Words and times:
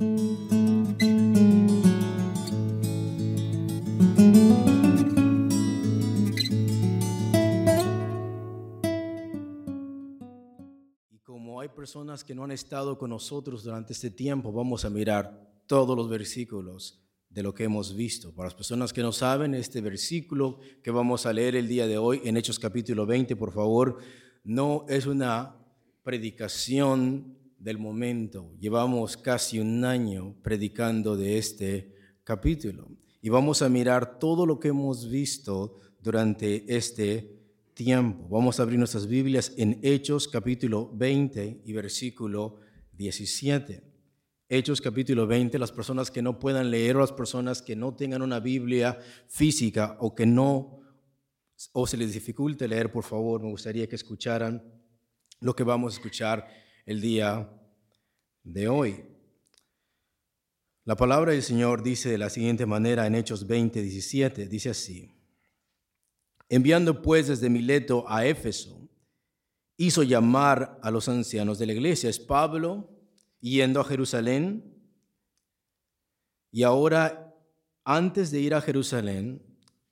Y 0.00 0.04
como 11.24 11.60
hay 11.60 11.68
personas 11.70 12.22
que 12.22 12.32
no 12.32 12.44
han 12.44 12.52
estado 12.52 12.96
con 12.96 13.10
nosotros 13.10 13.64
durante 13.64 13.92
este 13.92 14.12
tiempo, 14.12 14.52
vamos 14.52 14.84
a 14.84 14.90
mirar 14.90 15.64
todos 15.66 15.96
los 15.96 16.08
versículos 16.08 17.02
de 17.28 17.42
lo 17.42 17.52
que 17.52 17.64
hemos 17.64 17.96
visto. 17.96 18.32
Para 18.32 18.46
las 18.46 18.54
personas 18.54 18.92
que 18.92 19.02
no 19.02 19.10
saben, 19.10 19.52
este 19.54 19.80
versículo 19.80 20.60
que 20.80 20.92
vamos 20.92 21.26
a 21.26 21.32
leer 21.32 21.56
el 21.56 21.66
día 21.66 21.88
de 21.88 21.98
hoy 21.98 22.20
en 22.22 22.36
Hechos 22.36 22.60
capítulo 22.60 23.04
20, 23.04 23.34
por 23.34 23.52
favor, 23.52 23.98
no 24.44 24.86
es 24.88 25.06
una 25.06 25.56
predicación 26.04 27.37
del 27.58 27.78
momento. 27.78 28.54
Llevamos 28.60 29.16
casi 29.16 29.58
un 29.58 29.84
año 29.84 30.34
predicando 30.42 31.16
de 31.16 31.38
este 31.38 31.94
capítulo 32.24 32.88
y 33.20 33.28
vamos 33.28 33.62
a 33.62 33.68
mirar 33.68 34.18
todo 34.18 34.46
lo 34.46 34.60
que 34.60 34.68
hemos 34.68 35.08
visto 35.08 35.76
durante 36.00 36.64
este 36.74 37.36
tiempo. 37.74 38.28
Vamos 38.28 38.58
a 38.58 38.62
abrir 38.62 38.78
nuestras 38.78 39.06
Biblias 39.06 39.52
en 39.56 39.80
Hechos 39.82 40.28
capítulo 40.28 40.90
20 40.94 41.62
y 41.64 41.72
versículo 41.72 42.60
17. 42.92 43.82
Hechos 44.48 44.80
capítulo 44.80 45.26
20, 45.26 45.58
las 45.58 45.72
personas 45.72 46.10
que 46.10 46.22
no 46.22 46.38
puedan 46.38 46.70
leer 46.70 46.96
o 46.96 47.00
las 47.00 47.12
personas 47.12 47.60
que 47.60 47.76
no 47.76 47.94
tengan 47.94 48.22
una 48.22 48.40
Biblia 48.40 48.98
física 49.26 49.96
o 50.00 50.14
que 50.14 50.26
no 50.26 50.78
o 51.72 51.86
se 51.86 51.96
les 51.96 52.14
dificulte 52.14 52.68
leer, 52.68 52.90
por 52.90 53.02
favor, 53.02 53.42
me 53.42 53.50
gustaría 53.50 53.88
que 53.88 53.96
escucharan 53.96 54.62
lo 55.40 55.54
que 55.54 55.64
vamos 55.64 55.92
a 55.92 55.96
escuchar 55.96 56.46
el 56.88 57.02
día 57.02 57.46
de 58.42 58.66
hoy. 58.66 59.04
La 60.86 60.96
palabra 60.96 61.32
del 61.32 61.42
Señor 61.42 61.82
dice 61.82 62.08
de 62.08 62.16
la 62.16 62.30
siguiente 62.30 62.64
manera 62.64 63.06
en 63.06 63.14
Hechos 63.14 63.46
20, 63.46 63.82
17, 63.82 64.48
dice 64.48 64.70
así, 64.70 65.14
enviando 66.48 67.02
pues 67.02 67.28
desde 67.28 67.50
Mileto 67.50 68.06
a 68.08 68.24
Éfeso, 68.24 68.88
hizo 69.76 70.02
llamar 70.02 70.80
a 70.82 70.90
los 70.90 71.10
ancianos 71.10 71.58
de 71.58 71.66
la 71.66 71.74
iglesia, 71.74 72.08
es 72.08 72.18
Pablo, 72.18 72.88
yendo 73.38 73.82
a 73.82 73.84
Jerusalén. 73.84 74.74
Y 76.50 76.62
ahora, 76.62 77.36
antes 77.84 78.30
de 78.30 78.40
ir 78.40 78.54
a 78.54 78.62
Jerusalén, 78.62 79.42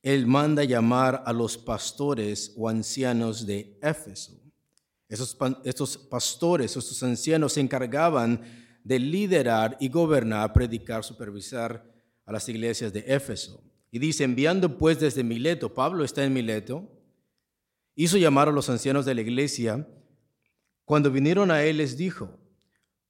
él 0.00 0.26
manda 0.26 0.64
llamar 0.64 1.24
a 1.26 1.34
los 1.34 1.58
pastores 1.58 2.54
o 2.56 2.70
ancianos 2.70 3.44
de 3.44 3.78
Éfeso. 3.82 4.45
Esos, 5.08 5.36
estos 5.64 5.96
pastores, 5.96 6.76
estos 6.76 7.02
ancianos 7.02 7.52
se 7.52 7.60
encargaban 7.60 8.42
de 8.82 8.98
liderar 8.98 9.76
y 9.80 9.88
gobernar, 9.88 10.52
predicar, 10.52 11.04
supervisar 11.04 11.84
a 12.24 12.32
las 12.32 12.48
iglesias 12.48 12.92
de 12.92 13.04
Éfeso. 13.06 13.62
Y 13.90 13.98
dice, 13.98 14.24
enviando 14.24 14.78
pues 14.78 15.00
desde 15.00 15.24
Mileto, 15.24 15.72
Pablo 15.74 16.04
está 16.04 16.24
en 16.24 16.32
Mileto, 16.32 16.88
hizo 17.94 18.18
llamar 18.18 18.48
a 18.48 18.52
los 18.52 18.68
ancianos 18.68 19.04
de 19.04 19.14
la 19.14 19.22
iglesia. 19.22 19.88
Cuando 20.84 21.10
vinieron 21.10 21.50
a 21.50 21.62
él 21.62 21.78
les 21.78 21.96
dijo, 21.96 22.38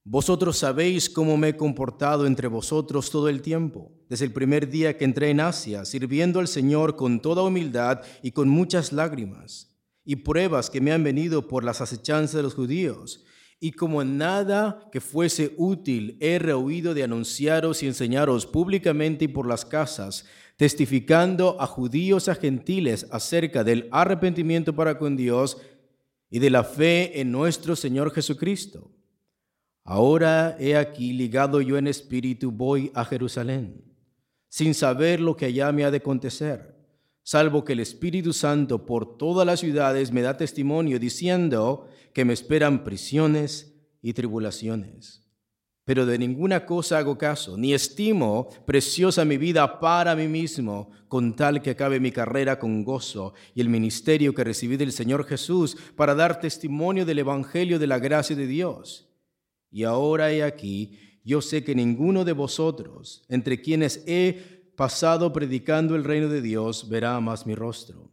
vosotros 0.04 0.58
sabéis 0.58 1.10
cómo 1.10 1.36
me 1.36 1.48
he 1.48 1.56
comportado 1.56 2.26
entre 2.26 2.46
vosotros 2.46 3.10
todo 3.10 3.28
el 3.28 3.42
tiempo, 3.42 3.90
desde 4.08 4.24
el 4.24 4.32
primer 4.32 4.70
día 4.70 4.96
que 4.96 5.04
entré 5.04 5.30
en 5.30 5.40
Asia, 5.40 5.84
sirviendo 5.84 6.38
al 6.38 6.46
Señor 6.46 6.94
con 6.94 7.20
toda 7.20 7.42
humildad 7.42 8.02
y 8.22 8.30
con 8.30 8.48
muchas 8.48 8.92
lágrimas, 8.92 9.75
y 10.06 10.16
pruebas 10.16 10.70
que 10.70 10.80
me 10.80 10.92
han 10.92 11.04
venido 11.04 11.48
por 11.48 11.64
las 11.64 11.82
acechanzas 11.82 12.36
de 12.36 12.42
los 12.42 12.54
judíos. 12.54 13.24
Y 13.60 13.72
como 13.72 14.02
nada 14.04 14.88
que 14.90 15.02
fuese 15.02 15.52
útil 15.58 16.16
he 16.20 16.38
rehuido 16.38 16.94
de 16.94 17.02
anunciaros 17.02 17.82
y 17.82 17.86
enseñaros 17.86 18.46
públicamente 18.46 19.26
y 19.26 19.28
por 19.28 19.46
las 19.46 19.66
casas, 19.66 20.24
testificando 20.56 21.60
a 21.60 21.66
judíos 21.66 22.28
y 22.28 22.30
a 22.30 22.34
gentiles 22.34 23.06
acerca 23.10 23.64
del 23.64 23.88
arrepentimiento 23.90 24.74
para 24.74 24.98
con 24.98 25.16
Dios 25.16 25.58
y 26.30 26.38
de 26.38 26.48
la 26.48 26.64
fe 26.64 27.20
en 27.20 27.30
nuestro 27.30 27.76
Señor 27.76 28.12
Jesucristo 28.12 28.96
Ahora 29.88 30.56
he 30.58 30.76
aquí 30.76 31.12
ligado 31.12 31.60
yo 31.60 31.78
en 31.78 31.86
espíritu 31.86 32.50
voy 32.50 32.90
a 32.92 33.04
Jerusalén, 33.04 33.84
sin 34.48 34.74
saber 34.74 35.20
lo 35.20 35.36
que 35.36 35.46
allá 35.46 35.70
me 35.70 35.84
ha 35.84 35.92
de 35.92 35.98
acontecer, 35.98 36.75
salvo 37.26 37.64
que 37.64 37.72
el 37.72 37.80
Espíritu 37.80 38.32
Santo 38.32 38.86
por 38.86 39.18
todas 39.18 39.44
las 39.44 39.58
ciudades 39.58 40.12
me 40.12 40.22
da 40.22 40.36
testimonio 40.36 41.00
diciendo 41.00 41.88
que 42.14 42.24
me 42.24 42.32
esperan 42.32 42.84
prisiones 42.84 43.74
y 44.00 44.12
tribulaciones. 44.12 45.26
Pero 45.84 46.06
de 46.06 46.20
ninguna 46.20 46.64
cosa 46.64 46.98
hago 46.98 47.18
caso, 47.18 47.56
ni 47.56 47.74
estimo 47.74 48.48
preciosa 48.64 49.24
mi 49.24 49.38
vida 49.38 49.80
para 49.80 50.14
mí 50.14 50.28
mismo, 50.28 50.90
con 51.08 51.34
tal 51.34 51.62
que 51.62 51.70
acabe 51.70 51.98
mi 51.98 52.12
carrera 52.12 52.60
con 52.60 52.84
gozo 52.84 53.34
y 53.56 53.60
el 53.60 53.70
ministerio 53.70 54.32
que 54.32 54.44
recibí 54.44 54.76
del 54.76 54.92
Señor 54.92 55.24
Jesús 55.24 55.76
para 55.96 56.14
dar 56.14 56.38
testimonio 56.38 57.04
del 57.04 57.18
Evangelio 57.18 57.80
de 57.80 57.88
la 57.88 57.98
gracia 57.98 58.36
de 58.36 58.46
Dios 58.46 59.06
y 59.76 59.84
ahora 59.84 60.32
he 60.32 60.42
aquí, 60.42 60.98
yo 61.22 61.42
sé 61.42 61.62
que 61.62 61.74
ninguno 61.74 62.24
de 62.24 62.32
vosotros, 62.32 63.24
entre 63.28 63.60
quienes 63.60 64.02
he 64.06 64.55
pasado 64.76 65.32
predicando 65.32 65.96
el 65.96 66.04
reino 66.04 66.28
de 66.28 66.42
Dios, 66.42 66.88
verá 66.88 67.18
más 67.20 67.46
mi 67.46 67.54
rostro. 67.54 68.10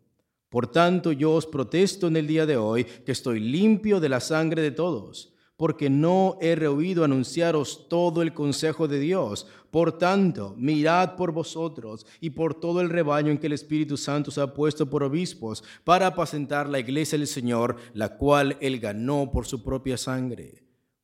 Por 0.50 0.68
tanto, 0.68 1.12
yo 1.12 1.34
os 1.34 1.46
protesto 1.46 2.08
en 2.08 2.16
el 2.16 2.28
día 2.28 2.46
de 2.46 2.58
hoy 2.58 2.86
que 2.86 3.12
estoy 3.12 3.40
limpio 3.40 4.00
de 4.00 4.10
la 4.10 4.20
sangre 4.20 4.62
de 4.62 4.72
todos, 4.72 5.34
porque 5.58 5.90
no 5.90 6.38
he 6.42 6.56
rehuido 6.56 7.04
anunciaros 7.04 7.88
todo 7.90 8.22
el 8.22 8.34
consejo 8.34 8.88
de 8.88 9.00
Dios. 9.00 9.48
Por 9.72 9.98
tanto, 9.98 10.56
mirad 10.58 11.16
por 11.16 11.32
vosotros 11.32 12.06
y 12.22 12.30
por 12.30 12.54
todo 12.54 12.82
el 12.82 12.90
rebaño 12.90 13.32
en 13.32 13.40
que 13.40 13.48
el 13.48 13.54
Espíritu 13.54 13.98
Santo 13.98 14.30
os 14.30 14.38
ha 14.38 14.54
puesto 14.54 14.90
por 14.90 15.04
obispos, 15.04 15.64
para 15.84 16.08
apacentar 16.08 16.70
la 16.70 16.80
iglesia 16.80 17.18
del 17.18 17.28
Señor, 17.28 17.78
la 17.94 18.18
cual 18.18 18.58
él 18.62 18.80
ganó 18.80 19.32
por 19.32 19.46
su 19.46 19.64
propia 19.64 19.98
sangre 19.98 20.64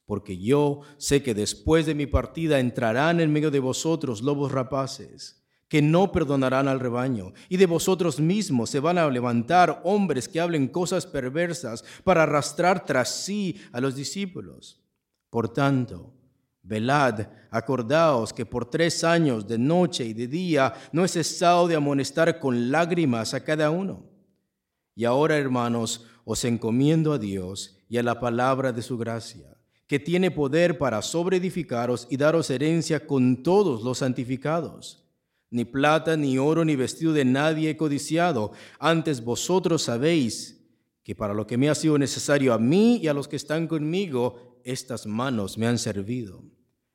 porque 0.09 0.39
yo 0.39 0.81
sé 0.97 1.21
que 1.21 1.35
después 1.35 1.85
de 1.85 1.93
mi 1.93 2.07
partida 2.07 2.59
entrarán 2.59 3.19
en 3.19 3.31
medio 3.31 3.51
de 3.51 3.59
vosotros 3.59 4.23
lobos 4.23 4.51
rapaces, 4.51 5.38
que 5.69 5.81
no 5.81 6.11
perdonarán 6.11 6.67
al 6.67 6.79
rebaño, 6.79 7.31
y 7.47 7.57
de 7.57 7.67
vosotros 7.67 8.19
mismos 8.19 8.71
se 8.71 8.79
van 8.79 8.97
a 8.97 9.09
levantar 9.09 9.81
hombres 9.85 10.27
que 10.27 10.41
hablen 10.41 10.67
cosas 10.67 11.05
perversas 11.05 11.85
para 12.03 12.23
arrastrar 12.23 12.83
tras 12.83 13.09
sí 13.09 13.61
a 13.71 13.79
los 13.79 13.95
discípulos. 13.95 14.81
Por 15.29 15.47
tanto, 15.53 16.11
velad, 16.63 17.27
acordaos 17.51 18.33
que 18.33 18.45
por 18.45 18.65
tres 18.65 19.03
años 19.03 19.47
de 19.47 19.59
noche 19.59 20.03
y 20.05 20.13
de 20.13 20.27
día 20.27 20.73
no 20.91 21.05
he 21.05 21.07
cesado 21.07 21.67
de 21.67 21.75
amonestar 21.75 22.39
con 22.39 22.71
lágrimas 22.71 23.35
a 23.35 23.43
cada 23.43 23.69
uno. 23.69 24.09
Y 24.95 25.05
ahora, 25.05 25.37
hermanos, 25.37 26.05
os 26.25 26.43
encomiendo 26.43 27.13
a 27.13 27.19
Dios 27.19 27.77
y 27.87 27.97
a 27.97 28.03
la 28.03 28.19
palabra 28.19 28.71
de 28.71 28.81
su 28.81 28.97
gracia 28.97 29.55
que 29.89 29.99
tiene 29.99 30.29
poder 30.29 30.77
para 30.77 31.01
sobreedificaros 31.01 32.05
y 32.11 32.17
daros 32.17 32.51
herencia 32.51 33.07
con 33.07 33.41
todos 33.41 33.81
los 33.81 33.97
santificados. 33.97 35.08
Ni 35.51 35.65
plata, 35.65 36.15
ni 36.15 36.37
oro, 36.37 36.63
ni 36.63 36.75
vestido 36.75 37.11
de 37.13 37.25
nadie 37.25 37.71
he 37.71 37.77
codiciado. 37.77 38.51
Antes 38.79 39.23
vosotros 39.23 39.83
sabéis 39.83 40.63
que 41.03 41.15
para 41.15 41.33
lo 41.33 41.47
que 41.47 41.57
me 41.57 41.69
ha 41.69 41.75
sido 41.75 41.97
necesario 41.97 42.53
a 42.53 42.59
mí 42.59 42.97
y 42.97 43.07
a 43.07 43.13
los 43.13 43.27
que 43.27 43.35
están 43.35 43.67
conmigo, 43.67 44.59
estas 44.63 45.07
manos 45.07 45.57
me 45.57 45.65
han 45.65 45.79
servido. 45.79 46.43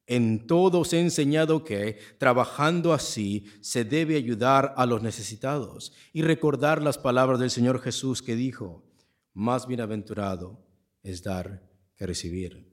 En 0.06 0.46
todo 0.46 0.80
os 0.80 0.92
he 0.92 1.00
enseñado 1.00 1.64
que, 1.64 1.98
trabajando 2.18 2.92
así, 2.92 3.46
se 3.60 3.84
debe 3.84 4.16
ayudar 4.16 4.74
a 4.76 4.84
los 4.84 5.02
necesitados 5.02 5.92
y 6.12 6.22
recordar 6.22 6.82
las 6.82 6.98
palabras 6.98 7.40
del 7.40 7.50
Señor 7.50 7.80
Jesús 7.80 8.22
que 8.22 8.36
dijo, 8.36 8.84
más 9.32 9.66
bienaventurado 9.66 10.64
es 11.02 11.22
dar 11.22 11.68
que 11.96 12.06
recibir. 12.06 12.70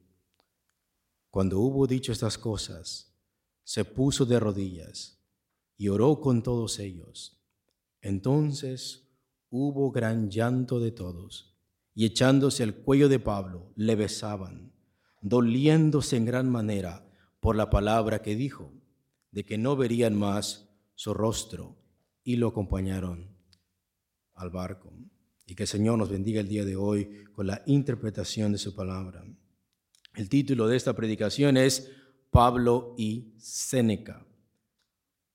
Cuando 1.30 1.60
hubo 1.60 1.88
dicho 1.88 2.12
estas 2.12 2.38
cosas, 2.38 3.16
se 3.64 3.86
puso 3.86 4.26
de 4.26 4.40
rodillas 4.40 5.21
y 5.82 5.90
oró 5.90 6.22
con 6.22 6.44
todos 6.44 6.78
ellos. 6.78 7.42
Entonces 8.04 9.10
hubo 9.50 9.90
gran 9.90 10.30
llanto 10.30 10.80
de 10.80 10.92
todos, 10.92 11.58
y 11.96 12.06
echándose 12.06 12.62
al 12.62 12.76
cuello 12.76 13.10
de 13.10 13.18
Pablo, 13.18 13.74
le 13.76 13.96
besaban, 13.96 14.74
doliéndose 15.22 16.18
en 16.18 16.26
gran 16.26 16.52
manera 16.52 17.04
por 17.40 17.56
la 17.56 17.72
palabra 17.72 18.22
que 18.22 18.36
dijo, 18.36 18.72
de 19.32 19.44
que 19.44 19.58
no 19.58 19.76
verían 19.76 20.16
más 20.16 20.70
su 20.94 21.16
rostro, 21.16 21.80
y 22.24 22.36
lo 22.36 22.50
acompañaron 22.50 23.36
al 24.36 24.52
barco. 24.52 24.94
Y 25.48 25.56
que 25.56 25.64
el 25.64 25.70
Señor 25.70 25.98
nos 25.98 26.12
bendiga 26.12 26.42
el 26.42 26.48
día 26.48 26.64
de 26.64 26.76
hoy 26.76 27.24
con 27.34 27.48
la 27.48 27.64
interpretación 27.66 28.52
de 28.52 28.60
su 28.60 28.76
palabra. 28.76 29.26
El 30.14 30.30
título 30.30 30.68
de 30.68 30.78
esta 30.78 30.94
predicación 30.94 31.58
es 31.58 31.92
Pablo 32.30 32.94
y 33.00 33.34
Séneca. 33.40 34.28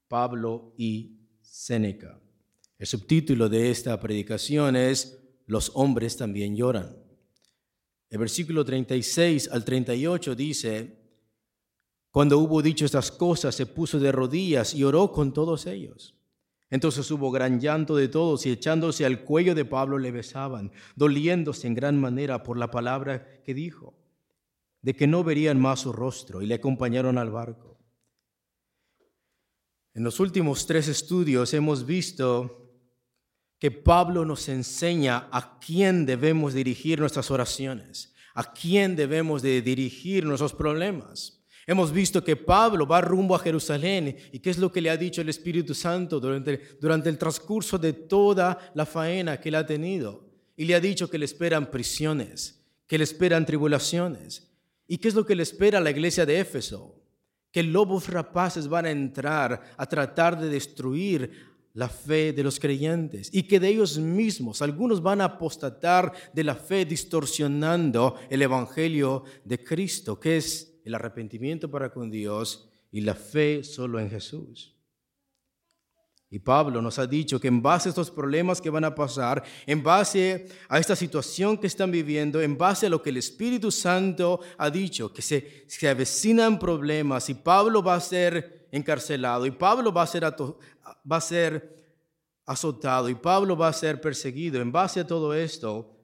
Pablo 0.08 0.74
y 0.76 1.18
Séneca. 1.40 2.20
El 2.78 2.86
subtítulo 2.86 3.48
de 3.48 3.70
esta 3.70 3.98
predicación 3.98 4.76
es 4.76 5.18
Los 5.46 5.72
hombres 5.74 6.16
también 6.16 6.54
lloran. 6.54 6.96
El 8.10 8.18
versículo 8.18 8.64
36 8.64 9.48
al 9.50 9.64
38 9.64 10.34
dice, 10.34 10.98
Cuando 12.10 12.38
hubo 12.38 12.62
dicho 12.62 12.84
estas 12.84 13.10
cosas, 13.10 13.54
se 13.54 13.66
puso 13.66 13.98
de 13.98 14.12
rodillas 14.12 14.74
y 14.74 14.84
oró 14.84 15.10
con 15.10 15.32
todos 15.32 15.66
ellos. 15.66 16.14
Entonces 16.68 17.10
hubo 17.10 17.30
gran 17.30 17.60
llanto 17.60 17.96
de 17.96 18.08
todos 18.08 18.44
y 18.44 18.50
echándose 18.50 19.04
al 19.04 19.22
cuello 19.24 19.54
de 19.54 19.64
Pablo 19.64 19.98
le 19.98 20.10
besaban, 20.10 20.72
doliéndose 20.96 21.66
en 21.66 21.74
gran 21.74 21.98
manera 22.00 22.42
por 22.42 22.58
la 22.58 22.70
palabra 22.70 23.40
que 23.42 23.54
dijo, 23.54 23.94
de 24.82 24.94
que 24.94 25.06
no 25.06 25.24
verían 25.24 25.60
más 25.60 25.80
su 25.80 25.92
rostro 25.92 26.42
y 26.42 26.46
le 26.46 26.54
acompañaron 26.54 27.18
al 27.18 27.30
barco. 27.30 27.75
En 29.96 30.04
los 30.04 30.20
últimos 30.20 30.66
tres 30.66 30.88
estudios 30.88 31.54
hemos 31.54 31.86
visto 31.86 32.70
que 33.58 33.70
Pablo 33.70 34.26
nos 34.26 34.46
enseña 34.50 35.26
a 35.32 35.58
quién 35.58 36.04
debemos 36.04 36.52
dirigir 36.52 37.00
nuestras 37.00 37.30
oraciones, 37.30 38.12
a 38.34 38.52
quién 38.52 38.94
debemos 38.94 39.40
de 39.40 39.62
dirigir 39.62 40.26
nuestros 40.26 40.52
problemas. 40.52 41.42
Hemos 41.66 41.92
visto 41.92 42.22
que 42.22 42.36
Pablo 42.36 42.86
va 42.86 43.00
rumbo 43.00 43.34
a 43.34 43.38
Jerusalén 43.38 44.18
y 44.32 44.38
qué 44.40 44.50
es 44.50 44.58
lo 44.58 44.70
que 44.70 44.82
le 44.82 44.90
ha 44.90 44.98
dicho 44.98 45.22
el 45.22 45.30
Espíritu 45.30 45.74
Santo 45.74 46.20
durante, 46.20 46.76
durante 46.78 47.08
el 47.08 47.16
transcurso 47.16 47.78
de 47.78 47.94
toda 47.94 48.70
la 48.74 48.84
faena 48.84 49.40
que 49.40 49.48
él 49.48 49.54
ha 49.54 49.64
tenido. 49.64 50.28
Y 50.58 50.66
le 50.66 50.74
ha 50.74 50.80
dicho 50.80 51.08
que 51.08 51.16
le 51.16 51.24
esperan 51.24 51.70
prisiones, 51.70 52.62
que 52.86 52.98
le 52.98 53.04
esperan 53.04 53.46
tribulaciones. 53.46 54.52
¿Y 54.86 54.98
qué 54.98 55.08
es 55.08 55.14
lo 55.14 55.24
que 55.24 55.36
le 55.36 55.42
espera 55.42 55.78
a 55.78 55.80
la 55.80 55.90
iglesia 55.90 56.26
de 56.26 56.38
Éfeso? 56.38 57.05
Que 57.56 57.62
lobos 57.62 58.10
rapaces 58.10 58.68
van 58.68 58.84
a 58.84 58.90
entrar 58.90 59.62
a 59.78 59.86
tratar 59.86 60.38
de 60.38 60.50
destruir 60.50 61.30
la 61.72 61.88
fe 61.88 62.34
de 62.34 62.42
los 62.42 62.60
creyentes 62.60 63.30
y 63.32 63.44
que 63.44 63.58
de 63.58 63.68
ellos 63.68 63.96
mismos 63.96 64.60
algunos 64.60 65.00
van 65.00 65.22
a 65.22 65.24
apostatar 65.24 66.12
de 66.34 66.44
la 66.44 66.54
fe 66.54 66.84
distorsionando 66.84 68.16
el 68.28 68.42
Evangelio 68.42 69.24
de 69.42 69.64
Cristo, 69.64 70.20
que 70.20 70.36
es 70.36 70.74
el 70.84 70.94
arrepentimiento 70.94 71.70
para 71.70 71.90
con 71.90 72.10
Dios 72.10 72.68
y 72.92 73.00
la 73.00 73.14
fe 73.14 73.64
solo 73.64 74.00
en 74.00 74.10
Jesús. 74.10 74.75
Y 76.28 76.40
Pablo 76.40 76.82
nos 76.82 76.98
ha 76.98 77.06
dicho 77.06 77.38
que 77.38 77.46
en 77.46 77.62
base 77.62 77.88
a 77.88 77.90
estos 77.90 78.10
problemas 78.10 78.60
que 78.60 78.70
van 78.70 78.84
a 78.84 78.94
pasar, 78.94 79.44
en 79.64 79.82
base 79.82 80.48
a 80.68 80.78
esta 80.78 80.96
situación 80.96 81.56
que 81.56 81.68
están 81.68 81.92
viviendo, 81.92 82.40
en 82.40 82.58
base 82.58 82.86
a 82.86 82.90
lo 82.90 83.00
que 83.00 83.10
el 83.10 83.18
Espíritu 83.18 83.70
Santo 83.70 84.40
ha 84.58 84.68
dicho, 84.68 85.12
que 85.12 85.22
se, 85.22 85.64
se 85.68 85.88
avecinan 85.88 86.58
problemas 86.58 87.30
y 87.30 87.34
Pablo 87.34 87.80
va 87.82 87.94
a 87.94 88.00
ser 88.00 88.66
encarcelado 88.72 89.46
y 89.46 89.52
Pablo 89.52 89.92
va 89.92 90.02
a 90.02 90.06
ser, 90.06 90.24
va 90.24 91.16
a 91.16 91.20
ser 91.20 91.76
azotado 92.44 93.08
y 93.08 93.14
Pablo 93.14 93.56
va 93.56 93.68
a 93.68 93.72
ser 93.72 94.00
perseguido. 94.00 94.60
En 94.60 94.72
base 94.72 95.00
a 95.00 95.06
todo 95.06 95.32
esto, 95.32 95.96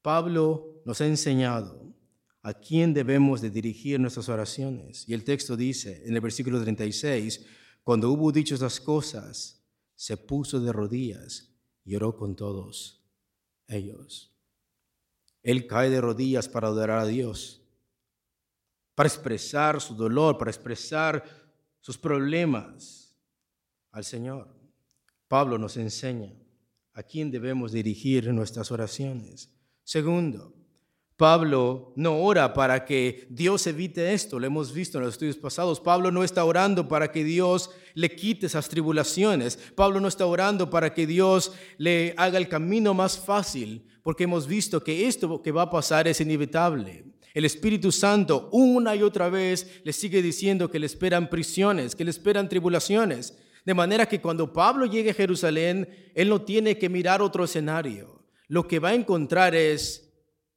Pablo 0.00 0.82
nos 0.86 1.00
ha 1.02 1.06
enseñado 1.06 1.94
a 2.42 2.54
quién 2.54 2.94
debemos 2.94 3.42
de 3.42 3.50
dirigir 3.50 4.00
nuestras 4.00 4.30
oraciones. 4.30 5.06
Y 5.06 5.12
el 5.12 5.24
texto 5.24 5.56
dice 5.56 6.02
en 6.06 6.14
el 6.14 6.20
versículo 6.22 6.60
36, 6.62 7.44
cuando 7.90 8.08
hubo 8.12 8.30
dicho 8.30 8.54
estas 8.54 8.78
cosas, 8.78 9.66
se 9.96 10.16
puso 10.16 10.60
de 10.60 10.72
rodillas 10.72 11.52
y 11.84 11.96
oró 11.96 12.16
con 12.16 12.36
todos 12.36 13.04
ellos. 13.66 14.32
Él 15.42 15.66
cae 15.66 15.90
de 15.90 16.00
rodillas 16.00 16.48
para 16.48 16.68
adorar 16.68 17.00
a 17.00 17.06
Dios, 17.06 17.68
para 18.94 19.08
expresar 19.08 19.80
su 19.80 19.96
dolor, 19.96 20.38
para 20.38 20.52
expresar 20.52 21.24
sus 21.80 21.98
problemas 21.98 23.12
al 23.90 24.04
Señor. 24.04 24.54
Pablo 25.26 25.58
nos 25.58 25.76
enseña 25.76 26.32
a 26.92 27.02
quién 27.02 27.32
debemos 27.32 27.72
dirigir 27.72 28.32
nuestras 28.32 28.70
oraciones. 28.70 29.52
Segundo, 29.82 30.54
Pablo 31.20 31.92
no 31.96 32.18
ora 32.18 32.54
para 32.54 32.86
que 32.86 33.26
Dios 33.28 33.66
evite 33.66 34.14
esto, 34.14 34.38
lo 34.38 34.46
hemos 34.46 34.72
visto 34.72 34.96
en 34.96 35.04
los 35.04 35.12
estudios 35.12 35.36
pasados. 35.36 35.78
Pablo 35.78 36.10
no 36.10 36.24
está 36.24 36.46
orando 36.46 36.88
para 36.88 37.12
que 37.12 37.24
Dios 37.24 37.68
le 37.92 38.16
quite 38.16 38.46
esas 38.46 38.70
tribulaciones. 38.70 39.58
Pablo 39.74 40.00
no 40.00 40.08
está 40.08 40.24
orando 40.24 40.70
para 40.70 40.94
que 40.94 41.06
Dios 41.06 41.52
le 41.76 42.14
haga 42.16 42.38
el 42.38 42.48
camino 42.48 42.94
más 42.94 43.18
fácil, 43.18 43.86
porque 44.02 44.24
hemos 44.24 44.46
visto 44.46 44.82
que 44.82 45.06
esto 45.08 45.42
que 45.42 45.52
va 45.52 45.60
a 45.60 45.70
pasar 45.70 46.08
es 46.08 46.22
inevitable. 46.22 47.04
El 47.34 47.44
Espíritu 47.44 47.92
Santo 47.92 48.48
una 48.50 48.96
y 48.96 49.02
otra 49.02 49.28
vez 49.28 49.82
le 49.84 49.92
sigue 49.92 50.22
diciendo 50.22 50.70
que 50.70 50.78
le 50.78 50.86
esperan 50.86 51.28
prisiones, 51.28 51.94
que 51.94 52.04
le 52.06 52.12
esperan 52.12 52.48
tribulaciones. 52.48 53.36
De 53.66 53.74
manera 53.74 54.06
que 54.06 54.22
cuando 54.22 54.54
Pablo 54.54 54.86
llegue 54.86 55.10
a 55.10 55.14
Jerusalén, 55.14 55.86
él 56.14 56.30
no 56.30 56.40
tiene 56.40 56.78
que 56.78 56.88
mirar 56.88 57.20
otro 57.20 57.44
escenario. 57.44 58.24
Lo 58.48 58.66
que 58.66 58.78
va 58.78 58.88
a 58.88 58.94
encontrar 58.94 59.54
es 59.54 60.09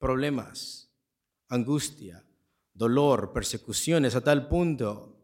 problemas, 0.03 0.91
angustia, 1.47 2.25
dolor, 2.73 3.31
persecuciones, 3.31 4.17
a 4.17 4.21
tal 4.21 4.49
punto 4.49 5.15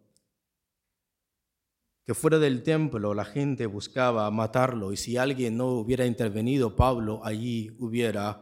que 2.06 2.14
fuera 2.14 2.40
del 2.40 2.64
templo 2.64 3.14
la 3.14 3.26
gente 3.26 3.66
buscaba 3.66 4.32
matarlo 4.32 4.94
y 4.94 4.98
si 4.98 5.18
alguien 5.18 5.58
no 5.58 5.68
hubiera 5.72 6.06
intervenido, 6.06 6.78
Pablo 6.78 7.20
allí 7.26 7.76
hubiera 7.78 8.42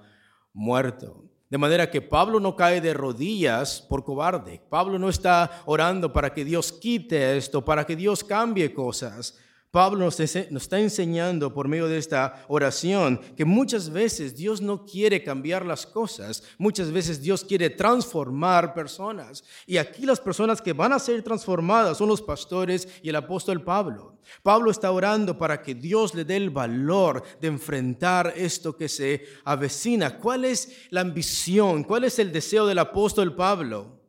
muerto. 0.54 1.26
De 1.50 1.58
manera 1.58 1.90
que 1.90 2.04
Pablo 2.04 2.40
no 2.40 2.56
cae 2.56 2.82
de 2.82 2.94
rodillas 2.94 3.82
por 3.82 4.04
cobarde. 4.04 4.62
Pablo 4.70 5.00
no 5.00 5.10
está 5.10 5.64
orando 5.66 6.14
para 6.14 6.36
que 6.36 6.46
Dios 6.46 6.72
quite 6.72 7.36
esto, 7.36 7.66
para 7.66 7.84
que 7.84 7.96
Dios 7.96 8.24
cambie 8.24 8.76
cosas. 8.76 9.40
Pablo 9.78 10.06
nos, 10.06 10.20
está 10.20 10.80
enseñando 10.80 11.54
por 11.54 11.68
medio 11.68 11.88
de 11.88 12.00
esta 12.00 12.44
oración 12.48 13.22
que 13.38 13.46
muchas 13.46 13.92
veces 13.92 14.36
Dios 14.36 14.60
no 14.60 14.88
quiere 14.88 15.24
cambiar 15.24 15.64
las 15.68 15.86
cosas, 15.86 16.42
muchas 16.58 16.92
veces 16.92 17.22
Dios 17.22 17.44
quiere 17.44 17.70
transformar 17.70 18.74
personas. 18.74 19.44
Y 19.68 19.78
aquí 19.78 20.08
las 20.08 20.20
personas 20.20 20.64
que 20.64 20.74
van 20.74 20.94
a 20.94 20.98
ser 20.98 21.22
transformadas 21.22 22.00
son 22.00 22.10
los 22.10 22.24
pastores 22.24 22.88
y 23.04 23.10
el 23.10 23.18
apóstol 23.18 23.64
Pablo. 23.64 24.18
Pablo 24.42 24.72
está 24.72 24.90
orando 24.90 25.38
para 25.38 25.62
que 25.62 25.76
Dios 25.76 26.16
le 26.16 26.26
dé 26.26 26.38
el 26.38 26.50
valor 26.50 27.22
de 27.40 27.48
enfrentar 27.48 28.34
esto 28.36 28.76
que 28.76 28.90
se 28.90 29.28
avecina. 29.44 30.18
¿Cuál 30.18 30.46
es 30.46 30.88
la 30.90 31.02
ambición? 31.02 31.84
¿Cuál 31.84 32.06
es 32.06 32.18
el 32.18 32.32
deseo 32.32 32.66
del 32.66 32.80
apóstol 32.80 33.36
Pablo? 33.36 34.02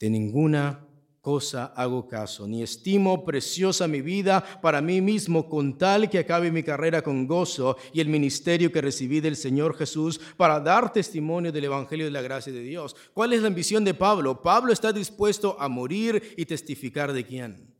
De 0.00 0.10
ninguna 0.10 0.83
cosa 1.24 1.72
hago 1.74 2.06
caso, 2.06 2.46
ni 2.46 2.62
estimo 2.62 3.24
preciosa 3.24 3.88
mi 3.88 4.02
vida 4.02 4.44
para 4.60 4.82
mí 4.82 5.00
mismo 5.00 5.48
con 5.48 5.78
tal 5.78 6.10
que 6.10 6.18
acabe 6.18 6.52
mi 6.52 6.62
carrera 6.62 7.00
con 7.00 7.26
gozo 7.26 7.78
y 7.94 8.00
el 8.02 8.08
ministerio 8.08 8.70
que 8.70 8.82
recibí 8.82 9.20
del 9.20 9.34
Señor 9.34 9.74
Jesús 9.74 10.20
para 10.36 10.60
dar 10.60 10.92
testimonio 10.92 11.50
del 11.50 11.64
Evangelio 11.64 12.04
de 12.04 12.12
la 12.12 12.20
gracia 12.20 12.52
de 12.52 12.60
Dios. 12.60 12.94
¿Cuál 13.14 13.32
es 13.32 13.40
la 13.40 13.48
ambición 13.48 13.86
de 13.86 13.94
Pablo? 13.94 14.42
Pablo 14.42 14.70
está 14.70 14.92
dispuesto 14.92 15.56
a 15.58 15.66
morir 15.66 16.34
y 16.36 16.44
testificar 16.44 17.14
de 17.14 17.24
quién? 17.24 17.74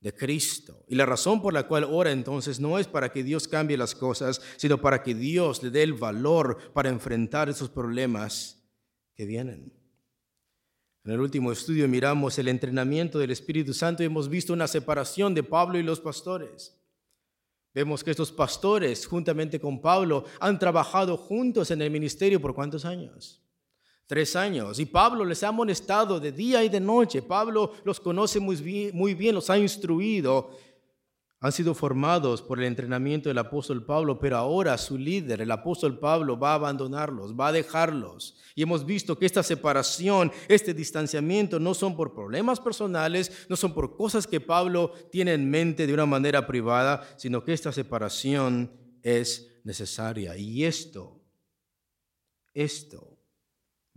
De 0.00 0.14
Cristo. 0.14 0.84
Y 0.88 0.94
la 0.94 1.06
razón 1.06 1.40
por 1.40 1.54
la 1.54 1.66
cual 1.66 1.84
ora 1.84 2.10
entonces 2.10 2.60
no 2.60 2.78
es 2.78 2.86
para 2.86 3.10
que 3.10 3.24
Dios 3.24 3.48
cambie 3.48 3.78
las 3.78 3.94
cosas, 3.94 4.42
sino 4.58 4.78
para 4.78 5.02
que 5.02 5.14
Dios 5.14 5.62
le 5.62 5.70
dé 5.70 5.84
el 5.84 5.94
valor 5.94 6.58
para 6.74 6.90
enfrentar 6.90 7.48
esos 7.48 7.70
problemas 7.70 8.62
que 9.14 9.24
vienen. 9.24 9.77
En 11.04 11.12
el 11.12 11.20
último 11.20 11.52
estudio 11.52 11.88
miramos 11.88 12.38
el 12.38 12.48
entrenamiento 12.48 13.18
del 13.18 13.30
Espíritu 13.30 13.72
Santo 13.72 14.02
y 14.02 14.06
hemos 14.06 14.28
visto 14.28 14.52
una 14.52 14.66
separación 14.66 15.34
de 15.34 15.42
Pablo 15.42 15.78
y 15.78 15.82
los 15.82 16.00
pastores. 16.00 16.78
Vemos 17.74 18.02
que 18.02 18.10
estos 18.10 18.32
pastores, 18.32 19.06
juntamente 19.06 19.60
con 19.60 19.80
Pablo, 19.80 20.24
han 20.40 20.58
trabajado 20.58 21.16
juntos 21.16 21.70
en 21.70 21.80
el 21.82 21.90
ministerio 21.90 22.40
por 22.40 22.54
cuántos 22.54 22.84
años? 22.84 23.42
Tres 24.06 24.34
años. 24.36 24.78
Y 24.78 24.86
Pablo 24.86 25.24
les 25.24 25.42
ha 25.42 25.48
amonestado 25.48 26.18
de 26.18 26.32
día 26.32 26.64
y 26.64 26.68
de 26.68 26.80
noche. 26.80 27.22
Pablo 27.22 27.74
los 27.84 28.00
conoce 28.00 28.40
muy 28.40 28.56
bien, 28.56 28.96
muy 28.96 29.14
bien 29.14 29.34
los 29.34 29.50
ha 29.50 29.58
instruido 29.58 30.50
han 31.40 31.52
sido 31.52 31.72
formados 31.74 32.42
por 32.42 32.58
el 32.58 32.64
entrenamiento 32.64 33.28
del 33.28 33.38
apóstol 33.38 33.84
Pablo, 33.84 34.18
pero 34.18 34.36
ahora 34.36 34.76
su 34.76 34.98
líder, 34.98 35.40
el 35.40 35.50
apóstol 35.52 35.98
Pablo, 35.98 36.38
va 36.38 36.52
a 36.52 36.54
abandonarlos, 36.54 37.38
va 37.38 37.48
a 37.48 37.52
dejarlos. 37.52 38.36
Y 38.56 38.62
hemos 38.62 38.84
visto 38.84 39.16
que 39.16 39.26
esta 39.26 39.44
separación, 39.44 40.32
este 40.48 40.74
distanciamiento 40.74 41.60
no 41.60 41.74
son 41.74 41.96
por 41.96 42.12
problemas 42.12 42.58
personales, 42.58 43.46
no 43.48 43.54
son 43.54 43.72
por 43.72 43.96
cosas 43.96 44.26
que 44.26 44.40
Pablo 44.40 44.92
tiene 45.12 45.32
en 45.32 45.48
mente 45.48 45.86
de 45.86 45.94
una 45.94 46.06
manera 46.06 46.44
privada, 46.44 47.08
sino 47.16 47.44
que 47.44 47.52
esta 47.52 47.70
separación 47.70 48.72
es 49.02 49.60
necesaria. 49.62 50.36
Y 50.36 50.64
esto, 50.64 51.22
esto 52.52 53.17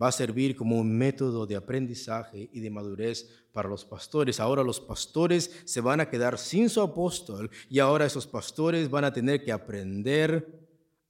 va 0.02 0.08
a 0.08 0.12
servir 0.12 0.56
como 0.56 0.80
un 0.80 0.98
método 0.98 1.46
de 1.46 1.56
aprendizaje 1.56 2.50
y 2.52 2.60
de 2.60 2.70
madurez 2.70 3.30
para 3.52 3.70
los 3.70 3.86
pastores. 3.86 4.40
Ahora 4.40 4.64
los 4.64 4.80
pastores 4.80 5.62
se 5.66 5.82
van 5.82 6.00
a 6.00 6.10
quedar 6.10 6.38
sin 6.38 6.70
su 6.70 6.82
apóstol 6.82 7.52
y 7.70 7.80
ahora 7.80 8.06
esos 8.06 8.26
pastores 8.26 8.90
van 8.90 9.04
a 9.04 9.14
tener 9.14 9.44
que 9.44 9.52
aprender 9.52 10.60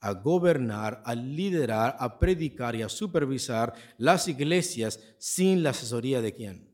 a 0.00 0.12
gobernar, 0.14 1.00
a 1.06 1.14
liderar, 1.14 1.96
a 1.98 2.18
predicar 2.18 2.74
y 2.74 2.82
a 2.82 2.88
supervisar 2.88 3.72
las 3.98 4.26
iglesias 4.26 4.98
sin 5.18 5.62
la 5.62 5.70
asesoría 5.70 6.20
de 6.20 6.34
quién? 6.34 6.68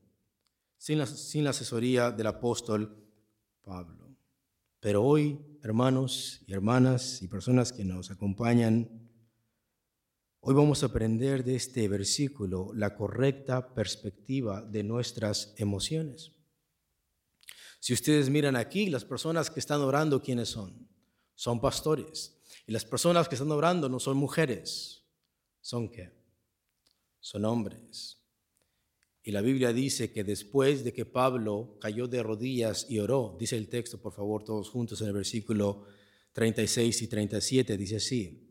Sin 0.77 0.97
la, 0.97 1.05
sin 1.05 1.43
la 1.43 1.51
asesoría 1.51 2.09
del 2.09 2.25
apóstol 2.25 2.97
Pablo. 3.61 4.15
Pero 4.79 5.03
hoy, 5.03 5.39
hermanos 5.61 6.41
y 6.47 6.53
hermanas 6.53 7.21
y 7.21 7.27
personas 7.27 7.71
que 7.71 7.85
nos 7.85 8.09
acompañan, 8.09 9.08
Hoy 10.41 10.55
vamos 10.55 10.83
a 10.83 10.85
aprender 10.85 11.43
de 11.43 11.55
este 11.55 11.89
versículo 11.89 12.71
la 12.73 12.95
correcta 12.95 13.73
perspectiva 13.73 14.61
de 14.61 14.83
nuestras 14.83 15.53
emociones. 15.57 16.31
Si 17.81 17.91
ustedes 17.91 18.29
miran 18.29 18.55
aquí, 18.55 18.89
las 18.89 19.03
personas 19.03 19.49
que 19.49 19.59
están 19.59 19.81
orando, 19.81 20.21
¿quiénes 20.21 20.47
son? 20.47 20.87
Son 21.35 21.59
pastores. 21.59 22.41
Y 22.65 22.71
las 22.71 22.85
personas 22.85 23.27
que 23.27 23.35
están 23.35 23.51
orando 23.51 23.89
no 23.89 23.99
son 23.99 24.15
mujeres. 24.15 25.03
¿Son 25.59 25.89
qué? 25.89 26.13
Son 27.19 27.43
hombres. 27.43 28.21
Y 29.21 29.31
la 29.31 29.41
Biblia 29.41 29.73
dice 29.73 30.13
que 30.13 30.23
después 30.23 30.85
de 30.85 30.93
que 30.93 31.05
Pablo 31.05 31.77
cayó 31.81 32.07
de 32.07 32.23
rodillas 32.23 32.85
y 32.89 32.99
oró, 32.99 33.35
dice 33.37 33.57
el 33.57 33.67
texto, 33.67 34.01
por 34.01 34.13
favor, 34.13 34.45
todos 34.45 34.69
juntos 34.69 35.01
en 35.01 35.07
el 35.07 35.13
versículo 35.13 35.83
36 36.31 37.01
y 37.01 37.07
37, 37.07 37.75
dice 37.75 37.97
así, 37.97 38.48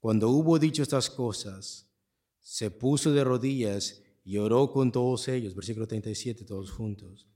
cuando 0.00 0.30
hubo 0.30 0.58
dicho 0.58 0.82
estas 0.82 1.10
cosas, 1.10 1.88
se 2.40 2.70
puso 2.70 3.12
de 3.12 3.22
rodillas 3.22 4.02
y 4.24 4.38
oró 4.38 4.72
con 4.72 4.90
todos 4.90 5.28
ellos, 5.28 5.54
versículo 5.54 5.86
37, 5.86 6.44
todos 6.44 6.70
juntos. 6.70 7.28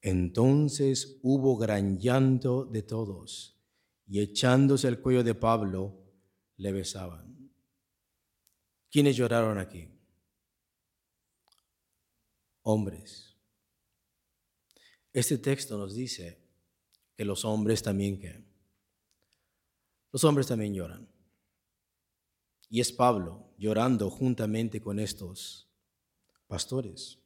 Entonces 0.00 1.18
hubo 1.22 1.56
gran 1.56 1.98
llanto 1.98 2.64
de 2.64 2.82
todos, 2.82 3.60
y 4.06 4.20
echándose 4.20 4.86
al 4.86 5.00
cuello 5.00 5.24
de 5.24 5.34
Pablo, 5.34 6.00
le 6.56 6.72
besaban. 6.72 7.50
¿Quiénes 8.88 9.16
lloraron 9.16 9.58
aquí? 9.58 9.88
Hombres. 12.62 13.36
Este 15.12 15.38
texto 15.38 15.76
nos 15.76 15.94
dice 15.94 16.38
que 17.16 17.24
los 17.24 17.44
hombres 17.44 17.82
también 17.82 18.18
que 18.20 18.48
los 20.12 20.24
hombres 20.24 20.46
también 20.46 20.74
lloran. 20.74 21.09
Y 22.70 22.80
es 22.80 22.92
Pablo 22.92 23.52
llorando 23.58 24.08
juntamente 24.08 24.80
con 24.80 25.00
estos 25.00 25.68
pastores. 26.46 27.18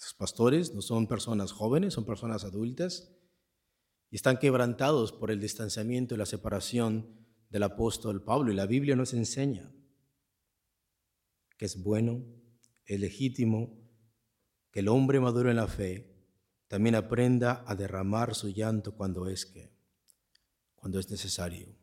Los 0.00 0.14
pastores 0.14 0.74
no 0.74 0.80
son 0.80 1.06
personas 1.06 1.52
jóvenes, 1.52 1.92
son 1.92 2.06
personas 2.06 2.44
adultas 2.44 3.12
y 4.10 4.16
están 4.16 4.38
quebrantados 4.38 5.12
por 5.12 5.30
el 5.30 5.40
distanciamiento 5.40 6.14
y 6.14 6.18
la 6.18 6.24
separación 6.24 7.06
del 7.50 7.64
apóstol 7.64 8.24
Pablo. 8.24 8.50
Y 8.50 8.56
la 8.56 8.64
Biblia 8.64 8.96
nos 8.96 9.12
enseña 9.12 9.70
que 11.58 11.66
es 11.66 11.82
bueno, 11.82 12.24
es 12.86 12.98
legítimo 12.98 13.76
que 14.70 14.80
el 14.80 14.88
hombre 14.88 15.20
maduro 15.20 15.50
en 15.50 15.56
la 15.56 15.66
fe 15.66 16.14
también 16.66 16.94
aprenda 16.94 17.62
a 17.66 17.74
derramar 17.74 18.34
su 18.34 18.48
llanto 18.48 18.94
cuando 18.94 19.28
es 19.28 19.44
que, 19.44 19.70
cuando 20.74 20.98
es 20.98 21.10
necesario. 21.10 21.76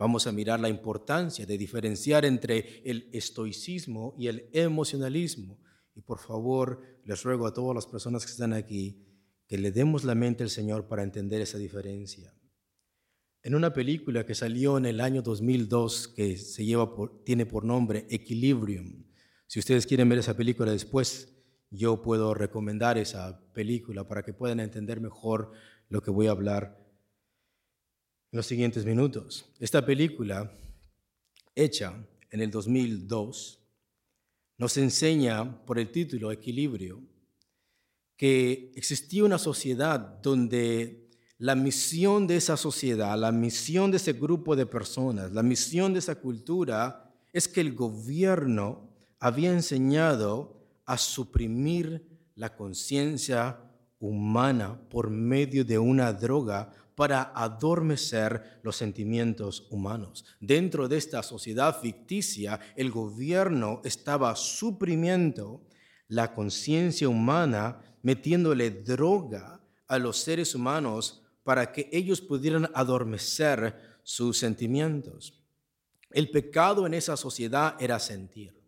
Vamos 0.00 0.26
a 0.26 0.32
mirar 0.32 0.58
la 0.60 0.70
importancia 0.70 1.44
de 1.44 1.58
diferenciar 1.58 2.24
entre 2.24 2.80
el 2.86 3.10
estoicismo 3.12 4.14
y 4.16 4.28
el 4.28 4.48
emocionalismo. 4.54 5.60
Y 5.94 6.00
por 6.00 6.18
favor, 6.18 6.80
les 7.04 7.22
ruego 7.22 7.46
a 7.46 7.52
todas 7.52 7.74
las 7.74 7.86
personas 7.86 8.24
que 8.24 8.32
están 8.32 8.54
aquí 8.54 9.06
que 9.46 9.58
le 9.58 9.70
demos 9.70 10.04
la 10.04 10.14
mente 10.14 10.42
al 10.42 10.48
Señor 10.48 10.88
para 10.88 11.02
entender 11.02 11.42
esa 11.42 11.58
diferencia. 11.58 12.32
En 13.42 13.54
una 13.54 13.74
película 13.74 14.24
que 14.24 14.34
salió 14.34 14.78
en 14.78 14.86
el 14.86 15.02
año 15.02 15.20
2002 15.20 16.08
que 16.08 16.38
se 16.38 16.64
lleva 16.64 16.90
tiene 17.26 17.44
por 17.44 17.66
nombre 17.66 18.06
Equilibrium. 18.08 19.04
Si 19.48 19.58
ustedes 19.58 19.86
quieren 19.86 20.08
ver 20.08 20.20
esa 20.20 20.34
película 20.34 20.72
después, 20.72 21.36
yo 21.68 22.00
puedo 22.00 22.32
recomendar 22.32 22.96
esa 22.96 23.52
película 23.52 24.08
para 24.08 24.22
que 24.22 24.32
puedan 24.32 24.60
entender 24.60 24.98
mejor 24.98 25.52
lo 25.90 26.00
que 26.00 26.10
voy 26.10 26.28
a 26.28 26.30
hablar 26.30 26.79
en 28.32 28.36
los 28.36 28.46
siguientes 28.46 28.84
minutos. 28.84 29.44
Esta 29.58 29.84
película, 29.84 30.52
hecha 31.54 31.94
en 32.30 32.40
el 32.40 32.50
2002, 32.50 33.58
nos 34.56 34.76
enseña 34.76 35.64
por 35.66 35.78
el 35.78 35.90
título 35.90 36.30
Equilibrio 36.30 37.02
que 38.16 38.70
existía 38.76 39.24
una 39.24 39.38
sociedad 39.38 39.98
donde 39.98 41.08
la 41.38 41.54
misión 41.54 42.26
de 42.26 42.36
esa 42.36 42.56
sociedad, 42.56 43.18
la 43.18 43.32
misión 43.32 43.90
de 43.90 43.96
ese 43.96 44.12
grupo 44.12 44.54
de 44.54 44.66
personas, 44.66 45.32
la 45.32 45.42
misión 45.42 45.94
de 45.94 46.00
esa 46.00 46.16
cultura 46.16 47.10
es 47.32 47.48
que 47.48 47.62
el 47.62 47.74
gobierno 47.74 48.90
había 49.18 49.52
enseñado 49.52 50.60
a 50.84 50.98
suprimir 50.98 52.06
la 52.34 52.54
conciencia 52.54 53.58
humana 53.98 54.78
por 54.88 55.10
medio 55.10 55.64
de 55.64 55.78
una 55.78 56.12
droga 56.12 56.72
para 57.00 57.32
adormecer 57.34 58.60
los 58.62 58.76
sentimientos 58.76 59.66
humanos. 59.70 60.26
Dentro 60.38 60.86
de 60.86 60.98
esta 60.98 61.22
sociedad 61.22 61.80
ficticia, 61.80 62.60
el 62.76 62.90
gobierno 62.90 63.80
estaba 63.84 64.36
suprimiendo 64.36 65.66
la 66.08 66.34
conciencia 66.34 67.08
humana, 67.08 67.80
metiéndole 68.02 68.70
droga 68.70 69.62
a 69.88 69.98
los 69.98 70.18
seres 70.18 70.54
humanos 70.54 71.22
para 71.42 71.72
que 71.72 71.88
ellos 71.90 72.20
pudieran 72.20 72.70
adormecer 72.74 73.98
sus 74.02 74.36
sentimientos. 74.36 75.42
El 76.10 76.30
pecado 76.30 76.86
en 76.86 76.92
esa 76.92 77.16
sociedad 77.16 77.76
era 77.80 77.98
sentir. 77.98 78.62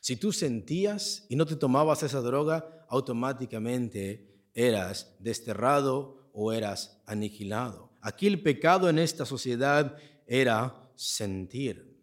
Si 0.00 0.16
tú 0.16 0.32
sentías 0.32 1.26
y 1.28 1.36
no 1.36 1.46
te 1.46 1.54
tomabas 1.54 2.02
esa 2.02 2.22
droga, 2.22 2.84
automáticamente 2.88 4.48
eras 4.52 5.14
desterrado 5.20 6.17
o 6.40 6.52
eras 6.52 7.02
aniquilado. 7.04 7.90
Aquí 8.00 8.28
el 8.28 8.40
pecado 8.40 8.88
en 8.88 9.00
esta 9.00 9.26
sociedad 9.26 9.96
era 10.24 10.88
sentir. 10.94 11.98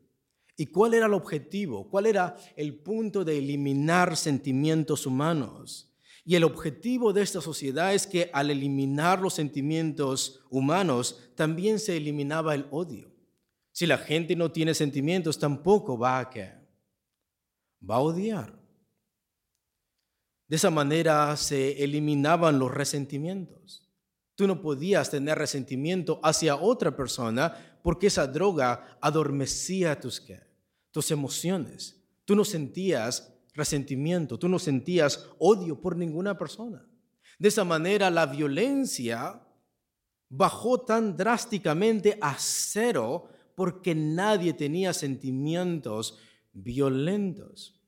¿Y 0.57 0.65
cuál 0.65 0.93
era 0.93 1.05
el 1.05 1.13
objetivo? 1.13 1.89
¿Cuál 1.89 2.05
era 2.05 2.35
el 2.57 2.75
punto 2.75 3.23
de 3.23 3.37
eliminar 3.37 4.17
sentimientos 4.17 5.05
humanos? 5.05 5.95
Y 6.25 6.35
el 6.35 6.43
objetivo 6.43 7.13
de 7.13 7.21
esta 7.21 7.39
sociedad 7.39 7.93
es 7.93 8.07
que 8.07 8.29
al 8.33 8.51
eliminar 8.51 9.21
los 9.21 9.35
sentimientos 9.35 10.41
humanos, 10.49 11.29
también 11.35 11.79
se 11.79 11.95
eliminaba 11.95 12.55
el 12.55 12.67
odio. 12.71 13.15
Si 13.71 13.85
la 13.85 13.97
gente 13.97 14.35
no 14.35 14.51
tiene 14.51 14.73
sentimientos, 14.73 15.39
tampoco 15.39 15.97
va 15.97 16.19
a 16.19 16.29
qué? 16.29 16.51
Va 17.89 17.95
a 17.95 17.99
odiar. 17.99 18.59
De 20.49 20.57
esa 20.57 20.71
manera 20.71 21.37
se 21.37 21.81
eliminaban 21.81 22.59
los 22.59 22.73
resentimientos. 22.73 23.84
Tú 24.35 24.47
no 24.47 24.61
podías 24.61 25.09
tener 25.09 25.37
resentimiento 25.37 26.19
hacia 26.21 26.57
otra 26.57 26.95
persona 26.95 27.79
porque 27.81 28.07
esa 28.07 28.27
droga 28.27 28.97
adormecía 29.01 29.99
tus, 29.99 30.21
tus 30.91 31.11
emociones. 31.11 32.03
Tú 32.25 32.35
no 32.35 32.43
sentías 32.43 33.33
resentimiento, 33.53 34.37
tú 34.37 34.49
no 34.49 34.59
sentías 34.59 35.29
odio 35.39 35.79
por 35.79 35.95
ninguna 35.95 36.37
persona. 36.37 36.85
De 37.39 37.47
esa 37.47 37.63
manera 37.63 38.09
la 38.09 38.25
violencia 38.25 39.41
bajó 40.29 40.81
tan 40.81 41.15
drásticamente 41.15 42.17
a 42.21 42.35
cero 42.37 43.29
porque 43.55 43.95
nadie 43.95 44.53
tenía 44.53 44.93
sentimientos 44.93 46.17
violentos. 46.51 47.81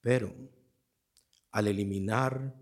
Pero 0.00 0.34
al 1.50 1.66
eliminar 1.66 2.54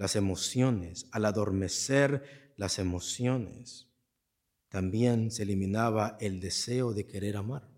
las 0.00 0.16
emociones, 0.16 1.06
al 1.12 1.26
adormecer 1.26 2.54
las 2.56 2.78
emociones, 2.78 3.86
también 4.70 5.30
se 5.30 5.42
eliminaba 5.42 6.16
el 6.20 6.40
deseo 6.40 6.94
de 6.94 7.06
querer 7.06 7.36
amar. 7.36 7.68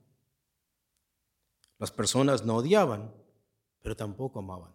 Las 1.79 1.91
personas 1.91 2.45
no 2.45 2.59
odiaban, 2.59 3.13
pero 3.81 3.97
tampoco 3.97 4.39
amaban. 4.39 4.73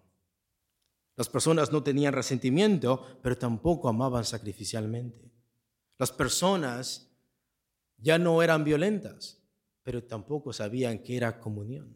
Las 1.15 1.29
personas 1.29 1.71
no 1.71 1.83
tenían 1.83 2.11
resentimiento, 2.13 3.17
pero 3.23 3.37
tampoco 3.37 3.87
amaban 3.87 4.25
sacrificialmente. 4.25 5.31
Las 5.97 6.11
personas 6.11 7.15
ya 7.95 8.19
no 8.19 8.43
eran 8.43 8.65
violentas, 8.65 9.41
pero 9.83 10.03
tampoco 10.03 10.51
sabían 10.51 10.99
qué 10.99 11.15
era 11.15 11.39
comunión. 11.39 11.95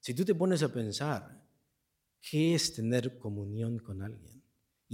Si 0.00 0.14
tú 0.14 0.24
te 0.24 0.34
pones 0.34 0.64
a 0.64 0.72
pensar, 0.72 1.40
¿qué 2.20 2.56
es 2.56 2.74
tener 2.74 3.20
comunión 3.20 3.78
con 3.78 4.02
alguien? 4.02 4.43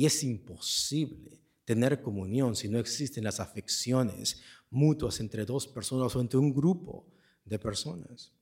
Y 0.00 0.06
es 0.06 0.24
imposible 0.24 1.42
tener 1.66 2.00
comunión 2.00 2.56
si 2.56 2.70
no 2.70 2.78
existen 2.78 3.22
las 3.22 3.38
afecciones 3.38 4.40
mutuas 4.70 5.20
entre 5.20 5.44
dos 5.44 5.68
personas 5.68 6.16
o 6.16 6.22
entre 6.22 6.38
un 6.38 6.54
grupo 6.54 7.06
de 7.44 7.58
personas. 7.58 8.32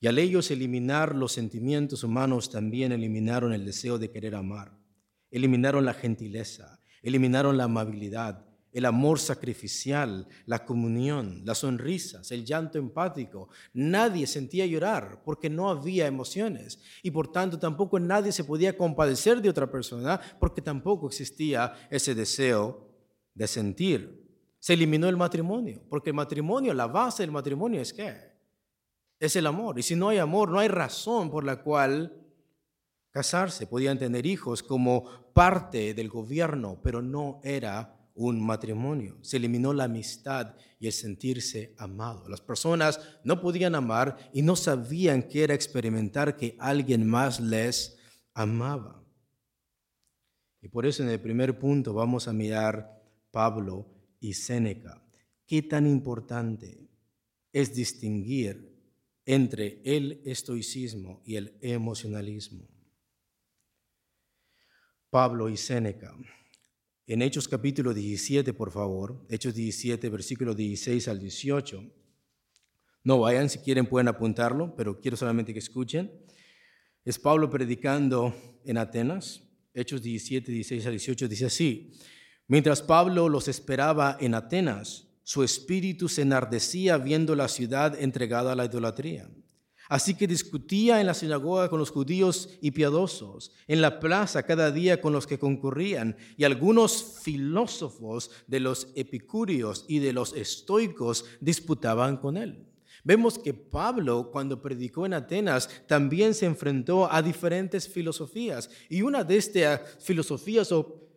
Y 0.00 0.08
al 0.08 0.18
ellos 0.18 0.50
eliminar 0.50 1.14
los 1.14 1.30
sentimientos 1.30 2.02
humanos, 2.02 2.50
también 2.50 2.90
eliminaron 2.90 3.52
el 3.52 3.64
deseo 3.64 3.96
de 3.96 4.10
querer 4.10 4.34
amar, 4.34 4.76
eliminaron 5.30 5.84
la 5.84 5.94
gentileza, 5.94 6.80
eliminaron 7.00 7.56
la 7.56 7.62
amabilidad, 7.62 8.44
el 8.76 8.84
amor 8.84 9.18
sacrificial, 9.18 10.28
la 10.44 10.66
comunión, 10.66 11.40
las 11.46 11.58
sonrisas, 11.58 12.30
el 12.30 12.44
llanto 12.44 12.76
empático. 12.76 13.48
Nadie 13.72 14.26
sentía 14.26 14.66
llorar 14.66 15.22
porque 15.24 15.48
no 15.48 15.70
había 15.70 16.06
emociones 16.06 16.78
y 17.02 17.10
por 17.10 17.32
tanto 17.32 17.58
tampoco 17.58 17.98
nadie 17.98 18.32
se 18.32 18.44
podía 18.44 18.76
compadecer 18.76 19.40
de 19.40 19.48
otra 19.48 19.70
persona 19.70 20.20
porque 20.38 20.60
tampoco 20.60 21.06
existía 21.06 21.72
ese 21.90 22.14
deseo 22.14 22.86
de 23.32 23.46
sentir. 23.46 24.22
Se 24.58 24.74
eliminó 24.74 25.08
el 25.08 25.16
matrimonio, 25.16 25.82
porque 25.88 26.10
el 26.10 26.16
matrimonio, 26.16 26.74
la 26.74 26.86
base 26.86 27.22
del 27.22 27.32
matrimonio 27.32 27.80
es 27.80 27.94
qué? 27.94 28.14
Es 29.18 29.36
el 29.36 29.46
amor. 29.46 29.78
Y 29.78 29.82
si 29.84 29.96
no 29.96 30.10
hay 30.10 30.18
amor, 30.18 30.50
no 30.50 30.58
hay 30.58 30.68
razón 30.68 31.30
por 31.30 31.44
la 31.44 31.62
cual 31.62 32.12
casarse. 33.10 33.66
Podían 33.66 33.98
tener 33.98 34.26
hijos 34.26 34.62
como 34.62 35.32
parte 35.32 35.94
del 35.94 36.10
gobierno, 36.10 36.78
pero 36.82 37.00
no 37.00 37.40
era 37.42 37.95
un 38.16 38.44
matrimonio. 38.44 39.18
Se 39.22 39.36
eliminó 39.36 39.72
la 39.72 39.84
amistad 39.84 40.54
y 40.80 40.86
el 40.86 40.92
sentirse 40.92 41.74
amado. 41.78 42.28
Las 42.28 42.40
personas 42.40 43.00
no 43.22 43.40
podían 43.40 43.74
amar 43.74 44.30
y 44.32 44.42
no 44.42 44.56
sabían 44.56 45.22
qué 45.22 45.44
era 45.44 45.54
experimentar 45.54 46.36
que 46.36 46.56
alguien 46.58 47.06
más 47.06 47.38
les 47.38 47.98
amaba. 48.34 49.02
Y 50.60 50.68
por 50.68 50.86
eso 50.86 51.02
en 51.02 51.10
el 51.10 51.20
primer 51.20 51.58
punto 51.58 51.94
vamos 51.94 52.26
a 52.26 52.32
mirar 52.32 53.02
Pablo 53.30 53.86
y 54.18 54.32
Séneca. 54.32 55.02
¿Qué 55.46 55.62
tan 55.62 55.86
importante 55.86 56.88
es 57.52 57.74
distinguir 57.74 58.74
entre 59.24 59.80
el 59.84 60.22
estoicismo 60.24 61.22
y 61.24 61.36
el 61.36 61.56
emocionalismo? 61.60 62.66
Pablo 65.10 65.48
y 65.48 65.56
Séneca. 65.56 66.14
En 67.08 67.22
Hechos 67.22 67.46
capítulo 67.46 67.94
17, 67.94 68.52
por 68.52 68.72
favor, 68.72 69.24
Hechos 69.28 69.54
17, 69.54 70.08
versículo 70.08 70.56
16 70.56 71.06
al 71.06 71.20
18. 71.20 71.84
No 73.04 73.20
vayan, 73.20 73.48
si 73.48 73.60
quieren 73.60 73.86
pueden 73.86 74.08
apuntarlo, 74.08 74.74
pero 74.74 75.00
quiero 75.00 75.16
solamente 75.16 75.52
que 75.52 75.60
escuchen. 75.60 76.10
Es 77.04 77.20
Pablo 77.20 77.48
predicando 77.48 78.34
en 78.64 78.76
Atenas, 78.76 79.44
Hechos 79.72 80.02
17, 80.02 80.50
16 80.50 80.84
al 80.86 80.92
18, 80.94 81.28
dice 81.28 81.46
así, 81.46 81.92
mientras 82.48 82.82
Pablo 82.82 83.28
los 83.28 83.46
esperaba 83.46 84.16
en 84.18 84.34
Atenas, 84.34 85.06
su 85.22 85.44
espíritu 85.44 86.08
se 86.08 86.22
enardecía 86.22 86.98
viendo 86.98 87.36
la 87.36 87.46
ciudad 87.46 87.96
entregada 87.96 88.50
a 88.50 88.56
la 88.56 88.64
idolatría 88.64 89.30
Así 89.88 90.14
que 90.14 90.26
discutía 90.26 91.00
en 91.00 91.06
la 91.06 91.14
sinagoga 91.14 91.68
con 91.68 91.78
los 91.78 91.90
judíos 91.90 92.50
y 92.60 92.72
piadosos, 92.72 93.52
en 93.68 93.80
la 93.80 94.00
plaza 94.00 94.42
cada 94.42 94.70
día 94.70 95.00
con 95.00 95.12
los 95.12 95.26
que 95.26 95.38
concurrían, 95.38 96.16
y 96.36 96.44
algunos 96.44 97.20
filósofos 97.22 98.30
de 98.46 98.60
los 98.60 98.88
epicúreos 98.96 99.84
y 99.88 100.00
de 100.00 100.12
los 100.12 100.34
estoicos 100.34 101.24
disputaban 101.40 102.16
con 102.16 102.36
él. 102.36 102.66
Vemos 103.04 103.38
que 103.38 103.54
Pablo, 103.54 104.30
cuando 104.32 104.60
predicó 104.60 105.06
en 105.06 105.14
Atenas, 105.14 105.68
también 105.86 106.34
se 106.34 106.46
enfrentó 106.46 107.10
a 107.10 107.22
diferentes 107.22 107.88
filosofías, 107.88 108.68
y 108.88 109.02
una 109.02 109.22
de 109.22 109.36
estas 109.36 110.02
filosofías 110.04 110.72
o 110.72 111.08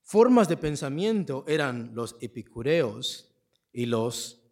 formas 0.00 0.48
de 0.48 0.56
pensamiento 0.56 1.44
eran 1.46 1.90
los 1.94 2.16
epicureos 2.20 3.34
y 3.72 3.86
los 3.86 4.43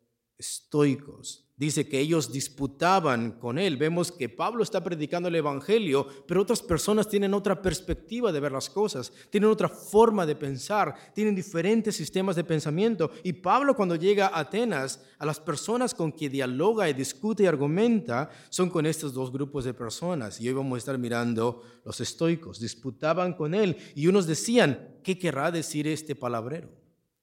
estoicos 0.42 1.52
dice 1.62 1.88
que 1.88 2.00
ellos 2.00 2.32
disputaban 2.32 3.38
con 3.38 3.56
él. 3.56 3.76
Vemos 3.76 4.10
que 4.10 4.28
Pablo 4.28 4.64
está 4.64 4.82
predicando 4.82 5.28
el 5.28 5.36
Evangelio, 5.36 6.08
pero 6.26 6.42
otras 6.42 6.60
personas 6.60 7.08
tienen 7.08 7.34
otra 7.34 7.62
perspectiva 7.62 8.32
de 8.32 8.40
ver 8.40 8.50
las 8.50 8.68
cosas, 8.68 9.12
tienen 9.30 9.48
otra 9.48 9.68
forma 9.68 10.26
de 10.26 10.34
pensar, 10.34 11.12
tienen 11.14 11.36
diferentes 11.36 11.94
sistemas 11.94 12.34
de 12.34 12.42
pensamiento. 12.42 13.12
Y 13.22 13.34
Pablo 13.34 13.76
cuando 13.76 13.94
llega 13.94 14.26
a 14.26 14.40
Atenas, 14.40 15.04
a 15.18 15.24
las 15.24 15.38
personas 15.38 15.94
con 15.94 16.10
que 16.10 16.28
dialoga 16.28 16.90
y 16.90 16.94
discute 16.94 17.44
y 17.44 17.46
argumenta, 17.46 18.28
son 18.48 18.68
con 18.68 18.84
estos 18.84 19.14
dos 19.14 19.30
grupos 19.30 19.64
de 19.64 19.72
personas. 19.72 20.40
Y 20.40 20.48
hoy 20.48 20.54
vamos 20.54 20.74
a 20.74 20.78
estar 20.78 20.98
mirando 20.98 21.62
los 21.84 22.00
estoicos. 22.00 22.58
Disputaban 22.58 23.34
con 23.34 23.54
él 23.54 23.76
y 23.94 24.08
unos 24.08 24.26
decían, 24.26 24.98
¿qué 25.04 25.16
querrá 25.16 25.52
decir 25.52 25.86
este 25.86 26.16
palabrero? 26.16 26.70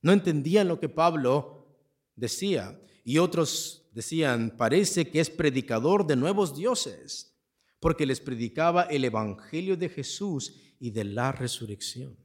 No 0.01 0.13
entendían 0.13 0.69
lo 0.69 0.79
que 0.79 0.87
Pablo 0.87 1.67
decía. 2.15 2.79
Y 3.03 3.17
otros 3.17 3.79
decían, 3.93 4.55
parece 4.57 5.09
que 5.09 5.19
es 5.19 5.29
predicador 5.29 6.05
de 6.05 6.15
nuevos 6.15 6.55
dioses, 6.55 7.35
porque 7.79 8.05
les 8.05 8.19
predicaba 8.19 8.83
el 8.83 9.05
Evangelio 9.05 9.77
de 9.77 9.89
Jesús 9.89 10.55
y 10.79 10.91
de 10.91 11.03
la 11.03 11.31
resurrección. 11.31 12.15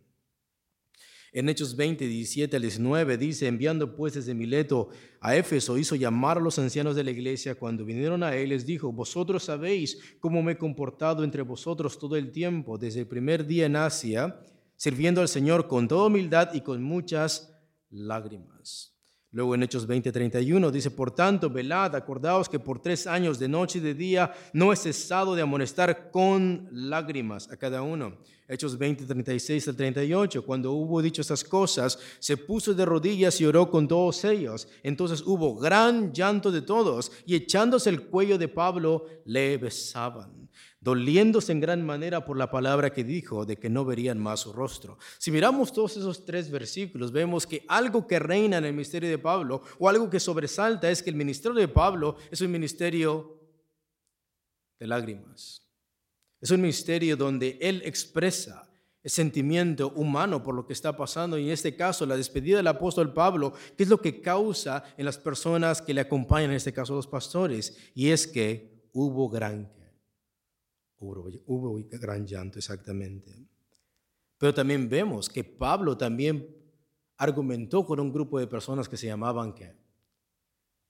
En 1.32 1.48
Hechos 1.48 1.74
20, 1.74 2.06
17 2.06 2.54
al 2.54 2.62
19 2.62 3.18
dice, 3.18 3.48
enviando 3.48 3.96
pues 3.96 4.14
desde 4.14 4.34
Mileto 4.34 4.90
a 5.20 5.34
Éfeso, 5.34 5.76
hizo 5.76 5.96
llamar 5.96 6.36
a 6.36 6.40
los 6.40 6.60
ancianos 6.60 6.94
de 6.94 7.02
la 7.02 7.10
iglesia. 7.10 7.56
Cuando 7.56 7.84
vinieron 7.84 8.22
a 8.22 8.36
él, 8.36 8.50
les 8.50 8.64
dijo, 8.64 8.92
vosotros 8.92 9.42
sabéis 9.42 9.98
cómo 10.20 10.44
me 10.44 10.52
he 10.52 10.58
comportado 10.58 11.24
entre 11.24 11.42
vosotros 11.42 11.98
todo 11.98 12.14
el 12.14 12.30
tiempo, 12.30 12.78
desde 12.78 13.00
el 13.00 13.08
primer 13.08 13.44
día 13.46 13.66
en 13.66 13.74
Asia, 13.74 14.40
sirviendo 14.76 15.20
al 15.20 15.28
Señor 15.28 15.66
con 15.66 15.88
toda 15.88 16.06
humildad 16.06 16.54
y 16.54 16.60
con 16.60 16.84
muchas 16.84 17.52
lágrimas 17.90 18.93
Luego 19.34 19.56
en 19.56 19.64
Hechos 19.64 19.88
20:31 19.88 20.70
dice, 20.70 20.92
por 20.92 21.10
tanto, 21.10 21.50
velad, 21.50 21.96
acordaos 21.96 22.48
que 22.48 22.60
por 22.60 22.80
tres 22.80 23.04
años 23.08 23.36
de 23.40 23.48
noche 23.48 23.78
y 23.78 23.82
de 23.82 23.92
día 23.92 24.32
no 24.52 24.72
he 24.72 24.76
cesado 24.76 25.34
de 25.34 25.42
amonestar 25.42 26.12
con 26.12 26.68
lágrimas 26.70 27.50
a 27.50 27.56
cada 27.56 27.82
uno. 27.82 28.16
Hechos 28.46 28.78
20:36 28.78 29.66
al 29.66 29.74
38, 29.74 30.46
cuando 30.46 30.70
hubo 30.70 31.02
dicho 31.02 31.20
estas 31.20 31.42
cosas, 31.42 31.98
se 32.20 32.36
puso 32.36 32.74
de 32.74 32.84
rodillas 32.84 33.40
y 33.40 33.44
oró 33.44 33.68
con 33.68 33.88
todos 33.88 34.24
ellos. 34.24 34.68
Entonces 34.84 35.20
hubo 35.26 35.56
gran 35.56 36.12
llanto 36.12 36.52
de 36.52 36.62
todos 36.62 37.10
y 37.26 37.34
echándose 37.34 37.90
el 37.90 38.02
cuello 38.02 38.38
de 38.38 38.46
Pablo, 38.46 39.04
le 39.24 39.58
besaban 39.58 40.43
doliéndose 40.84 41.50
en 41.50 41.60
gran 41.60 41.84
manera 41.84 42.26
por 42.26 42.36
la 42.36 42.50
palabra 42.50 42.92
que 42.92 43.04
dijo 43.04 43.46
de 43.46 43.56
que 43.56 43.70
no 43.70 43.86
verían 43.86 44.18
más 44.18 44.40
su 44.40 44.52
rostro. 44.52 44.98
Si 45.16 45.30
miramos 45.30 45.72
todos 45.72 45.96
esos 45.96 46.26
tres 46.26 46.50
versículos, 46.50 47.10
vemos 47.10 47.46
que 47.46 47.64
algo 47.68 48.06
que 48.06 48.18
reina 48.18 48.58
en 48.58 48.66
el 48.66 48.74
ministerio 48.74 49.08
de 49.08 49.16
Pablo 49.16 49.62
o 49.78 49.88
algo 49.88 50.10
que 50.10 50.20
sobresalta 50.20 50.90
es 50.90 51.02
que 51.02 51.08
el 51.08 51.16
ministerio 51.16 51.58
de 51.58 51.68
Pablo 51.68 52.16
es 52.30 52.42
un 52.42 52.52
ministerio 52.52 53.40
de 54.78 54.86
lágrimas. 54.86 55.66
Es 56.38 56.50
un 56.50 56.60
ministerio 56.60 57.16
donde 57.16 57.56
él 57.62 57.80
expresa 57.86 58.70
el 59.02 59.10
sentimiento 59.10 59.90
humano 59.96 60.42
por 60.42 60.54
lo 60.54 60.66
que 60.66 60.74
está 60.74 60.94
pasando 60.94 61.38
y 61.38 61.44
en 61.44 61.50
este 61.50 61.74
caso 61.74 62.04
la 62.04 62.18
despedida 62.18 62.58
del 62.58 62.66
apóstol 62.66 63.14
Pablo, 63.14 63.54
que 63.74 63.84
es 63.84 63.88
lo 63.88 64.02
que 64.02 64.20
causa 64.20 64.84
en 64.98 65.06
las 65.06 65.16
personas 65.16 65.80
que 65.80 65.94
le 65.94 66.02
acompañan, 66.02 66.50
en 66.50 66.56
este 66.56 66.74
caso 66.74 66.94
los 66.94 67.06
pastores, 67.06 67.74
y 67.94 68.10
es 68.10 68.26
que 68.26 68.90
hubo 68.92 69.30
gran 69.30 69.72
Hubo, 71.04 71.80
gran 71.90 72.26
llanto, 72.26 72.58
exactamente. 72.58 73.34
Pero 74.38 74.54
también 74.54 74.88
vemos 74.88 75.28
que 75.28 75.44
Pablo 75.44 75.96
también 75.96 76.46
argumentó 77.16 77.84
con 77.84 78.00
un 78.00 78.12
grupo 78.12 78.38
de 78.38 78.46
personas 78.46 78.88
que 78.88 78.96
se 78.96 79.06
llamaban 79.06 79.54
¿qué? 79.54 79.76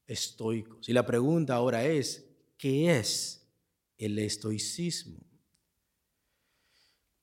estoicos. 0.07 0.88
Y 0.88 0.92
la 0.92 1.07
pregunta 1.07 1.55
ahora 1.55 1.85
es, 1.85 2.24
¿qué 2.57 2.98
es 2.98 3.46
el 3.98 4.18
estoicismo? 4.18 5.20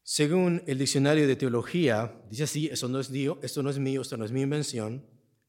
Según 0.03 0.61
el 0.67 0.77
diccionario 0.77 1.25
de 1.25 1.35
teología, 1.35 2.21
dice 2.29 2.43
así, 2.43 2.67
eso 2.67 2.89
no 2.89 2.99
es 2.99 3.09
mío, 3.09 3.39
esto 3.41 3.63
no 3.63 3.69
es 3.69 3.79
mío, 3.79 4.01
esto 4.01 4.17
no 4.17 4.25
es 4.25 4.31
mi 4.31 4.41
invención, 4.41 5.05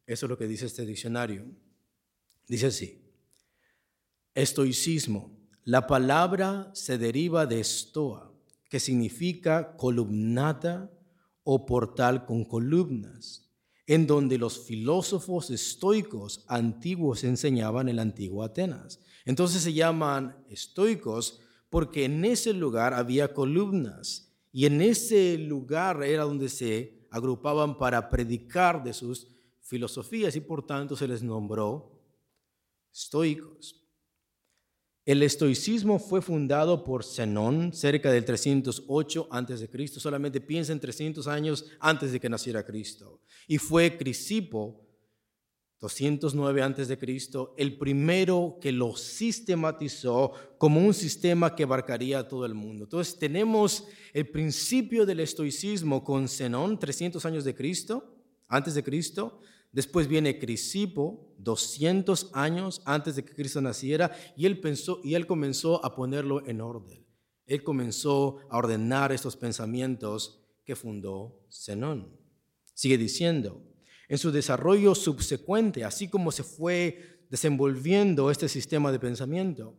eso 0.06 0.26
es 0.26 0.30
lo 0.30 0.38
que 0.38 0.46
dice 0.46 0.66
este 0.66 0.86
diccionario. 0.86 1.44
Dice 2.46 2.66
así, 2.66 3.02
estoicismo 4.34 5.41
la 5.64 5.86
palabra 5.86 6.70
se 6.74 6.98
deriva 6.98 7.46
de 7.46 7.60
estoa, 7.60 8.32
que 8.68 8.80
significa 8.80 9.76
columnata 9.76 10.90
o 11.44 11.66
portal 11.66 12.26
con 12.26 12.44
columnas, 12.44 13.48
en 13.86 14.06
donde 14.06 14.38
los 14.38 14.64
filósofos 14.64 15.50
estoicos 15.50 16.44
antiguos 16.48 17.24
enseñaban 17.24 17.88
el 17.88 17.98
antiguo 17.98 18.42
Atenas. 18.42 19.00
Entonces 19.24 19.62
se 19.62 19.72
llaman 19.72 20.44
estoicos 20.48 21.40
porque 21.70 22.04
en 22.04 22.24
ese 22.24 22.52
lugar 22.52 22.94
había 22.94 23.32
columnas 23.32 24.32
y 24.52 24.66
en 24.66 24.80
ese 24.82 25.38
lugar 25.38 26.02
era 26.02 26.24
donde 26.24 26.48
se 26.48 27.06
agrupaban 27.10 27.78
para 27.78 28.10
predicar 28.10 28.82
de 28.82 28.94
sus 28.94 29.28
filosofías 29.60 30.34
y 30.34 30.40
por 30.40 30.66
tanto 30.66 30.96
se 30.96 31.08
les 31.08 31.22
nombró 31.22 32.00
estoicos. 32.92 33.81
El 35.04 35.24
estoicismo 35.24 35.98
fue 35.98 36.22
fundado 36.22 36.84
por 36.84 37.04
Zenón 37.04 37.72
cerca 37.72 38.12
del 38.12 38.24
308 38.24 39.28
a.C. 39.32 39.88
Solamente 39.88 40.40
piensa 40.40 40.72
en 40.72 40.78
300 40.78 41.26
años 41.26 41.66
antes 41.80 42.12
de 42.12 42.20
que 42.20 42.28
naciera 42.28 42.64
Cristo. 42.64 43.20
Y 43.48 43.58
fue 43.58 43.98
Crisipo, 43.98 44.80
209 45.80 46.62
a.C., 46.62 46.96
el 47.56 47.78
primero 47.78 48.58
que 48.60 48.70
lo 48.70 48.94
sistematizó 48.94 50.34
como 50.56 50.78
un 50.78 50.94
sistema 50.94 51.56
que 51.56 51.64
abarcaría 51.64 52.20
a 52.20 52.28
todo 52.28 52.46
el 52.46 52.54
mundo. 52.54 52.84
Entonces 52.84 53.18
tenemos 53.18 53.88
el 54.12 54.28
principio 54.28 55.04
del 55.04 55.18
estoicismo 55.18 56.04
con 56.04 56.28
Zenón, 56.28 56.78
300 56.78 57.26
años 57.26 57.42
de 57.42 57.56
Cristo, 57.56 58.14
antes 58.46 58.74
de 58.74 58.84
Cristo, 58.84 59.40
Después 59.72 60.06
viene 60.06 60.38
Crisipo, 60.38 61.34
200 61.38 62.30
años 62.34 62.82
antes 62.84 63.16
de 63.16 63.24
que 63.24 63.34
Cristo 63.34 63.60
naciera, 63.62 64.12
y 64.36 64.44
él, 64.44 64.60
pensó, 64.60 65.00
y 65.02 65.14
él 65.14 65.26
comenzó 65.26 65.84
a 65.84 65.94
ponerlo 65.94 66.46
en 66.46 66.60
orden. 66.60 67.06
Él 67.46 67.64
comenzó 67.64 68.38
a 68.50 68.58
ordenar 68.58 69.12
estos 69.12 69.36
pensamientos 69.36 70.44
que 70.64 70.76
fundó 70.76 71.40
Zenón. 71.50 72.16
Sigue 72.74 72.98
diciendo, 72.98 73.62
en 74.08 74.18
su 74.18 74.30
desarrollo 74.30 74.94
subsecuente, 74.94 75.84
así 75.84 76.08
como 76.08 76.32
se 76.32 76.42
fue 76.42 77.24
desenvolviendo 77.30 78.30
este 78.30 78.48
sistema 78.48 78.92
de 78.92 79.00
pensamiento. 79.00 79.74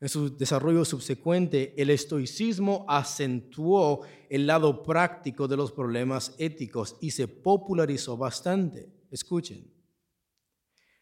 En 0.00 0.08
su 0.08 0.34
desarrollo 0.34 0.84
subsecuente, 0.86 1.74
el 1.76 1.90
estoicismo 1.90 2.86
acentuó 2.88 4.00
el 4.30 4.46
lado 4.46 4.82
práctico 4.82 5.46
de 5.46 5.58
los 5.58 5.72
problemas 5.72 6.34
éticos 6.38 6.96
y 7.02 7.10
se 7.10 7.28
popularizó 7.28 8.16
bastante. 8.16 8.95
Escuchen, 9.10 9.72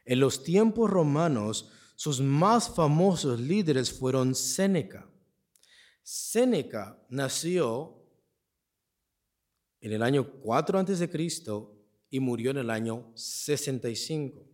en 0.04 0.20
los 0.20 0.42
tiempos 0.42 0.90
romanos, 0.90 1.70
sus 1.96 2.20
más 2.20 2.74
famosos 2.74 3.40
líderes 3.40 3.92
fueron 3.92 4.34
Séneca. 4.34 5.08
Séneca 6.02 7.02
nació 7.08 8.04
en 9.80 9.92
el 9.92 10.02
año 10.02 10.40
4 10.40 10.78
a.C 10.78 11.08
y 12.10 12.20
murió 12.20 12.50
en 12.50 12.58
el 12.58 12.70
año 12.70 13.10
65. 13.14 14.46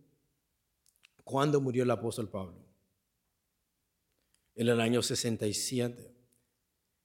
¿Cuándo 1.23 1.61
murió 1.61 1.83
el 1.83 1.91
apóstol 1.91 2.29
Pablo? 2.29 2.65
En 4.55 4.67
el 4.67 4.79
año 4.81 5.01
67. 5.01 6.15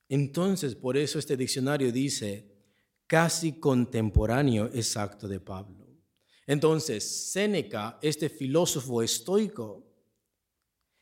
Entonces, 0.09 0.75
por 0.75 0.97
eso 0.97 1.19
este 1.19 1.37
diccionario 1.37 1.93
dice 1.93 2.57
casi 3.07 3.59
contemporáneo 3.61 4.67
exacto 4.67 5.29
de 5.29 5.41
Pablo. 5.41 5.86
Entonces, 6.47 7.33
Séneca, 7.33 7.99
este 8.01 8.29
filósofo 8.29 9.03
estoico, 9.03 9.85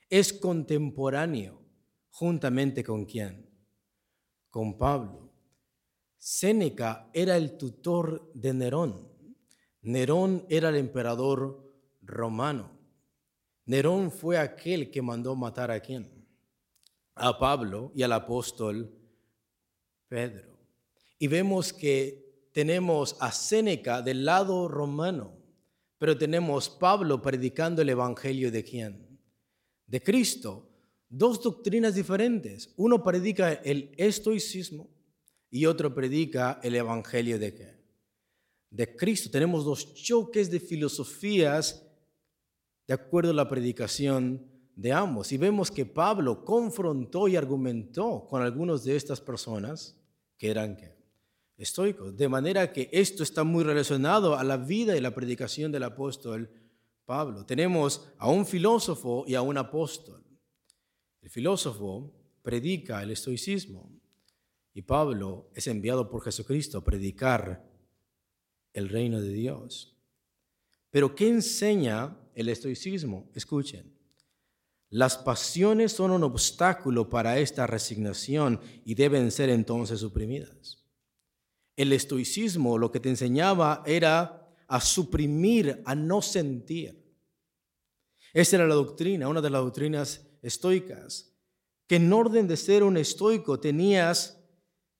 es 0.08 0.32
contemporáneo 0.32 1.60
juntamente 2.10 2.82
con 2.82 3.04
quién? 3.04 3.50
Con 4.48 4.78
Pablo. 4.78 5.32
Séneca 6.16 7.10
era 7.12 7.36
el 7.36 7.58
tutor 7.58 8.30
de 8.32 8.54
Nerón. 8.54 9.08
Nerón 9.82 10.46
era 10.48 10.70
el 10.70 10.76
emperador 10.76 11.70
romano. 12.00 12.70
Nerón 13.66 14.10
fue 14.10 14.38
aquel 14.38 14.90
que 14.90 15.02
mandó 15.02 15.36
matar 15.36 15.70
a 15.70 15.80
quién? 15.80 16.26
A 17.14 17.38
Pablo 17.38 17.92
y 17.94 18.02
al 18.02 18.12
apóstol 18.12 18.90
Pedro. 20.08 20.56
Y 21.18 21.26
vemos 21.26 21.72
que 21.72 22.23
tenemos 22.54 23.18
a 23.20 23.32
Séneca 23.32 24.00
del 24.00 24.24
lado 24.24 24.68
romano, 24.68 25.36
pero 25.98 26.16
tenemos 26.16 26.70
Pablo 26.70 27.20
predicando 27.20 27.82
el 27.82 27.90
evangelio 27.90 28.50
de 28.50 28.64
quién? 28.64 29.18
De 29.86 30.02
Cristo. 30.02 30.70
Dos 31.10 31.42
doctrinas 31.42 31.94
diferentes. 31.94 32.72
Uno 32.76 33.04
predica 33.04 33.52
el 33.52 33.92
estoicismo 33.98 34.88
y 35.50 35.66
otro 35.66 35.94
predica 35.94 36.58
el 36.62 36.74
evangelio 36.74 37.38
de 37.38 37.54
qué? 37.54 37.84
de 38.74 38.96
Cristo. 38.96 39.30
Tenemos 39.30 39.64
dos 39.64 39.94
choques 39.94 40.50
de 40.50 40.58
filosofías 40.58 41.86
de 42.88 42.94
acuerdo 42.94 43.30
a 43.30 43.34
la 43.34 43.48
predicación 43.48 44.44
de 44.74 44.92
ambos. 44.92 45.30
Y 45.30 45.38
vemos 45.38 45.70
que 45.70 45.86
Pablo 45.86 46.44
confrontó 46.44 47.28
y 47.28 47.36
argumentó 47.36 48.26
con 48.28 48.42
algunos 48.42 48.82
de 48.82 48.96
estas 48.96 49.20
personas 49.20 49.96
que 50.36 50.50
eran 50.50 50.76
estoicos. 51.56 52.16
De 52.16 52.28
manera 52.28 52.72
que 52.72 52.88
esto 52.92 53.22
está 53.22 53.44
muy 53.44 53.64
relacionado 53.64 54.36
a 54.36 54.44
la 54.44 54.56
vida 54.56 54.96
y 54.96 55.00
la 55.00 55.14
predicación 55.14 55.72
del 55.72 55.84
apóstol 55.84 56.50
Pablo. 57.04 57.44
Tenemos 57.44 58.08
a 58.18 58.28
un 58.28 58.46
filósofo 58.46 59.24
y 59.26 59.34
a 59.34 59.42
un 59.42 59.58
apóstol. 59.58 60.22
El 61.20 61.30
filósofo 61.30 62.12
predica 62.42 63.02
el 63.02 63.10
estoicismo 63.10 63.90
y 64.72 64.82
Pablo 64.82 65.50
es 65.54 65.66
enviado 65.66 66.08
por 66.10 66.22
Jesucristo 66.22 66.78
a 66.78 66.84
predicar 66.84 67.64
el 68.72 68.88
reino 68.88 69.20
de 69.20 69.30
Dios. 69.30 69.96
Pero 70.90 71.14
¿qué 71.14 71.28
enseña 71.28 72.16
el 72.34 72.48
estoicismo? 72.48 73.30
Escuchen. 73.34 73.94
Las 74.90 75.16
pasiones 75.16 75.92
son 75.92 76.10
un 76.12 76.22
obstáculo 76.22 77.08
para 77.08 77.38
esta 77.38 77.66
resignación 77.66 78.60
y 78.84 78.94
deben 78.94 79.30
ser 79.30 79.48
entonces 79.48 80.00
suprimidas. 80.00 80.83
El 81.76 81.92
estoicismo 81.92 82.78
lo 82.78 82.90
que 82.92 83.00
te 83.00 83.08
enseñaba 83.08 83.82
era 83.86 84.48
a 84.68 84.80
suprimir, 84.80 85.82
a 85.84 85.94
no 85.94 86.22
sentir. 86.22 87.02
Esa 88.32 88.56
era 88.56 88.66
la 88.66 88.74
doctrina, 88.74 89.28
una 89.28 89.40
de 89.40 89.50
las 89.50 89.62
doctrinas 89.62 90.26
estoicas, 90.42 91.32
que 91.86 91.96
en 91.96 92.12
orden 92.12 92.48
de 92.48 92.56
ser 92.56 92.82
un 92.82 92.96
estoico 92.96 93.60
tenías 93.60 94.40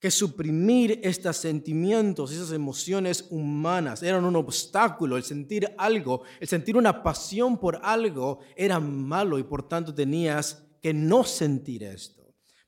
que 0.05 0.11
suprimir 0.11 1.01
estos 1.03 1.39
sentimientos, 1.39 2.31
esas 2.31 2.53
emociones 2.53 3.27
humanas. 3.31 4.03
Eran 4.03 4.27
un 4.27 4.37
obstáculo. 4.37 5.17
El 5.17 5.23
sentir 5.23 5.67
algo, 5.79 6.25
el 6.41 6.47
sentir 6.47 6.77
una 6.77 7.03
pasión 7.03 7.59
por 7.59 7.81
algo 7.83 8.41
era 8.55 8.79
malo 8.79 9.39
y 9.39 9.45
por 9.45 9.67
tanto 9.67 9.95
tenías 9.95 10.63
que 10.83 10.93
no 10.93 11.25
sentir 11.25 11.85
esto. 11.85 12.24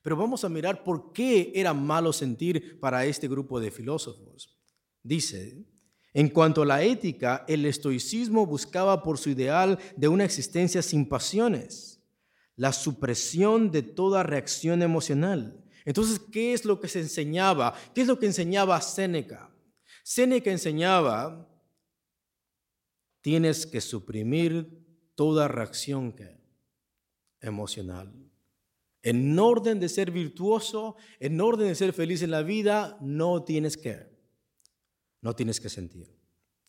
Pero 0.07 0.15
vamos 0.15 0.45
a 0.45 0.49
mirar 0.49 0.85
por 0.85 1.11
qué 1.11 1.51
era 1.53 1.73
malo 1.73 2.13
sentir 2.13 2.79
para 2.79 3.05
este 3.05 3.27
grupo 3.27 3.59
de 3.59 3.71
filósofos. 3.71 4.57
Dice, 5.03 5.65
en 6.13 6.29
cuanto 6.29 6.61
a 6.61 6.65
la 6.65 6.81
ética, 6.81 7.43
el 7.45 7.65
estoicismo 7.65 8.45
buscaba 8.45 9.03
por 9.03 9.17
su 9.17 9.31
ideal 9.31 9.77
de 9.97 10.07
una 10.07 10.23
existencia 10.23 10.81
sin 10.81 11.09
pasiones, 11.09 12.01
la 12.55 12.71
supresión 12.71 13.69
de 13.69 13.81
toda 13.81 14.23
reacción 14.23 14.81
emocional 14.81 15.67
entonces, 15.87 16.19
¿qué 16.19 16.51
es 16.51 16.65
lo 16.65 16.81
que 16.81 16.89
se 16.89 16.99
enseñaba? 16.99 17.73
¿Qué 17.95 18.01
es 18.01 18.07
lo 18.07 18.19
que 18.19 18.25
enseñaba 18.25 18.81
Séneca? 18.81 19.49
Séneca 20.03 20.51
enseñaba, 20.51 21.49
tienes 23.21 23.65
que 23.65 23.79
suprimir 23.79 24.85
toda 25.15 25.47
reacción 25.47 26.13
emocional. 27.39 28.26
En 29.07 29.39
orden 29.39 29.79
de 29.79 29.87
ser 29.87 30.11
virtuoso, 30.11 30.97
en 31.21 31.39
orden 31.39 31.69
de 31.69 31.75
ser 31.75 31.93
feliz 31.93 32.21
en 32.23 32.31
la 32.31 32.41
vida, 32.41 32.97
no 32.99 33.41
tienes 33.41 33.77
que, 33.77 34.05
no 35.21 35.33
tienes 35.33 35.61
que 35.61 35.69
sentir. 35.69 36.13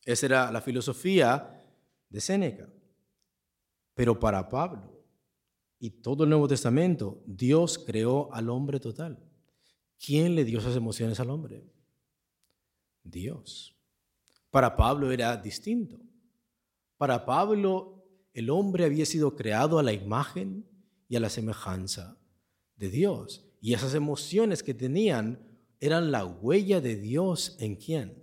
Esa 0.04 0.26
era 0.26 0.52
la 0.52 0.60
filosofía 0.60 1.60
de 2.08 2.20
Séneca. 2.20 2.72
Pero 3.92 4.20
para 4.20 4.48
Pablo, 4.48 5.04
y 5.80 5.90
todo 5.90 6.22
el 6.22 6.30
Nuevo 6.30 6.46
Testamento, 6.46 7.24
Dios 7.26 7.76
creó 7.76 8.32
al 8.32 8.50
hombre 8.50 8.78
total. 8.78 9.18
¿Quién 9.98 10.36
le 10.36 10.44
dio 10.44 10.60
esas 10.60 10.76
emociones 10.76 11.18
al 11.18 11.30
hombre? 11.30 11.64
Dios. 13.02 13.76
Para 14.50 14.76
Pablo 14.76 15.10
era 15.10 15.36
distinto. 15.36 15.98
Para 16.98 17.26
Pablo 17.26 18.04
el 18.32 18.48
hombre 18.48 18.84
había 18.84 19.06
sido 19.06 19.34
creado 19.34 19.80
a 19.80 19.82
la 19.82 19.92
imagen 19.92 20.64
y 21.08 21.16
a 21.16 21.20
la 21.20 21.30
semejanza 21.30 22.17
de 22.78 22.88
Dios. 22.88 23.44
Y 23.60 23.74
esas 23.74 23.94
emociones 23.94 24.62
que 24.62 24.74
tenían 24.74 25.38
eran 25.80 26.10
la 26.10 26.24
huella 26.24 26.80
de 26.80 26.96
Dios 26.96 27.56
en 27.58 27.76
quién? 27.76 28.22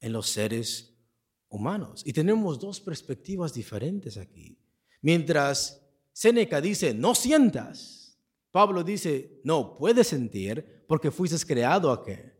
En 0.00 0.12
los 0.12 0.28
seres 0.28 0.98
humanos. 1.48 2.02
Y 2.04 2.12
tenemos 2.12 2.58
dos 2.58 2.80
perspectivas 2.80 3.54
diferentes 3.54 4.16
aquí. 4.16 4.58
Mientras 5.02 5.82
Séneca 6.12 6.60
dice, 6.60 6.94
no 6.94 7.14
sientas. 7.14 8.18
Pablo 8.50 8.82
dice, 8.82 9.40
no, 9.44 9.76
puedes 9.76 10.08
sentir 10.08 10.84
porque 10.86 11.10
fuiste 11.10 11.38
creado 11.46 11.90
a 11.90 12.04
qué? 12.04 12.36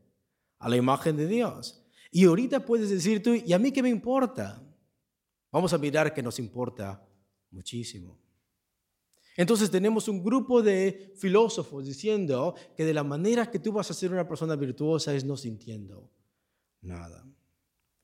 A 0.58 0.68
la 0.68 0.76
imagen 0.76 1.16
de 1.16 1.26
Dios. 1.26 1.84
Y 2.10 2.24
ahorita 2.24 2.66
puedes 2.66 2.90
decir 2.90 3.22
tú, 3.22 3.34
¿y 3.34 3.52
a 3.52 3.58
mí 3.58 3.70
qué 3.70 3.82
me 3.82 3.88
importa? 3.88 4.62
Vamos 5.52 5.72
a 5.72 5.78
mirar 5.78 6.12
que 6.12 6.22
nos 6.22 6.38
importa 6.38 7.06
muchísimo. 7.50 8.18
Entonces 9.40 9.70
tenemos 9.70 10.06
un 10.06 10.22
grupo 10.22 10.60
de 10.60 11.14
filósofos 11.16 11.86
diciendo 11.86 12.54
que 12.76 12.84
de 12.84 12.92
la 12.92 13.02
manera 13.02 13.50
que 13.50 13.58
tú 13.58 13.72
vas 13.72 13.90
a 13.90 13.94
ser 13.94 14.12
una 14.12 14.28
persona 14.28 14.54
virtuosa 14.54 15.14
es 15.14 15.24
no 15.24 15.34
sintiendo 15.34 16.10
nada. 16.82 17.24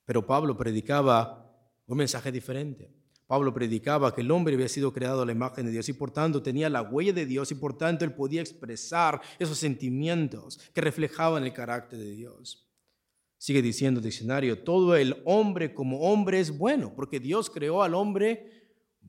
Pero 0.07 0.27
Pablo 0.27 0.57
predicaba 0.57 1.55
un 1.89 1.99
mensaje 1.99 2.33
diferente. 2.33 2.91
Pablo 3.27 3.53
predicaba 3.53 4.15
que 4.15 4.23
el 4.23 4.31
hombre 4.31 4.55
había 4.55 4.71
sido 4.71 4.95
creado 4.95 5.21
a 5.21 5.27
la 5.27 5.33
imagen 5.33 5.67
de 5.67 5.73
Dios 5.73 5.87
y 5.91 5.93
por 5.93 6.11
tanto 6.11 6.43
tenía 6.43 6.71
la 6.71 6.81
huella 6.81 7.13
de 7.13 7.27
Dios 7.27 7.51
y 7.51 7.57
por 7.57 7.77
tanto 7.77 8.07
él 8.07 8.15
podía 8.15 8.41
expresar 8.41 9.21
esos 9.39 9.59
sentimientos 9.59 10.59
que 10.73 10.81
reflejaban 10.81 11.45
el 11.45 11.53
carácter 11.53 11.99
de 11.99 12.13
Dios. 12.13 12.67
Sigue 13.37 13.61
diciendo 13.61 14.01
el 14.01 14.05
diccionario, 14.05 14.65
todo 14.65 14.97
el 14.97 15.21
hombre 15.27 15.75
como 15.75 16.01
hombre 16.01 16.41
es 16.41 16.57
bueno, 16.57 16.95
porque 16.97 17.21
Dios 17.21 17.51
creó 17.51 17.83
al 17.83 17.93
hombre 17.93 18.57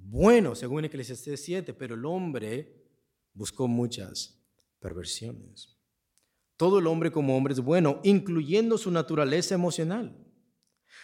bueno, 0.10 0.56
según 0.56 0.86
Eclesiastes 0.86 1.44
7, 1.44 1.74
pero 1.74 1.96
el 1.96 2.06
hombre 2.06 2.82
buscó 3.34 3.68
muchas 3.68 4.42
perversiones. 4.80 5.78
Todo 6.56 6.80
el 6.80 6.88
hombre 6.88 7.12
como 7.12 7.36
hombre 7.36 7.54
es 7.54 7.60
bueno, 7.60 8.00
incluyendo 8.04 8.78
su 8.78 8.90
naturaleza 8.90 9.54
emocional. 9.56 10.18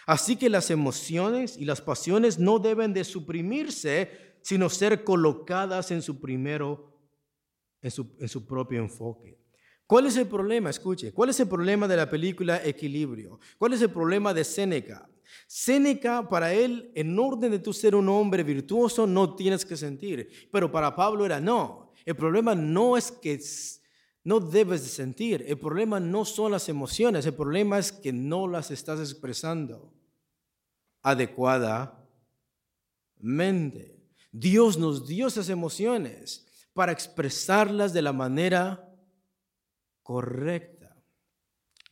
Así 0.06 0.36
que 0.36 0.48
las 0.48 0.70
emociones 0.70 1.58
y 1.58 1.66
las 1.66 1.82
pasiones 1.82 2.38
no 2.38 2.58
deben 2.58 2.94
de 2.94 3.04
suprimirse, 3.04 4.38
sino 4.42 4.70
ser 4.70 5.04
colocadas 5.04 5.90
en 5.90 6.00
su 6.00 6.18
primero, 6.18 6.98
en 7.82 7.90
su, 7.90 8.16
en 8.18 8.28
su 8.28 8.46
propio 8.46 8.80
enfoque. 8.80 9.38
¿Cuál 9.86 10.06
es 10.06 10.16
el 10.16 10.28
problema? 10.28 10.70
Escuche, 10.70 11.12
¿cuál 11.12 11.28
es 11.28 11.38
el 11.40 11.48
problema 11.48 11.86
de 11.86 11.96
la 11.96 12.08
película 12.08 12.64
Equilibrio? 12.64 13.38
¿Cuál 13.58 13.74
es 13.74 13.82
el 13.82 13.90
problema 13.90 14.32
de 14.32 14.44
Séneca? 14.44 15.06
Séneca, 15.46 16.28
para 16.28 16.52
él, 16.52 16.90
en 16.94 17.18
orden 17.18 17.50
de 17.50 17.58
tú 17.58 17.72
ser 17.72 17.94
un 17.94 18.08
hombre 18.08 18.42
virtuoso, 18.42 19.06
no 19.06 19.34
tienes 19.34 19.64
que 19.64 19.76
sentir. 19.76 20.48
Pero 20.50 20.70
para 20.70 20.94
Pablo 20.94 21.24
era 21.24 21.40
no. 21.40 21.92
El 22.04 22.16
problema 22.16 22.54
no 22.54 22.96
es 22.96 23.10
que 23.10 23.40
no 24.24 24.40
debes 24.40 24.82
de 24.82 24.88
sentir. 24.88 25.44
El 25.46 25.58
problema 25.58 26.00
no 26.00 26.24
son 26.24 26.52
las 26.52 26.68
emociones. 26.68 27.26
El 27.26 27.34
problema 27.34 27.78
es 27.78 27.92
que 27.92 28.12
no 28.12 28.48
las 28.48 28.70
estás 28.70 29.00
expresando 29.00 29.92
adecuadamente. 31.02 32.02
Dios 34.32 34.78
nos 34.78 35.06
dio 35.06 35.28
esas 35.28 35.48
emociones 35.48 36.46
para 36.72 36.92
expresarlas 36.92 37.92
de 37.92 38.02
la 38.02 38.12
manera 38.12 38.90
correcta. 40.02 40.73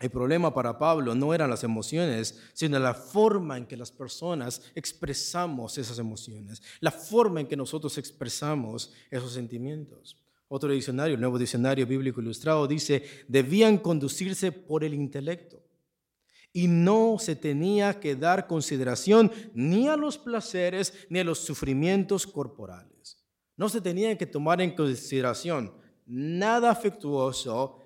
El 0.02 0.10
problema 0.10 0.52
para 0.52 0.76
Pablo 0.76 1.14
no 1.14 1.32
eran 1.32 1.48
las 1.48 1.62
emociones, 1.62 2.36
sino 2.54 2.76
la 2.80 2.92
forma 2.92 3.56
en 3.56 3.66
que 3.66 3.76
las 3.76 3.92
personas 3.92 4.60
expresamos 4.74 5.78
esas 5.78 5.96
emociones, 6.00 6.60
la 6.80 6.90
forma 6.90 7.40
en 7.40 7.46
que 7.46 7.56
nosotros 7.56 7.96
expresamos 7.98 8.92
esos 9.12 9.32
sentimientos. 9.32 10.20
Otro 10.48 10.72
diccionario, 10.72 11.14
el 11.14 11.20
nuevo 11.20 11.38
diccionario 11.38 11.86
bíblico 11.86 12.20
ilustrado, 12.20 12.66
dice, 12.66 13.04
debían 13.28 13.78
conducirse 13.78 14.50
por 14.50 14.82
el 14.82 14.92
intelecto 14.92 15.62
y 16.52 16.66
no 16.66 17.18
se 17.20 17.36
tenía 17.36 18.00
que 18.00 18.16
dar 18.16 18.48
consideración 18.48 19.30
ni 19.54 19.86
a 19.86 19.96
los 19.96 20.18
placeres 20.18 20.92
ni 21.10 21.20
a 21.20 21.24
los 21.24 21.38
sufrimientos 21.38 22.26
corporales. 22.26 23.22
No 23.56 23.68
se 23.68 23.80
tenía 23.80 24.18
que 24.18 24.26
tomar 24.26 24.60
en 24.60 24.74
consideración 24.74 25.72
nada 26.06 26.72
afectuoso 26.72 27.81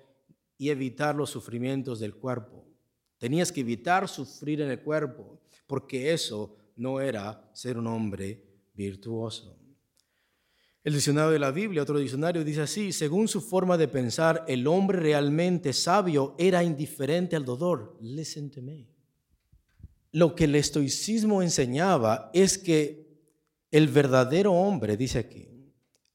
y 0.57 0.69
evitar 0.69 1.15
los 1.15 1.29
sufrimientos 1.29 1.99
del 1.99 2.15
cuerpo. 2.15 2.65
Tenías 3.17 3.51
que 3.51 3.61
evitar 3.61 4.07
sufrir 4.07 4.61
en 4.61 4.71
el 4.71 4.81
cuerpo, 4.81 5.39
porque 5.65 6.13
eso 6.13 6.55
no 6.75 7.01
era 7.01 7.49
ser 7.53 7.77
un 7.77 7.87
hombre 7.87 8.43
virtuoso. 8.73 9.57
El 10.83 10.93
diccionario 10.93 11.31
de 11.31 11.39
la 11.39 11.51
Biblia, 11.51 11.81
otro 11.81 11.99
diccionario, 11.99 12.45
dice 12.45 12.61
así, 12.61 12.93
según 12.93 13.27
su 13.27 13.41
forma 13.41 13.77
de 13.77 13.89
pensar, 13.89 14.45
el 14.47 14.65
hombre 14.67 14.99
realmente 14.99 15.73
sabio 15.73 16.33
era 16.37 16.63
indiferente 16.63 17.35
al 17.35 17.43
dolor. 17.43 17.97
Listen 17.99 18.49
to 18.49 18.61
me. 18.61 18.87
Lo 20.13 20.33
que 20.33 20.45
el 20.45 20.55
estoicismo 20.55 21.41
enseñaba 21.41 22.31
es 22.33 22.57
que 22.57 23.05
el 23.69 23.89
verdadero 23.89 24.53
hombre, 24.53 24.95
dice 24.95 25.19
aquí, 25.19 25.49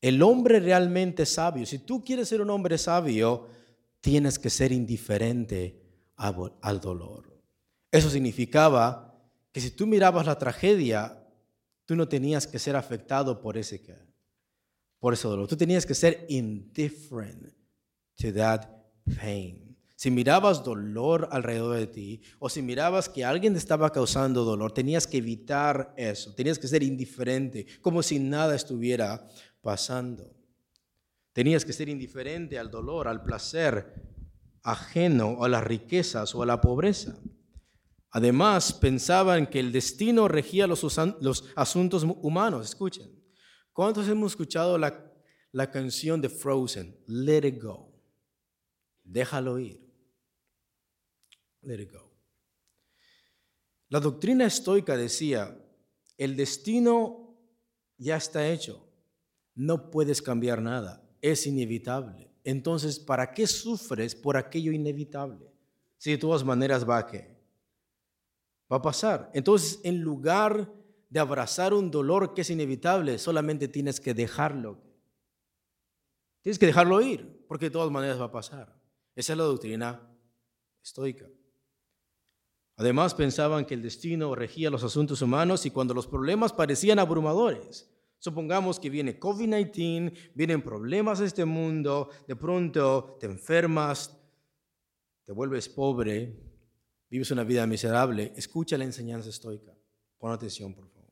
el 0.00 0.22
hombre 0.22 0.58
realmente 0.58 1.26
sabio, 1.26 1.66
si 1.66 1.80
tú 1.80 2.02
quieres 2.02 2.28
ser 2.28 2.40
un 2.40 2.48
hombre 2.48 2.78
sabio, 2.78 3.48
tienes 4.02 4.38
que 4.38 4.50
ser 4.50 4.72
indiferente 4.72 5.80
al 6.16 6.80
dolor. 6.80 7.40
Eso 7.90 8.10
significaba 8.10 9.18
que 9.52 9.60
si 9.60 9.70
tú 9.70 9.86
mirabas 9.86 10.26
la 10.26 10.38
tragedia, 10.38 11.26
tú 11.86 11.96
no 11.96 12.08
tenías 12.08 12.46
que 12.46 12.58
ser 12.58 12.76
afectado 12.76 13.40
por 13.40 13.56
ese, 13.56 13.80
por 14.98 15.14
ese 15.14 15.28
dolor. 15.28 15.48
Tú 15.48 15.56
tenías 15.56 15.86
que 15.86 15.94
ser 15.94 16.26
indifferent 16.28 17.54
to 18.16 18.32
that 18.34 18.68
pain. 19.20 19.76
Si 19.96 20.10
mirabas 20.10 20.64
dolor 20.64 21.28
alrededor 21.30 21.76
de 21.76 21.86
ti 21.86 22.22
o 22.40 22.48
si 22.48 22.60
mirabas 22.60 23.08
que 23.08 23.24
alguien 23.24 23.52
te 23.52 23.60
estaba 23.60 23.92
causando 23.92 24.44
dolor, 24.44 24.72
tenías 24.72 25.06
que 25.06 25.18
evitar 25.18 25.94
eso. 25.96 26.34
Tenías 26.34 26.58
que 26.58 26.66
ser 26.66 26.82
indiferente, 26.82 27.66
como 27.80 28.02
si 28.02 28.18
nada 28.18 28.56
estuviera 28.56 29.28
pasando. 29.60 30.41
Tenías 31.32 31.64
que 31.64 31.72
ser 31.72 31.88
indiferente 31.88 32.58
al 32.58 32.70
dolor, 32.70 33.08
al 33.08 33.22
placer 33.22 33.94
ajeno, 34.62 35.42
a 35.42 35.48
las 35.48 35.64
riquezas 35.64 36.34
o 36.34 36.42
a 36.42 36.46
la 36.46 36.60
pobreza. 36.60 37.18
Además, 38.10 38.74
pensaban 38.74 39.46
que 39.46 39.58
el 39.58 39.72
destino 39.72 40.28
regía 40.28 40.66
los, 40.66 40.84
asuntos 41.56 42.04
humanos. 42.04 42.66
Escuchen, 42.66 43.10
¿cuántos 43.72 44.06
hemos 44.08 44.32
escuchado 44.32 44.76
la, 44.76 45.70
canción 45.70 46.20
de 46.20 46.28
Frozen, 46.28 47.02
Let 47.06 47.48
It 47.48 47.62
Go? 47.62 47.90
Déjalo 49.02 49.58
ir. 49.58 49.80
Let 51.62 51.80
it 51.80 51.92
go. 51.92 52.12
La 53.88 54.00
doctrina 54.00 54.46
estoica 54.46 54.96
decía, 54.96 55.56
el 56.18 56.36
destino 56.36 57.38
ya 57.98 58.16
está 58.16 58.48
hecho, 58.48 58.88
no 59.54 59.90
puedes 59.90 60.20
cambiar 60.20 60.60
nada 60.60 61.01
es 61.22 61.46
inevitable. 61.46 62.30
Entonces, 62.44 62.98
¿para 62.98 63.32
qué 63.32 63.46
sufres 63.46 64.14
por 64.14 64.36
aquello 64.36 64.72
inevitable? 64.72 65.50
Si 65.96 66.10
de 66.10 66.18
todas 66.18 66.44
maneras 66.44 66.86
va 66.86 66.98
a 66.98 67.06
qué? 67.06 67.40
Va 68.70 68.76
a 68.78 68.82
pasar. 68.82 69.30
Entonces, 69.32 69.80
en 69.84 70.00
lugar 70.00 70.70
de 71.08 71.20
abrazar 71.20 71.72
un 71.72 71.90
dolor 71.90 72.34
que 72.34 72.40
es 72.40 72.50
inevitable, 72.50 73.18
solamente 73.18 73.68
tienes 73.68 74.00
que 74.00 74.12
dejarlo. 74.12 74.80
Tienes 76.40 76.58
que 76.58 76.66
dejarlo 76.66 77.00
ir, 77.00 77.44
porque 77.46 77.66
de 77.66 77.70
todas 77.70 77.90
maneras 77.90 78.20
va 78.20 78.24
a 78.24 78.32
pasar. 78.32 78.74
Esa 79.14 79.32
es 79.32 79.38
la 79.38 79.44
doctrina 79.44 80.00
estoica. 80.82 81.28
Además, 82.76 83.14
pensaban 83.14 83.64
que 83.64 83.74
el 83.74 83.82
destino 83.82 84.34
regía 84.34 84.70
los 84.70 84.82
asuntos 84.82 85.22
humanos 85.22 85.66
y 85.66 85.70
cuando 85.70 85.94
los 85.94 86.08
problemas 86.08 86.52
parecían 86.52 86.98
abrumadores, 86.98 87.91
Supongamos 88.22 88.78
que 88.78 88.88
viene 88.88 89.18
COVID-19, 89.18 90.30
vienen 90.32 90.62
problemas 90.62 91.20
a 91.20 91.24
este 91.24 91.44
mundo, 91.44 92.08
de 92.28 92.36
pronto 92.36 93.16
te 93.18 93.26
enfermas, 93.26 94.16
te 95.24 95.32
vuelves 95.32 95.68
pobre, 95.68 96.32
vives 97.10 97.32
una 97.32 97.42
vida 97.42 97.66
miserable. 97.66 98.32
Escucha 98.36 98.78
la 98.78 98.84
enseñanza 98.84 99.28
estoica. 99.28 99.76
Pon 100.18 100.30
atención, 100.30 100.72
por 100.72 100.88
favor. 100.88 101.10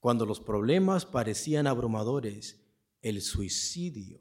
Cuando 0.00 0.24
los 0.24 0.40
problemas 0.40 1.04
parecían 1.04 1.66
abrumadores, 1.66 2.58
el 3.02 3.20
suicidio 3.20 4.18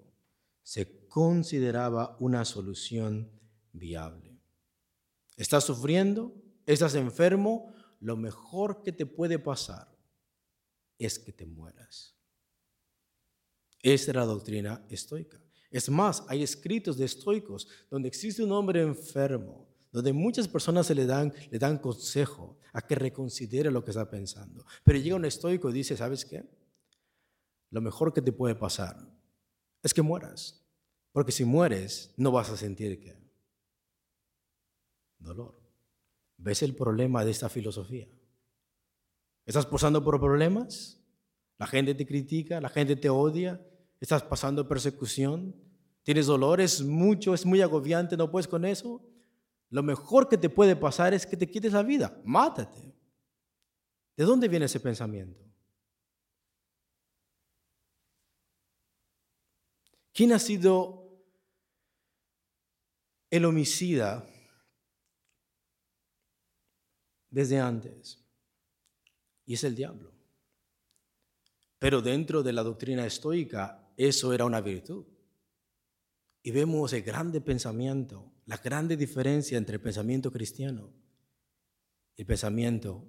se 0.61 1.07
consideraba 1.07 2.17
una 2.19 2.43
solución 2.43 3.31
viable. 3.71 4.41
¿Estás 5.37 5.63
sufriendo? 5.63 6.35
¿Estás 6.65 6.95
enfermo? 6.95 7.73
Lo 8.01 8.17
mejor 8.17 8.83
que 8.83 8.91
te 8.91 9.05
puede 9.05 9.39
pasar 9.39 9.94
es 10.97 11.19
que 11.19 11.31
te 11.31 11.45
mueras. 11.45 12.15
Esa 13.81 14.11
era 14.11 14.21
la 14.21 14.27
doctrina 14.27 14.85
estoica. 14.89 15.39
Es 15.69 15.89
más, 15.89 16.23
hay 16.27 16.41
escritos 16.41 16.97
de 16.97 17.05
estoicos 17.05 17.67
donde 17.89 18.07
existe 18.07 18.43
un 18.43 18.51
hombre 18.51 18.81
enfermo, 18.81 19.67
donde 19.91 20.13
muchas 20.13 20.47
personas 20.47 20.87
se 20.87 20.95
le 20.95 21.05
dan, 21.05 21.33
le 21.51 21.59
dan 21.59 21.77
consejo 21.77 22.57
a 22.73 22.81
que 22.81 22.95
reconsidere 22.95 23.71
lo 23.71 23.83
que 23.83 23.91
está 23.91 24.09
pensando. 24.09 24.65
Pero 24.83 24.99
llega 24.99 25.15
un 25.15 25.25
estoico 25.25 25.69
y 25.69 25.73
dice, 25.73 25.97
¿sabes 25.97 26.25
qué? 26.25 26.43
Lo 27.71 27.81
mejor 27.81 28.13
que 28.13 28.21
te 28.21 28.31
puede 28.31 28.55
pasar 28.55 28.97
es 29.83 29.93
que 29.93 30.01
mueras. 30.01 30.65
Porque 31.11 31.31
si 31.31 31.45
mueres, 31.45 32.13
no 32.17 32.31
vas 32.31 32.49
a 32.49 32.57
sentir 32.57 32.99
qué? 32.99 33.17
Dolor. 35.19 35.61
¿Ves 36.37 36.63
el 36.63 36.75
problema 36.75 37.23
de 37.23 37.31
esta 37.31 37.49
filosofía? 37.49 38.07
¿Estás 39.45 39.65
pasando 39.65 40.03
por 40.03 40.19
problemas? 40.19 41.01
¿La 41.57 41.67
gente 41.67 41.93
te 41.93 42.05
critica? 42.05 42.59
¿La 42.59 42.69
gente 42.69 42.95
te 42.95 43.09
odia? 43.09 43.61
¿Estás 43.99 44.23
pasando 44.23 44.67
persecución? 44.67 45.55
¿Tienes 46.03 46.25
dolores? 46.25 46.81
Mucho, 46.81 47.33
es 47.33 47.45
muy 47.45 47.61
agobiante, 47.61 48.17
no 48.17 48.31
puedes 48.31 48.47
con 48.47 48.65
eso. 48.65 49.01
Lo 49.69 49.83
mejor 49.83 50.27
que 50.27 50.37
te 50.37 50.49
puede 50.49 50.75
pasar 50.75 51.13
es 51.13 51.25
que 51.25 51.37
te 51.37 51.49
quites 51.49 51.73
la 51.73 51.83
vida. 51.83 52.19
Mátate. 52.23 52.93
¿De 54.17 54.23
dónde 54.23 54.47
viene 54.47 54.65
ese 54.65 54.79
pensamiento? 54.79 55.43
¿Quién 60.13 60.31
ha 60.31 60.39
sido 60.39 61.21
el 63.29 63.43
homicida 63.43 64.25
desde 67.29 67.59
antes? 67.59 68.24
Y 69.45 69.53
es 69.53 69.63
el 69.63 69.75
diablo. 69.75 70.11
Pero 71.79 72.01
dentro 72.01 72.41
de 72.41 72.53
la 72.53 72.63
doctrina 72.63 73.05
estoica, 73.05 73.91
eso 73.97 74.33
era 74.33 74.45
una 74.45 74.61
virtud. 74.61 75.05
Y 76.41 76.51
vemos 76.51 76.93
el 76.93 77.03
grande 77.03 77.41
pensamiento, 77.41 78.31
la 78.45 78.57
grande 78.57 78.97
diferencia 78.97 79.57
entre 79.57 79.75
el 79.75 79.81
pensamiento 79.81 80.31
cristiano 80.31 80.93
y 82.15 82.21
el 82.21 82.27
pensamiento 82.27 83.03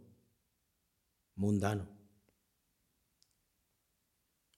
mundano. 1.34 1.88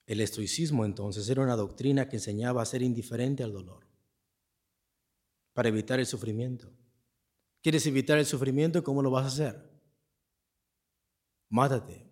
El 0.07 0.21
estoicismo 0.21 0.85
entonces 0.85 1.29
era 1.29 1.43
una 1.43 1.57
doctrina 1.57 2.09
que 2.09 2.17
enseñaba 2.17 2.63
a 2.63 2.67
ser 2.67 2.83
indiferente 2.83 3.43
al 3.43 3.53
dolor, 3.53 3.87
para 5.53 5.69
evitar 5.69 6.01
el 6.01 6.07
sufrimiento. 6.07 6.73
¿Quieres 7.61 7.85
evitar 7.87 8.17
el 8.19 8.25
sufrimiento? 8.25 8.83
¿Cómo 8.83 9.03
lo 9.03 9.11
vas 9.11 9.25
a 9.25 9.29
hacer? 9.29 9.78
Mátate. 11.49 12.07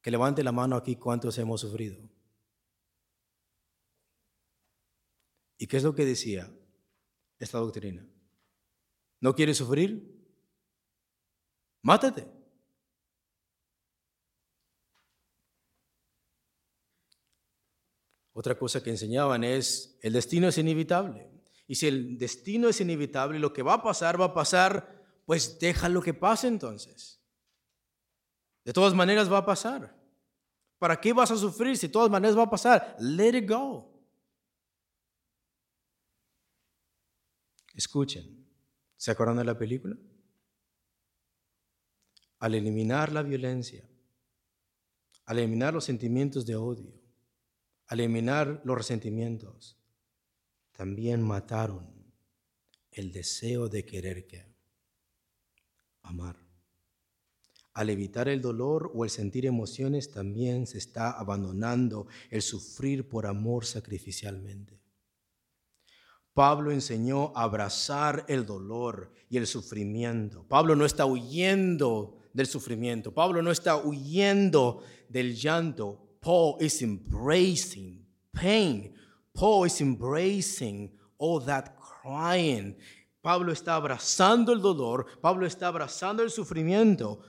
Que 0.00 0.10
levante 0.10 0.42
la 0.42 0.52
mano 0.52 0.76
aquí 0.76 0.96
cuántos 0.96 1.38
hemos 1.38 1.60
sufrido. 1.60 2.08
¿Y 5.58 5.66
qué 5.66 5.76
es 5.76 5.84
lo 5.84 5.94
que 5.94 6.04
decía 6.04 6.52
esta 7.38 7.58
doctrina? 7.58 8.04
¿No 9.20 9.34
quieres 9.34 9.58
sufrir? 9.58 10.12
mátate. 11.82 12.26
Otra 18.34 18.58
cosa 18.58 18.82
que 18.82 18.90
enseñaban 18.90 19.44
es, 19.44 19.98
el 20.00 20.14
destino 20.14 20.48
es 20.48 20.56
inevitable. 20.56 21.30
Y 21.66 21.74
si 21.74 21.86
el 21.86 22.18
destino 22.18 22.68
es 22.68 22.80
inevitable, 22.80 23.38
lo 23.38 23.52
que 23.52 23.62
va 23.62 23.74
a 23.74 23.82
pasar, 23.82 24.20
va 24.20 24.26
a 24.26 24.34
pasar, 24.34 25.04
pues 25.26 25.58
deja 25.58 25.88
lo 25.88 26.02
que 26.02 26.14
pase 26.14 26.48
entonces. 26.48 27.21
De 28.64 28.72
todas 28.72 28.94
maneras 28.94 29.30
va 29.30 29.38
a 29.38 29.46
pasar. 29.46 29.94
¿Para 30.78 31.00
qué 31.00 31.12
vas 31.12 31.30
a 31.30 31.36
sufrir 31.36 31.76
si 31.76 31.86
de 31.86 31.92
todas 31.92 32.10
maneras 32.10 32.36
va 32.36 32.42
a 32.42 32.50
pasar? 32.50 32.96
Let 32.98 33.38
it 33.38 33.48
go. 33.48 33.88
Escuchen, 37.74 38.46
¿se 38.96 39.10
acuerdan 39.10 39.38
de 39.38 39.44
la 39.44 39.56
película? 39.56 39.96
Al 42.38 42.54
eliminar 42.54 43.12
la 43.12 43.22
violencia, 43.22 43.88
al 45.24 45.38
eliminar 45.38 45.72
los 45.72 45.84
sentimientos 45.84 46.44
de 46.44 46.56
odio, 46.56 46.92
al 47.86 48.00
eliminar 48.00 48.60
los 48.64 48.76
resentimientos, 48.76 49.78
también 50.72 51.22
mataron 51.22 51.92
el 52.90 53.12
deseo 53.12 53.68
de 53.68 53.84
querer 53.84 54.26
que 54.26 54.44
amar. 56.02 56.51
Al 57.74 57.88
evitar 57.88 58.28
el 58.28 58.42
dolor 58.42 58.90
o 58.94 59.04
el 59.04 59.10
sentir 59.10 59.46
emociones, 59.46 60.10
también 60.10 60.66
se 60.66 60.78
está 60.78 61.10
abandonando 61.10 62.06
el 62.30 62.42
sufrir 62.42 63.08
por 63.08 63.26
amor 63.26 63.64
sacrificialmente. 63.64 64.82
Pablo 66.34 66.70
enseñó 66.70 67.32
a 67.34 67.42
abrazar 67.42 68.24
el 68.28 68.46
dolor 68.46 69.12
y 69.28 69.36
el 69.36 69.46
sufrimiento. 69.46 70.46
Pablo 70.48 70.74
no 70.76 70.84
está 70.84 71.04
huyendo 71.04 72.18
del 72.32 72.46
sufrimiento. 72.46 73.12
Pablo 73.12 73.42
no 73.42 73.50
está 73.50 73.76
huyendo 73.76 74.82
del 75.08 75.34
llanto. 75.34 76.16
Paul 76.20 76.56
is 76.60 76.80
embracing 76.82 78.06
pain. 78.32 78.94
Paul 79.34 79.66
is 79.66 79.80
embracing 79.80 80.96
all 81.18 81.44
that 81.44 81.74
crying. 81.76 82.76
Pablo 83.20 83.52
está 83.52 83.76
abrazando 83.76 84.52
el 84.52 84.60
dolor. 84.60 85.06
Pablo 85.20 85.46
está 85.46 85.68
abrazando 85.68 86.22
el 86.22 86.30
sufrimiento. 86.30 87.20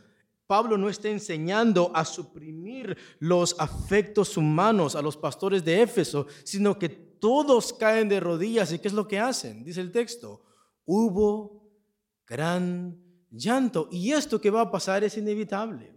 Pablo 0.54 0.78
no 0.78 0.88
está 0.88 1.10
enseñando 1.10 1.90
a 1.96 2.06
suprimir 2.06 2.96
los 3.18 3.56
afectos 3.58 4.38
humanos 4.38 4.96
a 4.96 5.02
los 5.02 5.18
pastores 5.18 5.66
de 5.66 5.82
Éfeso, 5.82 6.28
sino 6.44 6.78
que 6.78 6.90
todos 6.90 7.74
caen 7.74 8.08
de 8.08 8.20
rodillas. 8.20 8.72
¿Y 8.72 8.78
qué 8.78 8.88
es 8.88 8.94
lo 8.94 9.08
que 9.08 9.20
hacen? 9.20 9.64
Dice 9.64 9.82
el 9.82 9.92
texto. 9.92 10.44
Hubo 10.86 11.72
gran 12.28 12.96
llanto. 13.32 13.88
Y 13.90 14.12
esto 14.12 14.40
que 14.40 14.52
va 14.52 14.62
a 14.62 14.70
pasar 14.70 15.04
es 15.04 15.18
inevitable. 15.18 15.93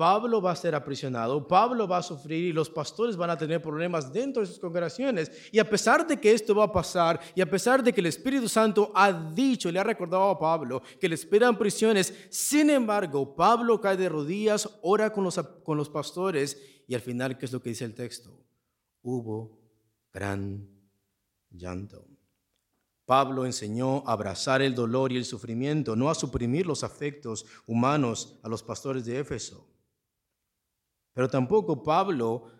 Pablo 0.00 0.40
va 0.40 0.52
a 0.52 0.56
ser 0.56 0.74
aprisionado, 0.74 1.46
Pablo 1.46 1.86
va 1.86 1.98
a 1.98 2.02
sufrir 2.02 2.46
y 2.46 2.54
los 2.54 2.70
pastores 2.70 3.18
van 3.18 3.28
a 3.28 3.36
tener 3.36 3.60
problemas 3.60 4.10
dentro 4.10 4.40
de 4.40 4.46
sus 4.46 4.58
congregaciones. 4.58 5.30
Y 5.52 5.58
a 5.58 5.68
pesar 5.68 6.06
de 6.06 6.18
que 6.18 6.32
esto 6.32 6.54
va 6.54 6.64
a 6.64 6.72
pasar 6.72 7.20
y 7.34 7.42
a 7.42 7.50
pesar 7.50 7.82
de 7.84 7.92
que 7.92 8.00
el 8.00 8.06
Espíritu 8.06 8.48
Santo 8.48 8.90
ha 8.94 9.12
dicho, 9.12 9.70
le 9.70 9.78
ha 9.78 9.84
recordado 9.84 10.30
a 10.30 10.38
Pablo 10.38 10.80
que 10.98 11.06
le 11.06 11.16
esperan 11.16 11.58
prisiones, 11.58 12.14
sin 12.30 12.70
embargo, 12.70 13.36
Pablo 13.36 13.78
cae 13.78 13.98
de 13.98 14.08
rodillas, 14.08 14.70
ora 14.80 15.12
con 15.12 15.22
los, 15.22 15.38
con 15.38 15.76
los 15.76 15.90
pastores 15.90 16.56
y 16.88 16.94
al 16.94 17.02
final, 17.02 17.36
¿qué 17.36 17.44
es 17.44 17.52
lo 17.52 17.60
que 17.60 17.68
dice 17.68 17.84
el 17.84 17.94
texto? 17.94 18.42
Hubo 19.02 19.60
gran 20.14 20.66
llanto. 21.50 22.06
Pablo 23.04 23.44
enseñó 23.44 24.02
a 24.06 24.12
abrazar 24.12 24.62
el 24.62 24.74
dolor 24.74 25.12
y 25.12 25.18
el 25.18 25.26
sufrimiento, 25.26 25.94
no 25.94 26.08
a 26.08 26.14
suprimir 26.14 26.64
los 26.64 26.84
afectos 26.84 27.44
humanos 27.66 28.38
a 28.42 28.48
los 28.48 28.62
pastores 28.62 29.04
de 29.04 29.18
Éfeso. 29.18 29.69
Pero 31.20 31.28
tampoco 31.28 31.82
Pablo 31.82 32.50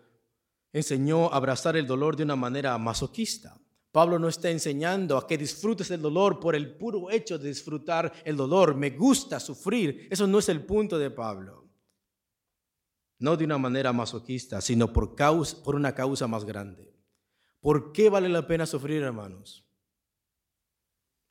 enseñó 0.71 1.33
a 1.33 1.37
abrazar 1.37 1.75
el 1.77 1.87
dolor 1.87 2.15
de 2.15 2.21
una 2.21 2.35
manera 2.35 2.77
masoquista. 2.77 3.59
Pablo 3.91 4.19
no 4.19 4.27
está 4.27 4.51
enseñando 4.51 5.17
a 5.17 5.25
que 5.25 5.35
disfrutes 5.35 5.89
el 5.89 5.99
dolor 5.99 6.39
por 6.39 6.53
el 6.53 6.77
puro 6.77 7.09
hecho 7.09 7.39
de 7.39 7.47
disfrutar 7.47 8.13
el 8.23 8.37
dolor. 8.37 8.75
Me 8.75 8.91
gusta 8.91 9.39
sufrir. 9.39 10.07
Eso 10.11 10.27
no 10.27 10.37
es 10.37 10.47
el 10.47 10.63
punto 10.63 10.99
de 10.99 11.09
Pablo. 11.09 11.71
No 13.17 13.35
de 13.35 13.45
una 13.45 13.57
manera 13.57 13.91
masoquista, 13.93 14.61
sino 14.61 14.93
por, 14.93 15.15
por 15.15 15.73
una 15.73 15.95
causa 15.95 16.27
más 16.27 16.45
grande. 16.45 16.93
¿Por 17.61 17.91
qué 17.91 18.11
vale 18.11 18.29
la 18.29 18.45
pena 18.45 18.67
sufrir, 18.67 19.01
hermanos? 19.01 19.65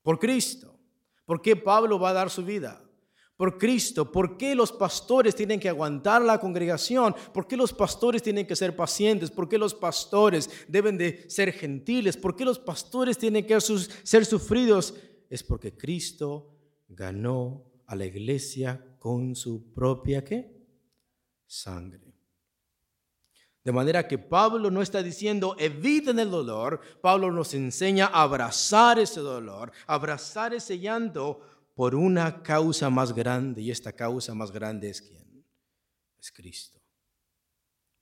Por 0.03 0.19
Cristo. 0.19 0.81
¿Por 1.25 1.40
qué 1.40 1.55
Pablo 1.55 1.97
va 1.97 2.11
a 2.11 2.14
dar 2.14 2.29
su 2.29 2.45
vida? 2.45 2.89
Por 3.40 3.57
Cristo. 3.57 4.12
¿Por 4.12 4.37
qué 4.37 4.55
los 4.55 4.70
pastores 4.70 5.35
tienen 5.35 5.59
que 5.59 5.70
aguantar 5.70 6.20
la 6.20 6.38
congregación? 6.38 7.14
¿Por 7.33 7.48
qué 7.48 7.57
los 7.57 7.72
pastores 7.72 8.22
tienen 8.22 8.46
que 8.46 8.55
ser 8.55 8.76
pacientes? 8.76 9.31
¿Por 9.31 9.48
qué 9.48 9.57
los 9.57 9.72
pastores 9.72 10.50
deben 10.68 10.98
de 10.98 11.24
ser 11.26 11.50
gentiles? 11.50 12.18
¿Por 12.18 12.37
qué 12.37 12.44
los 12.44 12.59
pastores 12.59 13.16
tienen 13.16 13.46
que 13.46 13.59
ser 13.59 14.26
sufridos? 14.26 14.92
Es 15.31 15.42
porque 15.42 15.74
Cristo 15.74 16.55
ganó 16.87 17.64
a 17.87 17.96
la 17.96 18.05
iglesia 18.05 18.85
con 18.98 19.35
su 19.35 19.72
propia 19.72 20.22
¿qué? 20.22 20.62
sangre. 21.46 22.12
De 23.64 23.72
manera 23.72 24.07
que 24.07 24.18
Pablo 24.18 24.70
no 24.70 24.83
está 24.83 25.03
diciendo 25.03 25.57
eviten 25.59 26.18
el 26.18 26.31
dolor, 26.31 26.79
Pablo 27.00 27.33
nos 27.33 27.55
enseña 27.55 28.05
a 28.09 28.20
abrazar 28.20 28.98
ese 28.98 29.20
dolor, 29.20 29.72
abrazar 29.87 30.53
ese 30.53 30.79
llanto 30.79 31.40
por 31.81 31.95
una 31.95 32.43
causa 32.43 32.90
más 32.90 33.14
grande 33.14 33.62
y 33.62 33.71
esta 33.71 33.90
causa 33.90 34.35
más 34.35 34.53
grande 34.53 34.90
es 34.90 35.01
quién? 35.01 35.47
Es 36.19 36.31
Cristo. 36.31 36.79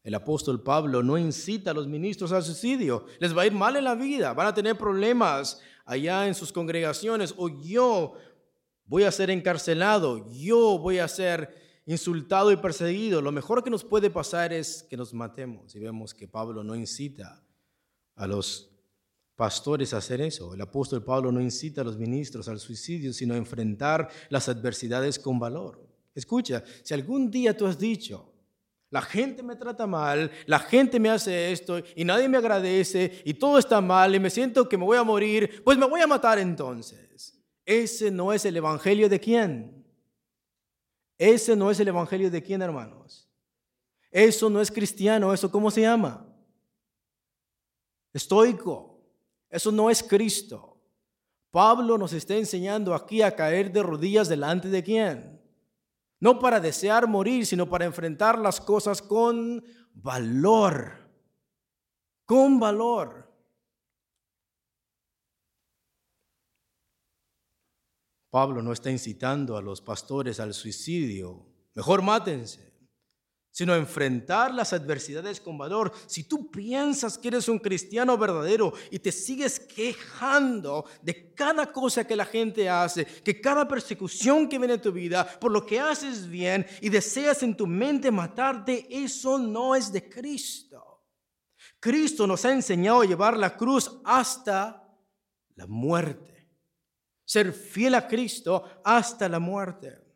El 0.03 0.17
apóstol 0.17 0.65
Pablo 0.65 1.01
no 1.01 1.17
incita 1.17 1.71
a 1.71 1.75
los 1.75 1.87
ministros 1.87 2.33
al 2.33 2.43
suicidio, 2.43 3.07
les 3.21 3.39
va 3.39 3.43
a 3.43 3.47
ir 3.47 3.53
mal 3.53 3.77
en 3.77 3.85
la 3.85 3.95
vida, 3.95 4.33
van 4.33 4.49
a 4.49 4.53
tener 4.53 4.77
problemas 4.77 5.61
allá 5.85 6.27
en 6.27 6.35
sus 6.35 6.51
congregaciones 6.51 7.33
o 7.37 7.49
yo 7.49 8.15
voy 8.85 9.05
a 9.05 9.13
ser 9.13 9.31
encarcelado, 9.31 10.29
yo 10.33 10.77
voy 10.81 10.99
a 10.99 11.07
ser 11.07 11.81
insultado 11.87 12.51
y 12.51 12.57
perseguido, 12.57 13.23
lo 13.23 13.31
mejor 13.31 13.63
que 13.63 13.71
nos 13.71 13.85
puede 13.85 14.11
pasar 14.11 14.53
es 14.53 14.89
que 14.91 14.97
nos 14.97 15.15
matemos. 15.15 15.73
Y 15.77 15.79
vemos 15.79 16.15
que 16.15 16.27
Pablo 16.27 16.65
no 16.65 16.75
incita 16.75 17.47
a 18.17 18.27
los 18.27 18.77
pastores 19.39 19.95
a 19.95 19.99
hacer 19.99 20.21
eso. 20.21 20.53
El 20.53 20.61
apóstol 20.61 21.05
Pablo 21.05 21.31
no 21.31 21.41
incita 21.41 21.83
a 21.83 21.85
los 21.85 21.97
ministros 21.97 22.49
al 22.49 22.59
suicidio, 22.59 23.13
sino 23.13 23.35
a 23.35 23.37
enfrentar 23.37 24.09
las 24.31 24.49
adversidades 24.49 25.17
con 25.17 25.39
valor. 25.39 25.81
Escucha, 26.13 26.65
si 26.83 26.93
algún 26.93 27.31
día 27.31 27.57
tú 27.57 27.65
has 27.65 27.79
dicho, 27.79 28.35
la 28.91 29.01
gente 29.01 29.45
me 29.45 29.55
trata 29.55 29.87
mal, 29.87 30.33
la 30.47 30.59
gente 30.59 30.99
me 30.99 31.09
hace 31.09 31.53
esto 31.53 31.81
y 31.95 32.05
nadie 32.05 32.29
me 32.29 32.37
agradece 32.37 33.23
y 33.25 33.35
todo 33.35 33.59
está 33.59 33.81
mal 33.81 34.13
y 34.13 34.19
me 34.19 34.29
siento 34.29 34.69
que 34.69 34.77
me 34.77 34.85
voy 34.85 34.99
a 34.99 35.05
morir, 35.05 35.63
pues 35.63 35.79
me 35.79 35.87
voy 35.87 36.01
a 36.01 36.09
matar 36.09 36.41
entonces. 36.41 37.39
Ese 37.65 38.11
no 38.11 38.33
es 38.33 38.45
el 38.45 38.57
evangelio 38.57 39.09
de 39.09 39.21
quién? 39.21 39.87
Ese 41.17 41.55
no 41.55 41.71
es 41.71 41.79
el 41.79 41.87
evangelio 41.87 42.29
de 42.29 42.43
quién, 42.43 42.61
hermanos. 42.61 43.31
Eso 44.11 44.51
no 44.51 44.61
es 44.61 44.69
cristiano, 44.73 45.33
eso 45.33 45.49
¿cómo 45.49 45.71
se 45.71 45.83
llama? 45.83 46.27
Estoico. 48.13 48.98
Eso 49.51 49.73
no 49.73 49.91
es 49.91 50.03
Cristo. 50.03 50.81
Pablo 51.51 51.97
nos 51.97 52.13
está 52.13 52.35
enseñando 52.35 52.95
aquí 52.95 53.23
a 53.23 53.35
caer 53.35 53.73
de 53.73 53.83
rodillas 53.83 54.29
delante 54.29 54.69
de 54.69 54.83
quién. 54.83 55.41
No 56.21 56.39
para 56.39 56.61
desear 56.61 57.07
morir, 57.07 57.47
sino 57.47 57.69
para 57.69 57.85
enfrentar 57.85 58.39
las 58.39 58.61
cosas 58.61 59.01
con 59.01 59.65
valor. 59.95 61.09
Con 62.27 62.61
valor. 62.61 63.29
Pablo 68.31 68.63
no 68.63 68.73
está 68.73 68.91
incitando 68.91 69.57
a 69.57 69.63
los 69.63 69.81
pastores 69.81 70.39
al 70.39 70.53
suicidio, 70.53 71.47
mejor 71.75 72.03
mátense, 72.03 72.68
sino 73.59 73.75
enfrentar 73.75 74.55
las 74.55 74.73
adversidades 74.73 75.41
con 75.41 75.59
valor. 75.59 75.91
Si 76.07 76.23
tú 76.23 76.49
piensas 76.49 77.19
que 77.19 77.27
eres 77.27 77.49
un 77.49 77.59
cristiano 77.59 78.17
verdadero 78.17 78.73
y 78.89 79.01
te 79.01 79.11
sigues 79.11 79.59
quejando 79.59 80.85
de 81.03 81.35
cada 81.35 81.73
cosa 81.73 82.07
que 82.07 82.15
la 82.15 82.25
gente 82.25 82.69
hace, 82.69 83.05
que 83.05 83.41
cada 83.41 83.67
persecución 83.67 84.49
que 84.49 84.59
viene 84.59 84.75
en 84.75 84.81
tu 84.81 84.93
vida, 84.93 85.27
por 85.41 85.51
lo 85.51 85.67
que 85.67 85.81
haces 85.81 86.29
bien 86.29 86.65
y 86.81 86.89
deseas 86.89 87.43
en 87.43 87.57
tu 87.57 87.67
mente 87.67 88.13
matarte, 88.13 88.87
eso 88.89 89.41
no 89.41 89.75
es 89.75 89.91
de 89.91 90.09
Cristo. 90.09 91.03
Cristo 91.81 92.29
nos 92.29 92.45
ha 92.45 92.53
enseñado 92.53 93.01
a 93.01 93.07
llevar 93.07 93.37
la 93.37 93.57
cruz 93.57 93.91
hasta 94.05 94.89
la 95.57 95.67
muerte 95.67 96.29
ser 97.25 97.53
fiel 97.53 97.97
a 97.97 98.07
Cristo 98.07 98.81
hasta 98.85 99.29
la 99.29 99.41
muerte. 99.41 100.08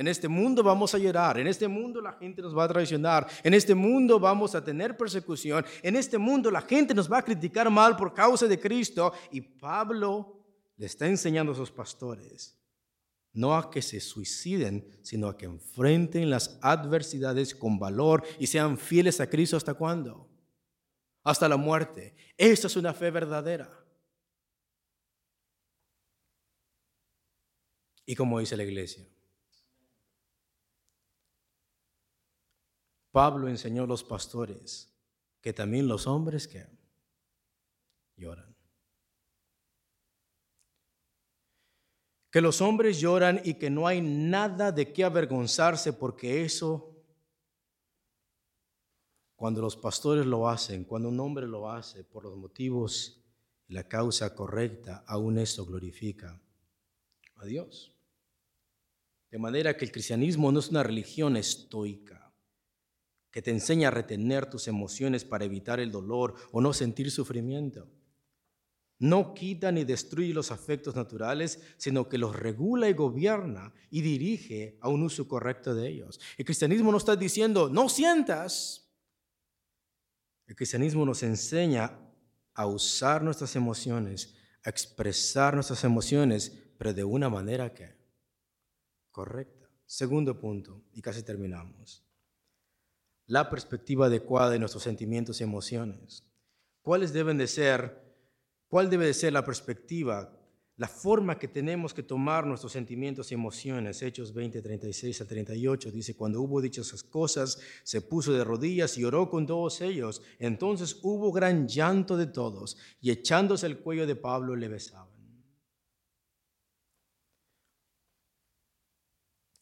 En 0.00 0.08
este 0.08 0.28
mundo 0.28 0.62
vamos 0.62 0.94
a 0.94 0.98
llorar, 0.98 1.38
en 1.38 1.46
este 1.46 1.68
mundo 1.68 2.00
la 2.00 2.14
gente 2.14 2.40
nos 2.40 2.56
va 2.56 2.64
a 2.64 2.68
traicionar, 2.68 3.28
en 3.42 3.52
este 3.52 3.74
mundo 3.74 4.18
vamos 4.18 4.54
a 4.54 4.64
tener 4.64 4.96
persecución, 4.96 5.62
en 5.82 5.94
este 5.94 6.16
mundo 6.16 6.50
la 6.50 6.62
gente 6.62 6.94
nos 6.94 7.12
va 7.12 7.18
a 7.18 7.22
criticar 7.22 7.68
mal 7.68 7.94
por 7.98 8.14
causa 8.14 8.46
de 8.46 8.58
Cristo. 8.58 9.12
Y 9.30 9.42
Pablo 9.42 10.42
le 10.78 10.86
está 10.86 11.06
enseñando 11.06 11.52
a 11.52 11.54
sus 11.54 11.70
pastores, 11.70 12.58
no 13.34 13.54
a 13.54 13.70
que 13.70 13.82
se 13.82 14.00
suiciden, 14.00 14.88
sino 15.02 15.28
a 15.28 15.36
que 15.36 15.44
enfrenten 15.44 16.30
las 16.30 16.58
adversidades 16.62 17.54
con 17.54 17.78
valor 17.78 18.24
y 18.38 18.46
sean 18.46 18.78
fieles 18.78 19.20
a 19.20 19.28
Cristo 19.28 19.58
hasta 19.58 19.74
cuándo? 19.74 20.30
Hasta 21.24 21.46
la 21.46 21.58
muerte. 21.58 22.14
Esa 22.38 22.68
es 22.68 22.76
una 22.76 22.94
fe 22.94 23.10
verdadera. 23.10 23.70
Y 28.06 28.16
como 28.16 28.38
dice 28.38 28.56
la 28.56 28.64
iglesia, 28.64 29.06
Pablo 33.10 33.48
enseñó 33.48 33.84
a 33.84 33.86
los 33.86 34.04
pastores 34.04 34.92
que 35.40 35.52
también 35.52 35.88
los 35.88 36.06
hombres 36.06 36.46
que 36.46 36.66
lloran. 38.16 38.54
Que 42.30 42.40
los 42.40 42.60
hombres 42.60 43.00
lloran 43.00 43.40
y 43.44 43.54
que 43.54 43.70
no 43.70 43.88
hay 43.88 44.00
nada 44.00 44.70
de 44.70 44.92
qué 44.92 45.02
avergonzarse 45.02 45.92
porque 45.92 46.44
eso, 46.44 46.94
cuando 49.34 49.60
los 49.60 49.76
pastores 49.76 50.26
lo 50.26 50.48
hacen, 50.48 50.84
cuando 50.84 51.08
un 51.08 51.18
hombre 51.18 51.48
lo 51.48 51.68
hace 51.68 52.04
por 52.04 52.22
los 52.22 52.36
motivos 52.36 53.20
y 53.66 53.72
la 53.72 53.88
causa 53.88 54.32
correcta, 54.36 55.02
aún 55.08 55.38
esto 55.38 55.66
glorifica 55.66 56.40
a 57.36 57.44
Dios. 57.44 57.96
De 59.30 59.38
manera 59.38 59.76
que 59.76 59.84
el 59.84 59.92
cristianismo 59.92 60.52
no 60.52 60.60
es 60.60 60.68
una 60.68 60.84
religión 60.84 61.36
estoica 61.36 62.19
que 63.30 63.42
te 63.42 63.50
enseña 63.50 63.88
a 63.88 63.92
retener 63.92 64.50
tus 64.50 64.68
emociones 64.68 65.24
para 65.24 65.44
evitar 65.44 65.80
el 65.80 65.90
dolor 65.90 66.34
o 66.52 66.60
no 66.60 66.72
sentir 66.72 67.10
sufrimiento 67.10 67.88
no 69.00 69.32
quita 69.32 69.72
ni 69.72 69.84
destruye 69.84 70.34
los 70.34 70.52
afectos 70.52 70.94
naturales, 70.94 71.58
sino 71.78 72.08
que 72.08 72.18
los 72.18 72.36
regula 72.36 72.88
y 72.88 72.92
gobierna 72.92 73.72
y 73.90 74.02
dirige 74.02 74.78
a 74.82 74.90
un 74.90 75.02
uso 75.02 75.26
correcto 75.26 75.74
de 75.74 75.88
ellos. 75.88 76.20
El 76.36 76.44
cristianismo 76.44 76.92
no 76.92 76.98
está 76.98 77.16
diciendo, 77.16 77.70
no 77.70 77.88
sientas. 77.88 78.92
El 80.46 80.54
cristianismo 80.54 81.06
nos 81.06 81.22
enseña 81.22 81.98
a 82.52 82.66
usar 82.66 83.22
nuestras 83.22 83.56
emociones, 83.56 84.36
a 84.64 84.70
expresar 84.70 85.54
nuestras 85.54 85.82
emociones, 85.82 86.52
pero 86.76 86.92
de 86.92 87.04
una 87.04 87.30
manera 87.30 87.72
que 87.72 87.96
correcta. 89.10 89.70
Segundo 89.86 90.38
punto, 90.38 90.84
y 90.92 91.00
casi 91.00 91.22
terminamos. 91.22 92.04
La 93.30 93.48
perspectiva 93.48 94.06
adecuada 94.06 94.50
de 94.50 94.58
nuestros 94.58 94.82
sentimientos 94.82 95.40
y 95.40 95.44
emociones. 95.44 96.24
¿Cuáles 96.82 97.12
deben 97.12 97.38
de 97.38 97.46
ser 97.46 98.10
¿Cuál 98.70 98.88
debe 98.88 99.06
de 99.06 99.14
ser 99.14 99.32
la 99.32 99.44
perspectiva, 99.44 100.32
la 100.76 100.86
forma 100.86 101.40
que 101.40 101.48
tenemos 101.48 101.92
que 101.92 102.04
tomar 102.04 102.46
nuestros 102.46 102.70
sentimientos 102.70 103.32
y 103.32 103.34
emociones? 103.34 104.00
Hechos 104.00 104.32
20, 104.32 104.62
36 104.62 105.20
a 105.20 105.26
38 105.26 105.90
dice, 105.90 106.14
cuando 106.14 106.40
hubo 106.40 106.60
dicho 106.60 106.82
esas 106.82 107.02
cosas, 107.02 107.58
se 107.82 108.00
puso 108.00 108.32
de 108.32 108.44
rodillas 108.44 108.96
y 108.96 109.02
oró 109.02 109.28
con 109.28 109.44
todos 109.44 109.80
ellos. 109.80 110.22
Entonces 110.38 111.00
hubo 111.02 111.32
gran 111.32 111.66
llanto 111.66 112.16
de 112.16 112.28
todos 112.28 112.76
y 113.00 113.10
echándose 113.10 113.66
el 113.66 113.80
cuello 113.80 114.06
de 114.06 114.14
Pablo 114.14 114.54
le 114.54 114.68
besaban. 114.68 115.08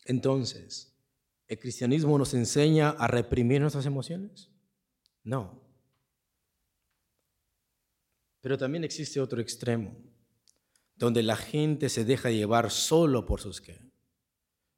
Entonces, 0.05 0.98
¿el 1.49 1.59
cristianismo 1.59 2.19
nos 2.19 2.35
enseña 2.35 2.91
a 2.91 3.07
reprimir 3.07 3.61
nuestras 3.61 3.87
emociones? 3.87 4.51
No. 5.25 5.61
Pero 8.41 8.57
también 8.57 8.85
existe 8.85 9.21
otro 9.21 9.41
extremo, 9.41 9.97
donde 10.95 11.23
la 11.23 11.37
gente 11.37 11.89
se 11.89 12.05
deja 12.05 12.31
llevar 12.31 12.71
solo 12.71 13.27
por 13.27 13.41
sus, 13.41 13.61
¿qué? 13.61 13.89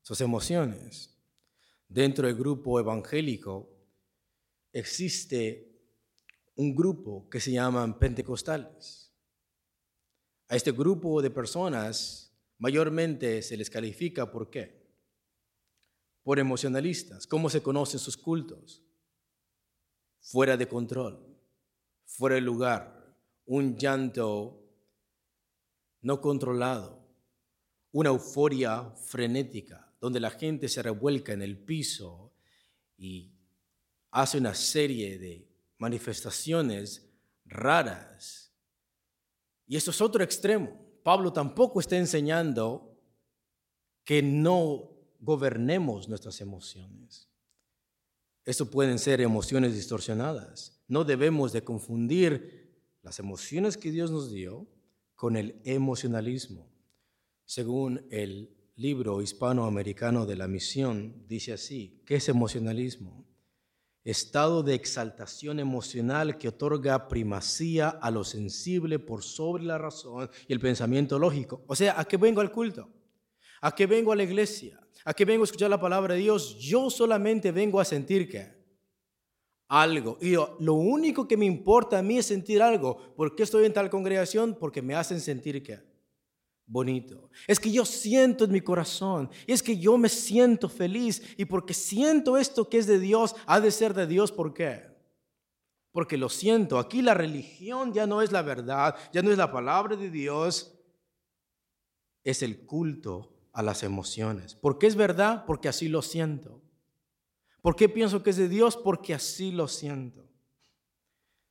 sus 0.02 0.20
emociones. 0.20 1.16
Dentro 1.88 2.26
del 2.26 2.36
grupo 2.36 2.80
evangélico 2.80 3.68
existe 4.72 5.70
un 6.56 6.74
grupo 6.74 7.28
que 7.28 7.40
se 7.40 7.52
llaman 7.52 7.98
pentecostales. 7.98 9.12
A 10.48 10.56
este 10.56 10.72
grupo 10.72 11.22
de 11.22 11.30
personas 11.30 12.36
mayormente 12.58 13.42
se 13.42 13.56
les 13.56 13.70
califica 13.70 14.30
por 14.30 14.50
qué? 14.50 14.80
Por 16.22 16.38
emocionalistas. 16.38 17.26
¿Cómo 17.26 17.48
se 17.48 17.62
conocen 17.62 17.98
sus 17.98 18.16
cultos? 18.16 18.82
Fuera 20.20 20.56
de 20.56 20.68
control, 20.68 21.18
fuera 22.04 22.34
de 22.34 22.42
lugar, 22.42 23.16
un 23.46 23.76
llanto 23.76 24.62
no 26.02 26.20
controlado, 26.20 27.06
una 27.92 28.10
euforia 28.10 28.90
frenética, 28.90 29.92
donde 30.00 30.20
la 30.20 30.30
gente 30.30 30.68
se 30.68 30.82
revuelca 30.82 31.32
en 31.32 31.42
el 31.42 31.58
piso 31.58 32.32
y 32.96 33.32
hace 34.10 34.38
una 34.38 34.54
serie 34.54 35.18
de 35.18 35.48
manifestaciones 35.78 37.10
raras. 37.44 38.52
Y 39.66 39.76
eso 39.76 39.90
es 39.90 40.00
otro 40.00 40.22
extremo. 40.22 40.78
Pablo 41.02 41.32
tampoco 41.32 41.80
está 41.80 41.96
enseñando 41.96 42.98
que 44.04 44.22
no 44.22 44.89
gobernemos 45.20 46.08
nuestras 46.08 46.40
emociones. 46.40 47.28
Eso 48.44 48.70
pueden 48.70 48.98
ser 48.98 49.20
emociones 49.20 49.74
distorsionadas. 49.74 50.82
No 50.88 51.04
debemos 51.04 51.52
de 51.52 51.62
confundir 51.62 52.70
las 53.02 53.18
emociones 53.18 53.76
que 53.76 53.90
Dios 53.90 54.10
nos 54.10 54.30
dio 54.30 54.66
con 55.14 55.36
el 55.36 55.60
emocionalismo. 55.64 56.68
Según 57.44 58.06
el 58.10 58.56
libro 58.76 59.20
hispanoamericano 59.20 60.24
de 60.24 60.36
la 60.36 60.48
misión, 60.48 61.26
dice 61.28 61.52
así, 61.52 62.02
¿qué 62.06 62.16
es 62.16 62.28
emocionalismo? 62.28 63.26
Estado 64.02 64.62
de 64.62 64.74
exaltación 64.74 65.60
emocional 65.60 66.38
que 66.38 66.48
otorga 66.48 67.08
primacía 67.08 67.90
a 67.90 68.10
lo 68.10 68.24
sensible 68.24 68.98
por 68.98 69.22
sobre 69.22 69.64
la 69.64 69.76
razón 69.76 70.30
y 70.48 70.54
el 70.54 70.60
pensamiento 70.60 71.18
lógico. 71.18 71.62
O 71.66 71.76
sea, 71.76 72.00
¿a 72.00 72.06
qué 72.06 72.16
vengo 72.16 72.40
al 72.40 72.50
culto? 72.50 72.88
¿A 73.61 73.74
qué 73.74 73.86
vengo 73.86 74.12
a 74.12 74.16
la 74.16 74.22
iglesia? 74.22 74.80
¿A 75.04 75.14
qué 75.14 75.24
vengo 75.24 75.42
a 75.42 75.44
escuchar 75.44 75.70
la 75.70 75.80
palabra 75.80 76.14
de 76.14 76.20
Dios? 76.20 76.58
Yo 76.58 76.90
solamente 76.90 77.52
vengo 77.52 77.80
a 77.80 77.84
sentir 77.84 78.28
que 78.28 78.61
algo. 79.68 80.18
Y 80.20 80.32
lo 80.32 80.74
único 80.74 81.28
que 81.28 81.36
me 81.36 81.46
importa 81.46 81.98
a 81.98 82.02
mí 82.02 82.18
es 82.18 82.26
sentir 82.26 82.61
algo. 82.61 83.14
¿Por 83.14 83.34
qué 83.34 83.44
estoy 83.44 83.64
en 83.64 83.72
tal 83.72 83.88
congregación? 83.88 84.56
Porque 84.58 84.82
me 84.82 84.94
hacen 84.94 85.20
sentir 85.20 85.62
que 85.62 85.80
bonito. 86.66 87.30
Es 87.46 87.58
que 87.58 87.70
yo 87.70 87.84
siento 87.84 88.44
en 88.44 88.52
mi 88.52 88.61
corazón. 88.61 89.30
Y 89.46 89.52
es 89.52 89.62
que 89.62 89.78
yo 89.78 89.96
me 89.96 90.08
siento 90.08 90.68
feliz. 90.68 91.22
Y 91.36 91.44
porque 91.44 91.74
siento 91.74 92.36
esto 92.36 92.68
que 92.68 92.78
es 92.78 92.86
de 92.86 92.98
Dios, 92.98 93.36
ha 93.46 93.61
de 93.61 93.70
ser 93.70 93.94
de 93.94 94.06
Dios. 94.06 94.32
¿Por 94.32 94.52
qué? 94.54 94.88
Porque 95.92 96.16
lo 96.16 96.28
siento. 96.28 96.78
Aquí 96.78 97.00
la 97.00 97.14
religión 97.14 97.92
ya 97.92 98.06
no 98.06 98.22
es 98.22 98.32
la 98.32 98.42
verdad, 98.42 98.96
ya 99.12 99.22
no 99.22 99.30
es 99.30 99.38
la 99.38 99.52
palabra 99.52 99.96
de 99.96 100.11
Dios. 100.11 100.76
Es 102.22 102.42
el 102.42 102.66
culto 102.66 103.30
a 103.53 103.62
las 103.62 103.82
emociones. 103.82 104.55
¿Por 104.55 104.78
qué 104.78 104.86
es 104.86 104.96
verdad? 104.96 105.44
Porque 105.46 105.68
así 105.68 105.88
lo 105.88 106.03
siento. 106.03 106.62
¿Por 107.62 107.76
qué 107.76 107.88
pienso 107.88 108.22
que 108.22 108.30
es 108.30 108.36
de 108.36 108.48
Dios? 108.48 108.76
Porque 108.76 109.14
así 109.14 109.53
lo 109.53 109.68
siento. 109.68 110.26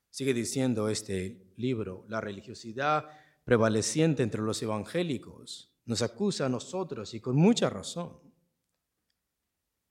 Sigue 0.09 0.33
diciendo 0.33 0.89
este 0.89 1.53
libro, 1.55 2.05
la 2.07 2.19
religiosidad 2.21 3.09
prevaleciente 3.43 4.23
entre 4.23 4.41
los 4.41 4.61
evangélicos 4.61 5.71
nos 5.85 6.01
acusa 6.01 6.45
a 6.45 6.49
nosotros 6.49 7.13
y 7.13 7.19
con 7.19 7.35
mucha 7.35 7.69
razón. 7.69 8.17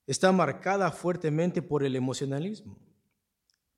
Está 0.06 0.32
marcada 0.32 0.90
fuertemente 0.90 1.60
por 1.62 1.84
el 1.84 1.94
emocionalismo 1.94 2.87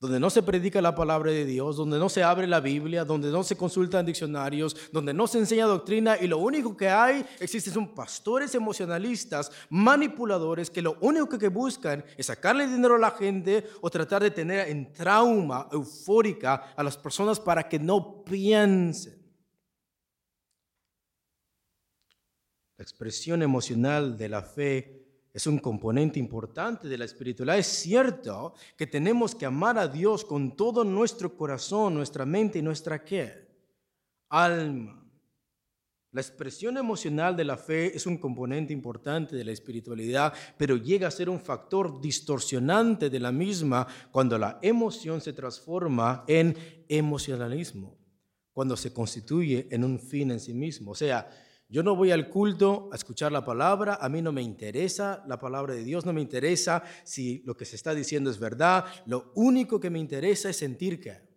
donde 0.00 0.18
no 0.18 0.30
se 0.30 0.42
predica 0.42 0.80
la 0.80 0.94
palabra 0.94 1.30
de 1.30 1.44
Dios, 1.44 1.76
donde 1.76 1.98
no 1.98 2.08
se 2.08 2.22
abre 2.22 2.46
la 2.46 2.60
Biblia, 2.60 3.04
donde 3.04 3.30
no 3.30 3.44
se 3.44 3.54
consultan 3.56 4.06
diccionarios, 4.06 4.74
donde 4.92 5.12
no 5.12 5.26
se 5.26 5.38
enseña 5.38 5.66
doctrina 5.66 6.16
y 6.18 6.26
lo 6.26 6.38
único 6.38 6.74
que 6.74 6.88
hay 6.88 7.26
existen 7.38 7.74
son 7.74 7.94
pastores 7.94 8.54
emocionalistas, 8.54 9.52
manipuladores 9.68 10.70
que 10.70 10.80
lo 10.80 10.96
único 11.02 11.38
que 11.38 11.48
buscan 11.48 12.02
es 12.16 12.26
sacarle 12.26 12.66
dinero 12.66 12.94
a 12.94 12.98
la 12.98 13.10
gente 13.10 13.66
o 13.82 13.90
tratar 13.90 14.22
de 14.22 14.30
tener 14.30 14.68
en 14.68 14.90
trauma 14.90 15.68
eufórica 15.70 16.72
a 16.74 16.82
las 16.82 16.96
personas 16.96 17.38
para 17.38 17.68
que 17.68 17.78
no 17.78 18.24
piensen. 18.24 19.20
La 22.78 22.82
expresión 22.82 23.42
emocional 23.42 24.16
de 24.16 24.28
la 24.30 24.40
fe 24.40 24.99
es 25.40 25.46
un 25.46 25.58
componente 25.58 26.18
importante 26.18 26.86
de 26.86 26.98
la 26.98 27.06
espiritualidad. 27.06 27.58
Es 27.58 27.66
cierto 27.66 28.52
que 28.76 28.86
tenemos 28.86 29.34
que 29.34 29.46
amar 29.46 29.78
a 29.78 29.88
Dios 29.88 30.22
con 30.22 30.54
todo 30.54 30.84
nuestro 30.84 31.34
corazón, 31.34 31.94
nuestra 31.94 32.26
mente 32.26 32.58
y 32.58 32.62
nuestra 32.62 33.02
qué? 33.02 33.48
Alma. 34.28 35.02
La 36.12 36.20
expresión 36.20 36.76
emocional 36.76 37.36
de 37.36 37.44
la 37.44 37.56
fe 37.56 37.96
es 37.96 38.04
un 38.04 38.18
componente 38.18 38.74
importante 38.74 39.34
de 39.34 39.44
la 39.44 39.52
espiritualidad, 39.52 40.34
pero 40.58 40.76
llega 40.76 41.08
a 41.08 41.10
ser 41.10 41.30
un 41.30 41.40
factor 41.40 42.02
distorsionante 42.02 43.08
de 43.08 43.20
la 43.20 43.32
misma 43.32 43.86
cuando 44.10 44.36
la 44.36 44.58
emoción 44.60 45.22
se 45.22 45.32
transforma 45.32 46.24
en 46.26 46.54
emocionalismo, 46.86 47.96
cuando 48.52 48.76
se 48.76 48.92
constituye 48.92 49.68
en 49.70 49.84
un 49.84 49.98
fin 49.98 50.32
en 50.32 50.40
sí 50.40 50.52
mismo. 50.52 50.90
O 50.90 50.96
sea, 50.96 51.30
yo 51.70 51.82
no 51.82 51.94
voy 51.94 52.10
al 52.10 52.28
culto 52.28 52.88
a 52.92 52.96
escuchar 52.96 53.30
la 53.30 53.44
palabra, 53.44 53.98
a 54.00 54.08
mí 54.08 54.20
no 54.20 54.32
me 54.32 54.42
interesa 54.42 55.22
la 55.28 55.38
palabra 55.38 55.74
de 55.74 55.84
Dios, 55.84 56.04
no 56.04 56.12
me 56.12 56.20
interesa 56.20 56.82
si 57.04 57.42
lo 57.44 57.56
que 57.56 57.64
se 57.64 57.76
está 57.76 57.94
diciendo 57.94 58.28
es 58.28 58.38
verdad, 58.40 58.84
lo 59.06 59.30
único 59.36 59.78
que 59.78 59.88
me 59.88 60.00
interesa 60.00 60.50
es 60.50 60.56
sentir 60.56 61.00
que. 61.00 61.30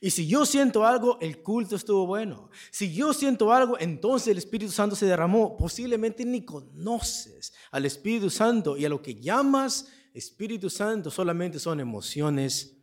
Y 0.00 0.10
si 0.10 0.28
yo 0.28 0.46
siento 0.46 0.86
algo, 0.86 1.18
el 1.20 1.42
culto 1.42 1.74
estuvo 1.74 2.06
bueno. 2.06 2.50
Si 2.70 2.94
yo 2.94 3.12
siento 3.12 3.52
algo, 3.52 3.76
entonces 3.80 4.28
el 4.28 4.38
Espíritu 4.38 4.70
Santo 4.70 4.94
se 4.94 5.06
derramó. 5.06 5.56
Posiblemente 5.56 6.24
ni 6.24 6.44
conoces 6.44 7.52
al 7.72 7.84
Espíritu 7.84 8.30
Santo 8.30 8.76
y 8.76 8.84
a 8.84 8.88
lo 8.88 9.02
que 9.02 9.16
llamas 9.16 9.88
Espíritu 10.14 10.70
Santo 10.70 11.10
solamente 11.10 11.58
son 11.58 11.80
emociones 11.80 12.76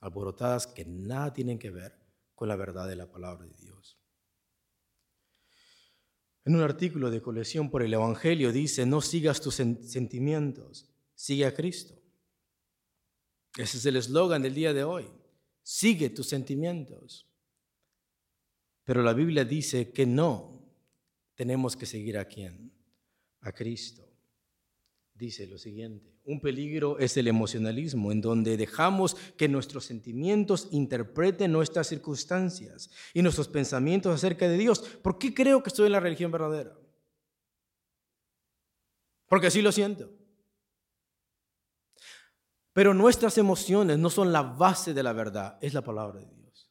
alborotadas 0.00 0.66
que 0.66 0.84
nada 0.84 1.32
tienen 1.32 1.58
que 1.58 1.70
ver 1.70 1.94
con 2.34 2.48
la 2.48 2.56
verdad 2.56 2.88
de 2.88 2.96
la 2.96 3.10
palabra 3.10 3.46
de 3.46 3.54
Dios. 3.54 3.65
En 6.46 6.56
un 6.56 6.62
artículo 6.62 7.10
de 7.10 7.20
colección 7.20 7.68
por 7.68 7.82
el 7.82 7.92
Evangelio 7.92 8.52
dice, 8.52 8.86
no 8.86 9.02
sigas 9.02 9.42
tus 9.42 9.56
sentimientos, 9.56 10.88
sigue 11.14 11.44
a 11.44 11.52
Cristo. 11.52 11.94
Ese 13.58 13.76
es 13.76 13.84
el 13.84 13.96
eslogan 13.96 14.40
del 14.40 14.54
día 14.54 14.72
de 14.72 14.84
hoy 14.84 15.06
sigue 15.66 16.10
tus 16.10 16.28
sentimientos. 16.28 17.26
Pero 18.84 19.02
la 19.02 19.12
Biblia 19.12 19.44
dice 19.44 19.90
que 19.90 20.06
no 20.06 20.64
tenemos 21.34 21.76
que 21.76 21.86
seguir 21.86 22.18
a 22.18 22.24
quién? 22.24 22.70
A 23.40 23.50
Cristo. 23.50 24.08
Dice 25.12 25.44
lo 25.48 25.58
siguiente, 25.58 26.15
un 26.26 26.40
peligro 26.40 26.98
es 26.98 27.16
el 27.16 27.28
emocionalismo, 27.28 28.10
en 28.10 28.20
donde 28.20 28.56
dejamos 28.56 29.16
que 29.36 29.48
nuestros 29.48 29.84
sentimientos 29.84 30.68
interpreten 30.72 31.52
nuestras 31.52 31.86
circunstancias 31.86 32.90
y 33.14 33.22
nuestros 33.22 33.46
pensamientos 33.46 34.12
acerca 34.12 34.48
de 34.48 34.58
Dios. 34.58 34.80
¿Por 34.80 35.18
qué 35.18 35.32
creo 35.32 35.62
que 35.62 35.68
estoy 35.68 35.86
en 35.86 35.92
la 35.92 36.00
religión 36.00 36.32
verdadera? 36.32 36.76
Porque 39.28 39.46
así 39.46 39.62
lo 39.62 39.70
siento. 39.70 40.10
Pero 42.72 42.92
nuestras 42.92 43.38
emociones 43.38 43.96
no 43.96 44.10
son 44.10 44.32
la 44.32 44.42
base 44.42 44.92
de 44.92 45.02
la 45.04 45.12
verdad, 45.12 45.58
es 45.60 45.74
la 45.74 45.82
palabra 45.82 46.20
de 46.20 46.26
Dios. 46.26 46.70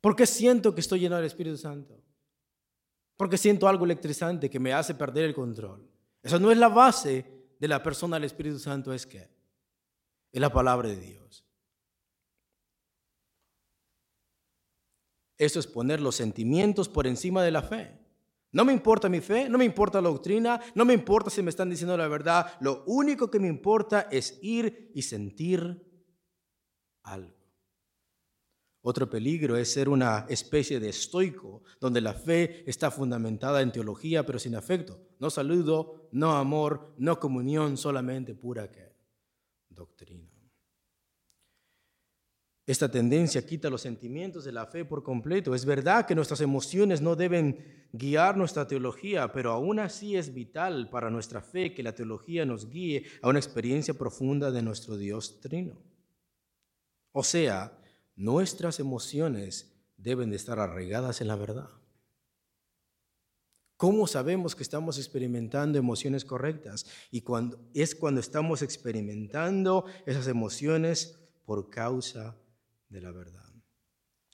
¿Por 0.00 0.14
qué 0.14 0.26
siento 0.26 0.74
que 0.74 0.80
estoy 0.80 1.00
lleno 1.00 1.16
del 1.16 1.24
Espíritu 1.24 1.56
Santo? 1.56 2.00
Porque 3.16 3.36
siento 3.36 3.66
algo 3.66 3.84
electrizante 3.84 4.48
que 4.48 4.60
me 4.60 4.72
hace 4.72 4.94
perder 4.94 5.24
el 5.24 5.34
control. 5.34 5.93
Esa 6.24 6.38
no 6.38 6.50
es 6.50 6.56
la 6.56 6.68
base 6.68 7.24
de 7.60 7.68
la 7.68 7.82
persona 7.82 8.16
del 8.16 8.24
Espíritu 8.24 8.58
Santo, 8.58 8.92
es 8.94 9.06
que 9.06 9.28
es 10.32 10.40
la 10.40 10.50
palabra 10.50 10.88
de 10.88 10.96
Dios. 10.96 11.44
Eso 15.36 15.60
es 15.60 15.66
poner 15.66 16.00
los 16.00 16.16
sentimientos 16.16 16.88
por 16.88 17.06
encima 17.06 17.42
de 17.42 17.50
la 17.50 17.62
fe. 17.62 18.00
No 18.52 18.64
me 18.64 18.72
importa 18.72 19.08
mi 19.08 19.20
fe, 19.20 19.48
no 19.50 19.58
me 19.58 19.64
importa 19.64 20.00
la 20.00 20.08
doctrina, 20.08 20.60
no 20.74 20.84
me 20.84 20.94
importa 20.94 21.28
si 21.28 21.42
me 21.42 21.50
están 21.50 21.68
diciendo 21.68 21.96
la 21.96 22.08
verdad. 22.08 22.56
Lo 22.60 22.84
único 22.86 23.30
que 23.30 23.40
me 23.40 23.48
importa 23.48 24.08
es 24.10 24.38
ir 24.40 24.92
y 24.94 25.02
sentir 25.02 25.84
algo. 27.02 27.44
Otro 28.80 29.10
peligro 29.10 29.56
es 29.56 29.72
ser 29.72 29.88
una 29.88 30.26
especie 30.28 30.78
de 30.78 30.90
estoico, 30.90 31.62
donde 31.80 32.00
la 32.00 32.14
fe 32.14 32.62
está 32.68 32.90
fundamentada 32.90 33.60
en 33.60 33.72
teología 33.72 34.24
pero 34.24 34.38
sin 34.38 34.54
afecto. 34.54 35.00
No 35.24 35.30
saludo, 35.30 36.10
no 36.12 36.32
amor, 36.32 36.92
no 36.98 37.18
comunión, 37.18 37.78
solamente 37.78 38.34
pura 38.34 38.68
doctrina. 39.70 40.30
Esta 42.66 42.90
tendencia 42.90 43.46
quita 43.46 43.70
los 43.70 43.80
sentimientos 43.80 44.44
de 44.44 44.52
la 44.52 44.66
fe 44.66 44.84
por 44.84 45.02
completo. 45.02 45.54
Es 45.54 45.64
verdad 45.64 46.04
que 46.04 46.14
nuestras 46.14 46.42
emociones 46.42 47.00
no 47.00 47.16
deben 47.16 47.88
guiar 47.90 48.36
nuestra 48.36 48.68
teología, 48.68 49.32
pero 49.32 49.52
aún 49.52 49.78
así 49.78 50.14
es 50.14 50.34
vital 50.34 50.90
para 50.90 51.08
nuestra 51.08 51.40
fe 51.40 51.72
que 51.72 51.82
la 51.82 51.94
teología 51.94 52.44
nos 52.44 52.68
guíe 52.68 53.06
a 53.22 53.30
una 53.30 53.38
experiencia 53.38 53.94
profunda 53.94 54.50
de 54.50 54.60
nuestro 54.60 54.98
Dios 54.98 55.40
trino. 55.40 55.78
O 57.12 57.24
sea, 57.24 57.72
nuestras 58.14 58.78
emociones 58.78 59.74
deben 59.96 60.28
de 60.28 60.36
estar 60.36 60.58
arraigadas 60.60 61.22
en 61.22 61.28
la 61.28 61.36
verdad. 61.36 61.70
¿Cómo 63.84 64.06
sabemos 64.06 64.56
que 64.56 64.62
estamos 64.62 64.96
experimentando 64.96 65.76
emociones 65.78 66.24
correctas? 66.24 66.86
Y 67.10 67.20
cuando, 67.20 67.60
es 67.74 67.94
cuando 67.94 68.18
estamos 68.18 68.62
experimentando 68.62 69.84
esas 70.06 70.26
emociones 70.26 71.20
por 71.44 71.68
causa 71.68 72.34
de 72.88 73.02
la 73.02 73.10
verdad. 73.12 73.52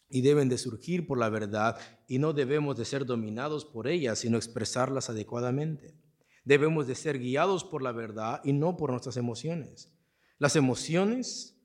Y 0.08 0.20
deben 0.20 0.48
de 0.48 0.56
surgir 0.56 1.04
por 1.04 1.18
la 1.18 1.30
verdad 1.30 1.80
y 2.06 2.20
no 2.20 2.32
debemos 2.32 2.76
de 2.76 2.84
ser 2.84 3.04
dominados 3.04 3.64
por 3.64 3.88
ellas, 3.88 4.20
sino 4.20 4.36
expresarlas 4.36 5.10
adecuadamente. 5.10 5.96
Debemos 6.44 6.86
de 6.86 6.94
ser 6.94 7.18
guiados 7.18 7.64
por 7.64 7.82
la 7.82 7.90
verdad 7.90 8.40
y 8.44 8.52
no 8.52 8.76
por 8.76 8.92
nuestras 8.92 9.16
emociones. 9.16 9.92
Las 10.38 10.54
emociones, 10.54 11.60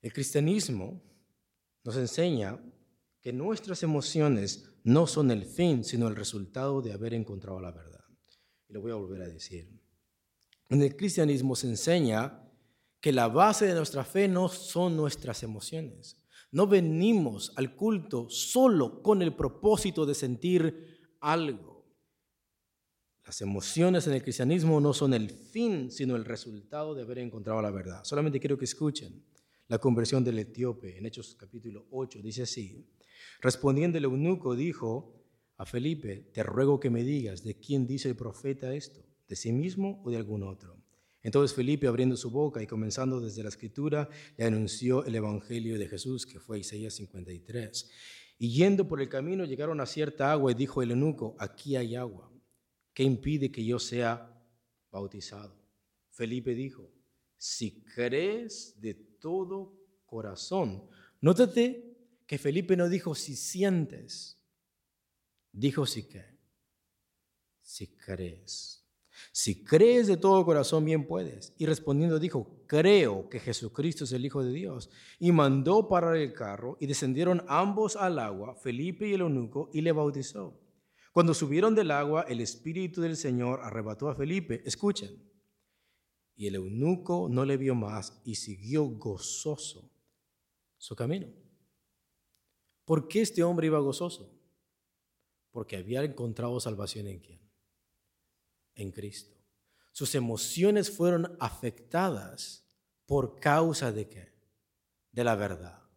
el 0.00 0.14
cristianismo 0.14 1.02
nos 1.84 1.98
enseña 1.98 2.58
que 3.20 3.34
nuestras 3.34 3.82
emociones 3.82 4.69
no 4.84 5.06
son 5.06 5.30
el 5.30 5.44
fin, 5.44 5.84
sino 5.84 6.08
el 6.08 6.16
resultado 6.16 6.82
de 6.82 6.92
haber 6.92 7.14
encontrado 7.14 7.60
la 7.60 7.70
verdad. 7.70 8.04
Y 8.68 8.72
lo 8.72 8.80
voy 8.80 8.92
a 8.92 8.96
volver 8.96 9.22
a 9.22 9.28
decir. 9.28 9.68
En 10.68 10.82
el 10.82 10.96
cristianismo 10.96 11.56
se 11.56 11.66
enseña 11.66 12.48
que 13.00 13.12
la 13.12 13.28
base 13.28 13.66
de 13.66 13.74
nuestra 13.74 14.04
fe 14.04 14.28
no 14.28 14.48
son 14.48 14.96
nuestras 14.96 15.42
emociones. 15.42 16.22
No 16.52 16.66
venimos 16.66 17.52
al 17.56 17.74
culto 17.74 18.28
solo 18.28 19.02
con 19.02 19.22
el 19.22 19.34
propósito 19.34 20.04
de 20.04 20.14
sentir 20.14 21.14
algo. 21.20 21.70
Las 23.24 23.40
emociones 23.40 24.06
en 24.06 24.14
el 24.14 24.22
cristianismo 24.22 24.80
no 24.80 24.92
son 24.92 25.14
el 25.14 25.30
fin, 25.30 25.90
sino 25.90 26.16
el 26.16 26.24
resultado 26.24 26.94
de 26.94 27.02
haber 27.02 27.18
encontrado 27.18 27.62
la 27.62 27.70
verdad. 27.70 28.02
Solamente 28.04 28.40
quiero 28.40 28.58
que 28.58 28.64
escuchen 28.64 29.24
la 29.68 29.78
conversión 29.78 30.24
del 30.24 30.40
etíope 30.40 30.98
en 30.98 31.06
Hechos 31.06 31.36
capítulo 31.38 31.86
8. 31.90 32.20
Dice 32.22 32.42
así, 32.42 32.84
respondiendo 33.40 33.98
el 33.98 34.04
eunuco 34.04 34.54
dijo 34.54 35.14
a 35.56 35.66
Felipe, 35.66 36.30
te 36.32 36.42
ruego 36.42 36.80
que 36.80 36.90
me 36.90 37.02
digas 37.02 37.44
de 37.44 37.58
quién 37.58 37.86
dice 37.86 38.08
el 38.08 38.16
profeta 38.16 38.74
esto, 38.74 39.04
de 39.28 39.36
sí 39.36 39.52
mismo 39.52 40.02
o 40.04 40.10
de 40.10 40.16
algún 40.16 40.42
otro. 40.42 40.76
Entonces 41.22 41.54
Felipe, 41.54 41.86
abriendo 41.86 42.16
su 42.16 42.30
boca 42.30 42.62
y 42.62 42.66
comenzando 42.66 43.20
desde 43.20 43.42
la 43.42 43.50
escritura, 43.50 44.08
le 44.36 44.44
anunció 44.44 45.04
el 45.04 45.14
Evangelio 45.14 45.78
de 45.78 45.86
Jesús, 45.86 46.24
que 46.24 46.40
fue 46.40 46.60
Isaías 46.60 46.94
53. 46.94 47.90
Y 48.38 48.52
yendo 48.52 48.88
por 48.88 49.02
el 49.02 49.10
camino 49.10 49.44
llegaron 49.44 49.80
a 49.80 49.86
cierta 49.86 50.32
agua 50.32 50.52
y 50.52 50.54
dijo 50.54 50.82
el 50.82 50.92
eunuco, 50.92 51.36
aquí 51.38 51.76
hay 51.76 51.94
agua. 51.94 52.32
¿Qué 52.94 53.02
impide 53.02 53.52
que 53.52 53.64
yo 53.64 53.78
sea 53.78 54.34
bautizado? 54.90 55.54
Felipe 56.08 56.54
dijo, 56.54 56.90
si 57.36 57.82
crees 57.82 58.80
de 58.80 58.94
todo 58.94 59.74
corazón. 60.06 60.82
Nótate 61.20 61.89
que 62.30 62.38
Felipe 62.38 62.76
no 62.76 62.88
dijo 62.88 63.16
si 63.16 63.34
sientes, 63.34 64.40
dijo 65.50 65.84
si 65.84 66.06
qué, 66.06 66.38
si 67.60 67.88
crees. 67.96 68.88
Si 69.32 69.64
crees 69.64 70.06
de 70.06 70.16
todo 70.16 70.44
corazón, 70.44 70.84
bien 70.84 71.08
puedes. 71.08 71.52
Y 71.58 71.66
respondiendo 71.66 72.20
dijo, 72.20 72.62
creo 72.68 73.28
que 73.28 73.40
Jesucristo 73.40 74.04
es 74.04 74.12
el 74.12 74.24
Hijo 74.24 74.44
de 74.44 74.52
Dios. 74.52 74.90
Y 75.18 75.32
mandó 75.32 75.88
parar 75.88 76.16
el 76.18 76.32
carro 76.32 76.76
y 76.78 76.86
descendieron 76.86 77.44
ambos 77.48 77.96
al 77.96 78.20
agua, 78.20 78.54
Felipe 78.54 79.08
y 79.08 79.14
el 79.14 79.22
eunuco, 79.22 79.68
y 79.72 79.80
le 79.80 79.90
bautizó. 79.90 80.56
Cuando 81.10 81.34
subieron 81.34 81.74
del 81.74 81.90
agua, 81.90 82.26
el 82.28 82.40
Espíritu 82.40 83.00
del 83.00 83.16
Señor 83.16 83.58
arrebató 83.60 84.08
a 84.08 84.14
Felipe. 84.14 84.62
Escuchen. 84.64 85.20
Y 86.36 86.46
el 86.46 86.54
eunuco 86.54 87.28
no 87.28 87.44
le 87.44 87.56
vio 87.56 87.74
más 87.74 88.22
y 88.24 88.36
siguió 88.36 88.84
gozoso 88.84 89.90
su 90.78 90.94
camino. 90.94 91.39
¿Por 92.90 93.06
qué 93.06 93.20
este 93.20 93.44
hombre 93.44 93.68
iba 93.68 93.78
gozoso? 93.78 94.36
Porque 95.52 95.76
había 95.76 96.02
encontrado 96.02 96.58
salvación 96.58 97.06
en 97.06 97.20
quién? 97.20 97.40
en 98.74 98.90
Cristo. 98.90 99.36
Sus 99.92 100.12
emociones 100.16 100.90
fueron 100.90 101.36
afectadas 101.38 102.68
por 103.06 103.38
causa 103.38 103.92
de 103.92 104.08
qué? 104.08 104.34
De 105.12 105.22
la 105.22 105.36
verdad. 105.36 105.88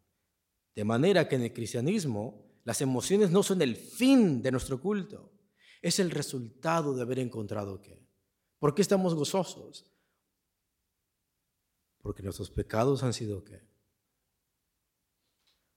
De 0.76 0.84
manera 0.84 1.28
que 1.28 1.34
en 1.34 1.42
el 1.42 1.54
cristianismo 1.54 2.62
las 2.64 2.80
emociones 2.80 3.32
no 3.32 3.42
son 3.42 3.64
el 3.64 3.76
fin 3.76 4.44
de 4.44 4.52
nuestro 4.52 4.80
culto, 4.80 5.34
es 5.82 5.98
el 5.98 6.12
resultado 6.12 6.94
de 6.94 7.02
haber 7.02 7.18
encontrado 7.18 7.82
qué. 7.82 8.08
¿Por 8.60 8.76
qué 8.76 8.84
estamos 8.84 9.16
gozosos? 9.16 9.92
Porque 12.04 12.22
nuestros 12.22 12.52
pecados 12.52 13.02
han 13.02 13.14
sido 13.14 13.44
qué? 13.44 13.73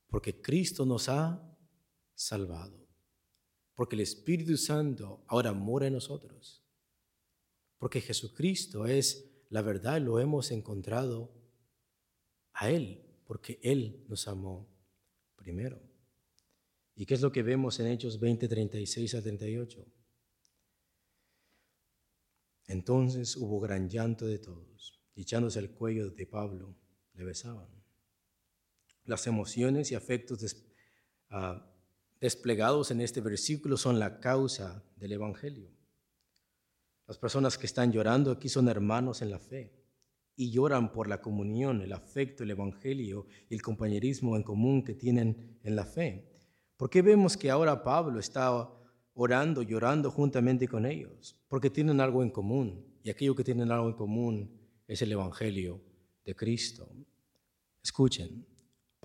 Porque 0.08 0.40
Cristo 0.40 0.86
nos 0.86 1.08
ha 1.08 1.56
salvado. 2.14 2.86
Porque 3.74 3.96
el 3.96 4.02
Espíritu 4.02 4.56
Santo 4.56 5.24
ahora 5.28 5.52
mora 5.52 5.86
en 5.86 5.94
nosotros 5.94 6.66
porque 7.78 8.00
Jesucristo 8.00 8.86
es 8.86 9.32
la 9.48 9.62
verdad, 9.62 10.00
lo 10.00 10.18
hemos 10.18 10.50
encontrado 10.50 11.32
a 12.52 12.70
Él, 12.70 13.04
porque 13.24 13.60
Él 13.62 14.04
nos 14.08 14.26
amó 14.28 14.68
primero. 15.36 15.80
¿Y 16.94 17.06
qué 17.06 17.14
es 17.14 17.20
lo 17.20 17.30
que 17.30 17.42
vemos 17.42 17.78
en 17.78 17.88
Hechos 17.88 18.18
20, 18.18 18.48
36 18.48 19.14
a 19.14 19.22
38? 19.22 19.86
Entonces 22.68 23.36
hubo 23.36 23.60
gran 23.60 23.88
llanto 23.88 24.26
de 24.26 24.38
todos, 24.38 25.00
y 25.14 25.22
echándose 25.22 25.58
el 25.60 25.70
cuello 25.70 26.10
de 26.10 26.26
Pablo, 26.26 26.74
le 27.14 27.24
besaban. 27.24 27.68
Las 29.06 29.26
emociones 29.26 29.90
y 29.90 29.94
afectos 29.94 30.56
ah, 31.30 31.64
desplegados 32.20 32.90
en 32.90 33.00
este 33.00 33.20
versículo 33.20 33.76
son 33.76 33.98
la 33.98 34.20
causa 34.20 34.84
del 34.96 35.12
Evangelio. 35.12 35.70
Las 37.06 37.18
personas 37.18 37.56
que 37.56 37.66
están 37.66 37.92
llorando 37.92 38.32
aquí 38.32 38.48
son 38.48 38.68
hermanos 38.68 39.22
en 39.22 39.30
la 39.30 39.38
fe 39.38 39.72
y 40.34 40.50
lloran 40.50 40.92
por 40.92 41.08
la 41.08 41.20
comunión, 41.20 41.80
el 41.80 41.92
afecto, 41.92 42.42
el 42.42 42.50
Evangelio 42.50 43.26
y 43.48 43.54
el 43.54 43.62
compañerismo 43.62 44.36
en 44.36 44.42
común 44.42 44.82
que 44.82 44.94
tienen 44.94 45.58
en 45.62 45.76
la 45.76 45.84
fe. 45.84 46.28
¿Por 46.76 46.90
qué 46.90 47.02
vemos 47.02 47.36
que 47.36 47.50
ahora 47.50 47.82
Pablo 47.82 48.18
está 48.18 48.68
orando, 49.14 49.62
llorando 49.62 50.10
juntamente 50.10 50.68
con 50.68 50.84
ellos? 50.84 51.38
Porque 51.48 51.70
tienen 51.70 52.00
algo 52.00 52.22
en 52.22 52.30
común 52.30 52.84
y 53.02 53.10
aquello 53.10 53.34
que 53.34 53.44
tienen 53.44 53.70
algo 53.70 53.88
en 53.88 53.94
común 53.94 54.60
es 54.86 55.00
el 55.00 55.12
Evangelio 55.12 55.80
de 56.24 56.34
Cristo. 56.34 56.90
Escuchen, 57.82 58.44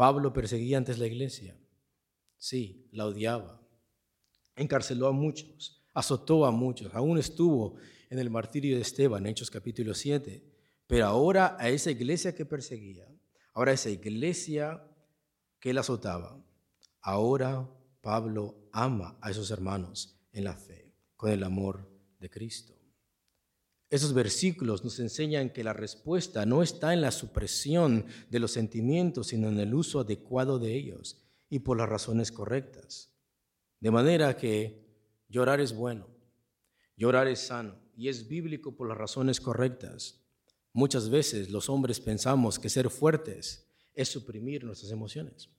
Pablo 0.02 0.34
perseguía 0.34 0.80
antes 0.80 0.97
la 0.97 1.06
iglesia. 1.06 1.56
Sí, 2.39 2.88
la 2.91 3.06
odiaba. 3.06 3.62
Encarceló 4.56 5.06
a 5.06 5.12
muchos, 5.12 5.86
azotó 5.93 6.47
a 6.47 6.49
muchos, 6.49 6.91
aún 6.95 7.20
estuvo 7.20 7.76
en 8.10 8.18
el 8.18 8.32
martirio 8.32 8.76
de 8.76 8.82
Esteban, 8.82 9.28
Hechos 9.28 9.52
capítulo 9.52 9.93
7. 9.93 10.43
Pero 10.88 11.06
ahora 11.06 11.56
a 11.60 11.70
esa 11.70 11.91
iglesia 11.91 12.34
que 12.34 12.47
perseguía, 12.47 13.08
ahora 13.54 13.74
a 13.74 13.76
esa 13.76 13.91
iglesia 13.91 14.84
que 15.60 15.70
él 15.70 15.78
azotaba, 15.78 16.43
Ahora 17.04 17.70
Pablo 18.02 18.70
ama 18.72 19.20
a 19.22 19.30
esos 19.30 19.52
hermanos 19.52 20.20
en 20.32 20.45
la 20.45 20.56
fe, 20.56 20.95
con 21.16 21.30
el 21.30 21.43
amor 21.43 21.88
de 22.20 22.28
Cristo. 22.28 22.74
Esos 23.91 24.13
versículos 24.13 24.85
nos 24.85 24.99
enseñan 25.01 25.49
que 25.49 25.65
la 25.65 25.73
respuesta 25.73 26.45
no 26.45 26.63
está 26.63 26.93
en 26.93 27.01
la 27.01 27.11
supresión 27.11 28.05
de 28.29 28.39
los 28.39 28.53
sentimientos, 28.53 29.27
sino 29.27 29.49
en 29.49 29.59
el 29.59 29.73
uso 29.73 29.99
adecuado 29.99 30.59
de 30.59 30.73
ellos 30.73 31.21
y 31.49 31.59
por 31.59 31.77
las 31.77 31.89
razones 31.89 32.31
correctas. 32.31 33.13
De 33.81 33.91
manera 33.91 34.37
que 34.37 34.87
llorar 35.27 35.59
es 35.59 35.75
bueno, 35.75 36.07
llorar 36.95 37.27
es 37.27 37.39
sano 37.39 37.75
y 37.97 38.07
es 38.07 38.29
bíblico 38.29 38.77
por 38.77 38.87
las 38.87 38.97
razones 38.97 39.41
correctas. 39.41 40.21
Muchas 40.71 41.09
veces 41.09 41.49
los 41.49 41.67
hombres 41.67 41.99
pensamos 41.99 42.59
que 42.59 42.69
ser 42.69 42.89
fuertes 42.89 43.67
es 43.93 44.07
suprimir 44.07 44.63
nuestras 44.63 44.93
emociones. 44.93 45.49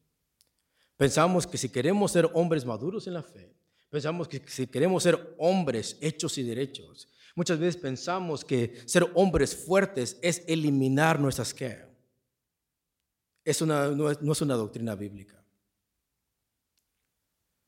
Pensamos 0.97 1.47
que 1.47 1.59
si 1.59 1.69
queremos 1.69 2.13
ser 2.13 2.31
hombres 2.33 2.65
maduros 2.65 3.07
en 3.07 3.13
la 3.13 3.23
fe, 3.23 3.55
pensamos 3.91 4.27
que 4.27 4.43
si 4.47 4.67
queremos 4.69 5.03
ser 5.03 5.35
hombres 5.37 5.99
hechos 6.01 6.39
y 6.39 6.43
derechos, 6.43 7.09
muchas 7.35 7.59
veces 7.59 7.81
pensamos 7.81 8.45
que 8.45 8.83
ser 8.87 9.11
hombres 9.15 9.57
fuertes 9.57 10.19
es 10.23 10.43
eliminar 10.47 11.21
nuestras 11.21 11.55
que. 11.55 11.91
Es 13.45 13.61
una, 13.61 13.89
no, 13.89 14.13
no 14.13 14.33
es 14.33 14.41
una 14.41 14.55
doctrina 14.55 14.95
bíblica. 14.95 15.43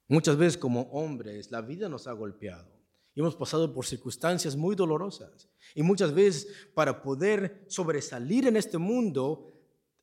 Muchas 0.09 0.37
veces 0.37 0.59
como 0.59 0.83
hombres 0.93 1.51
la 1.51 1.61
vida 1.61 1.89
nos 1.89 2.07
ha 2.07 2.13
golpeado 2.13 2.75
y 3.15 3.21
hemos 3.21 3.37
pasado 3.37 3.73
por 3.73 3.87
circunstancias 3.87 4.57
muy 4.57 4.75
dolorosas. 4.75 5.49
Y 5.75 5.83
muchas 5.83 6.13
veces 6.13 6.49
para 6.75 7.01
poder 7.01 7.65
sobresalir 7.69 8.47
en 8.47 8.57
este 8.57 8.77
mundo 8.77 9.54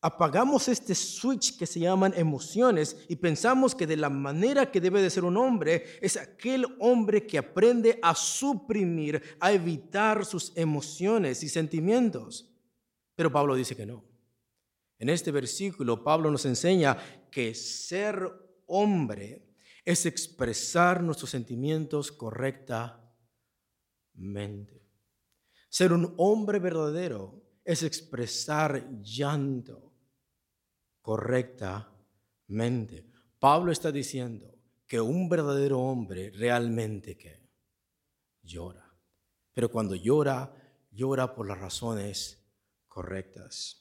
apagamos 0.01 0.67
este 0.67 0.95
switch 0.95 1.57
que 1.57 1.67
se 1.67 1.79
llaman 1.79 2.13
emociones 2.17 2.97
y 3.07 3.15
pensamos 3.15 3.75
que 3.75 3.85
de 3.85 3.97
la 3.97 4.09
manera 4.09 4.71
que 4.71 4.81
debe 4.81 5.01
de 5.01 5.11
ser 5.11 5.23
un 5.23 5.37
hombre 5.37 5.85
es 6.01 6.17
aquel 6.17 6.65
hombre 6.79 7.27
que 7.27 7.37
aprende 7.37 7.99
a 8.01 8.15
suprimir, 8.15 9.21
a 9.39 9.51
evitar 9.51 10.25
sus 10.25 10.51
emociones 10.55 11.43
y 11.43 11.49
sentimientos. 11.49 12.51
Pero 13.15 13.31
Pablo 13.31 13.53
dice 13.53 13.75
que 13.75 13.85
no. 13.85 14.03
En 14.97 15.09
este 15.09 15.31
versículo 15.31 16.03
Pablo 16.03 16.31
nos 16.31 16.45
enseña 16.45 16.97
que 17.29 17.53
ser 17.53 18.27
hombre 18.65 19.47
es 19.85 20.07
expresar 20.07 21.03
nuestros 21.03 21.29
sentimientos 21.29 22.11
correctamente. 22.11 23.21
Ser 25.69 25.93
un 25.93 26.15
hombre 26.17 26.57
verdadero 26.57 27.39
es 27.63 27.83
expresar 27.83 28.89
llanto 29.01 29.90
correctamente. 31.01 33.05
Pablo 33.39 33.71
está 33.71 33.91
diciendo 33.91 34.53
que 34.87 35.01
un 35.01 35.29
verdadero 35.29 35.79
hombre 35.79 36.31
realmente 36.31 37.17
llora. 38.43 38.87
Pero 39.53 39.69
cuando 39.69 39.95
llora, 39.95 40.53
llora 40.91 41.33
por 41.33 41.47
las 41.47 41.59
razones 41.59 42.43
correctas. 42.87 43.77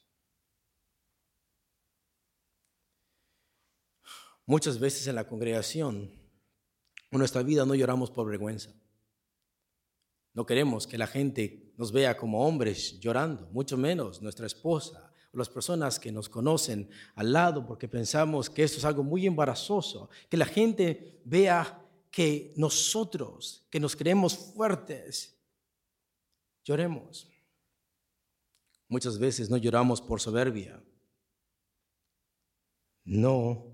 Muchas 4.47 4.79
veces 4.79 5.07
en 5.07 5.15
la 5.15 5.29
congregación, 5.29 6.11
en 7.11 7.19
nuestra 7.19 7.43
vida 7.43 7.65
no 7.65 7.75
lloramos 7.75 8.11
por 8.11 8.27
vergüenza. 8.27 8.73
No 10.33 10.47
queremos 10.47 10.87
que 10.87 10.99
la 10.99 11.07
gente 11.07 11.73
nos 11.77 11.93
vea 11.93 12.17
como 12.17 12.47
hombres 12.47 12.99
llorando, 13.01 13.49
mucho 13.53 13.77
menos 13.77 14.23
nuestra 14.23 14.47
esposa, 14.47 15.10
las 15.33 15.49
personas 15.49 16.01
que 16.01 16.11
nos 16.11 16.29
conocen 16.29 16.89
al 17.15 17.33
lado, 17.33 17.65
porque 17.67 17.89
pensamos 17.89 18.51
que 18.51 18.65
esto 18.65 18.79
es 18.79 18.85
algo 18.85 19.03
muy 19.03 19.27
embarazoso, 19.27 20.11
que 20.29 20.37
la 20.37 20.47
gente 20.47 21.21
vea 21.25 21.81
que 22.11 22.53
nosotros, 22.57 23.67
que 23.71 23.79
nos 23.79 23.95
creemos 23.95 24.37
fuertes, 24.37 25.39
lloremos. 26.65 27.29
Muchas 28.89 29.19
veces 29.19 29.49
no 29.49 29.57
lloramos 29.57 30.01
por 30.03 30.21
soberbia. 30.21 30.83
No 33.05 33.73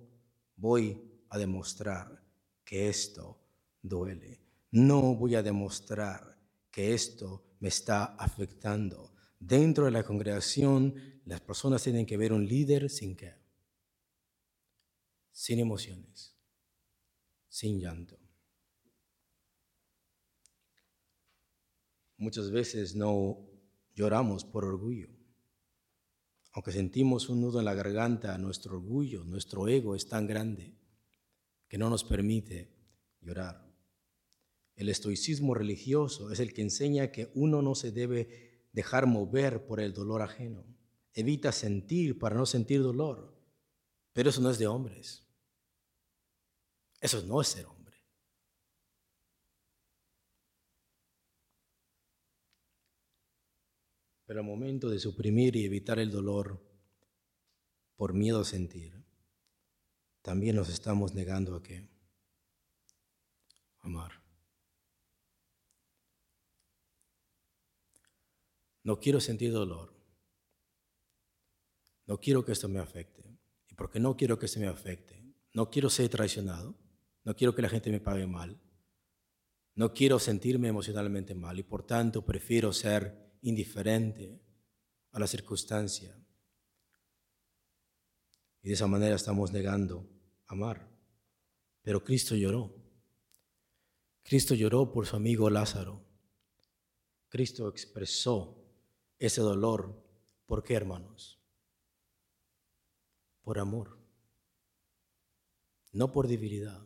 voy 0.57 1.03
a 1.31 1.39
demostrar 1.39 2.23
que 2.65 2.89
esto 2.89 3.39
duele. 3.81 4.41
No 4.71 5.15
voy 5.15 5.35
a 5.35 5.43
demostrar 5.43 6.39
que 6.71 6.93
esto 6.93 7.43
me 7.61 7.69
está 7.69 8.17
afectando. 8.17 9.16
Dentro 9.47 9.85
de 9.85 9.93
la 9.93 10.03
congregación 10.03 11.21
las 11.25 11.41
personas 11.41 11.81
tienen 11.81 12.05
que 12.05 12.17
ver 12.17 12.33
un 12.33 12.49
líder 12.49 12.91
sin 12.91 13.15
qué, 13.15 13.35
sin 15.31 15.61
emociones, 15.61 16.35
sin 17.49 17.79
llanto. 17.79 18.19
Muchas 22.17 22.51
veces 22.51 22.97
no 22.97 23.39
lloramos 23.95 24.45
por 24.45 24.65
orgullo. 24.65 25.11
Aunque 26.51 26.73
sentimos 26.73 27.29
un 27.29 27.41
nudo 27.41 27.61
en 27.61 27.67
la 27.67 27.75
garganta, 27.75 28.37
nuestro 28.39 28.79
orgullo, 28.79 29.23
nuestro 29.23 29.69
ego 29.69 29.95
es 29.95 30.09
tan 30.09 30.27
grande 30.27 30.75
que 31.69 31.79
no 31.79 31.89
nos 31.89 32.03
permite 32.03 32.75
llorar. 33.21 33.65
El 34.75 34.89
estoicismo 34.89 35.55
religioso 35.55 36.33
es 36.33 36.41
el 36.41 36.53
que 36.53 36.63
enseña 36.63 37.13
que 37.13 37.31
uno 37.35 37.63
no 37.63 37.77
se 37.77 37.93
debe 37.93 38.46
dejar 38.77 39.07
mover 39.07 39.67
por 39.67 39.81
el 39.81 39.95
dolor 39.95 40.21
ajeno 40.21 40.63
evita 41.15 41.51
sentir 41.51 42.19
para 42.19 42.37
no 42.37 42.45
sentir 42.45 42.83
dolor. 42.83 43.35
Pero 44.13 44.29
eso 44.29 44.41
no 44.43 44.51
es 44.51 44.59
de 44.59 44.67
hombres. 44.67 45.27
Eso 47.01 47.23
no 47.23 47.41
es 47.41 47.49
ser 47.49 47.65
hombre. 47.65 47.97
Pero 54.27 54.41
al 54.41 54.47
momento 54.47 54.91
de 54.91 54.99
suprimir 54.99 55.57
y 55.57 55.65
evitar 55.65 55.99
el 55.99 56.11
dolor 56.11 56.63
por 57.97 58.13
miedo 58.13 58.41
a 58.41 58.45
sentir, 58.45 59.03
también 60.21 60.57
nos 60.57 60.69
estamos 60.69 61.15
negando 61.15 61.57
a 61.57 61.63
qué? 61.63 61.89
Amar. 63.79 64.26
No 68.87 69.01
quiero 69.01 69.19
sentir 69.21 69.51
dolor. 69.51 69.93
No 72.07 72.21
quiero 72.21 72.45
que 72.45 72.53
esto 72.53 72.69
me 72.69 72.79
afecte. 72.79 73.37
Y 73.69 73.75
porque 73.75 73.99
no 73.99 74.17
quiero 74.17 74.39
que 74.39 74.47
esto 74.47 74.61
me 74.61 74.69
afecte, 74.69 75.25
no 75.55 75.71
quiero 75.71 75.91
ser 75.91 76.09
traicionado, 76.09 76.79
no 77.25 77.35
quiero 77.35 77.53
que 77.53 77.63
la 77.63 77.69
gente 77.69 77.91
me 77.91 77.99
pague 77.99 78.29
mal, 78.29 78.61
no 79.75 79.93
quiero 79.93 80.21
sentirme 80.21 80.69
emocionalmente 80.69 81.35
mal 81.35 81.59
y 81.59 81.65
por 81.65 81.85
tanto 81.85 82.25
prefiero 82.25 82.73
ser 82.73 83.37
indiferente 83.43 84.41
a 85.11 85.19
la 85.19 85.27
circunstancia. 85.27 86.17
Y 88.63 88.69
de 88.69 88.75
esa 88.75 88.87
manera 88.87 89.17
estamos 89.17 89.51
negando 89.51 90.09
amar. 90.47 90.89
Pero 91.83 92.05
Cristo 92.05 92.37
lloró. 92.37 92.73
Cristo 94.23 94.55
lloró 94.55 94.93
por 94.93 95.07
su 95.07 95.17
amigo 95.17 95.51
Lázaro. 95.51 96.05
Cristo 97.29 97.69
expresó 97.69 98.63
ese 99.19 99.41
dolor. 99.41 100.03
¿Por 100.47 100.63
qué, 100.63 100.75
hermanos? 100.75 101.37
por 103.47 103.61
amor, 103.61 103.97
no 105.93 106.11
por 106.11 106.27
debilidad. 106.27 106.85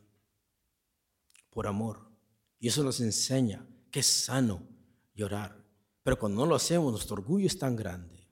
por 1.49 1.66
amor. 1.66 2.12
Y 2.59 2.68
eso 2.68 2.85
nos 2.85 3.01
enseña 3.01 3.66
que 3.91 4.01
es 4.01 4.07
sano 4.07 4.68
llorar. 5.14 5.64
Pero 6.03 6.18
cuando 6.18 6.43
no 6.43 6.47
lo 6.47 6.55
hacemos, 6.55 6.93
nuestro 6.93 7.14
orgullo 7.14 7.47
es 7.47 7.59
tan 7.59 7.74
grande. 7.74 8.28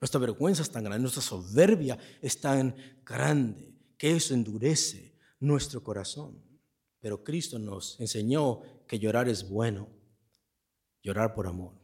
Nuestra 0.00 0.18
vergüenza 0.18 0.62
es 0.62 0.70
tan 0.70 0.84
grande, 0.84 1.02
nuestra 1.02 1.22
soberbia 1.22 1.98
es 2.22 2.40
tan 2.40 2.74
grande 3.04 3.78
que 3.98 4.16
eso 4.16 4.32
endurece 4.32 5.18
nuestro 5.38 5.84
corazón. 5.84 6.42
Pero 6.98 7.22
Cristo 7.22 7.58
nos 7.58 8.00
enseñó 8.00 8.62
que 8.88 8.98
llorar 8.98 9.28
es 9.28 9.46
bueno, 9.46 9.90
llorar 11.02 11.34
por 11.34 11.46
amor. 11.46 11.74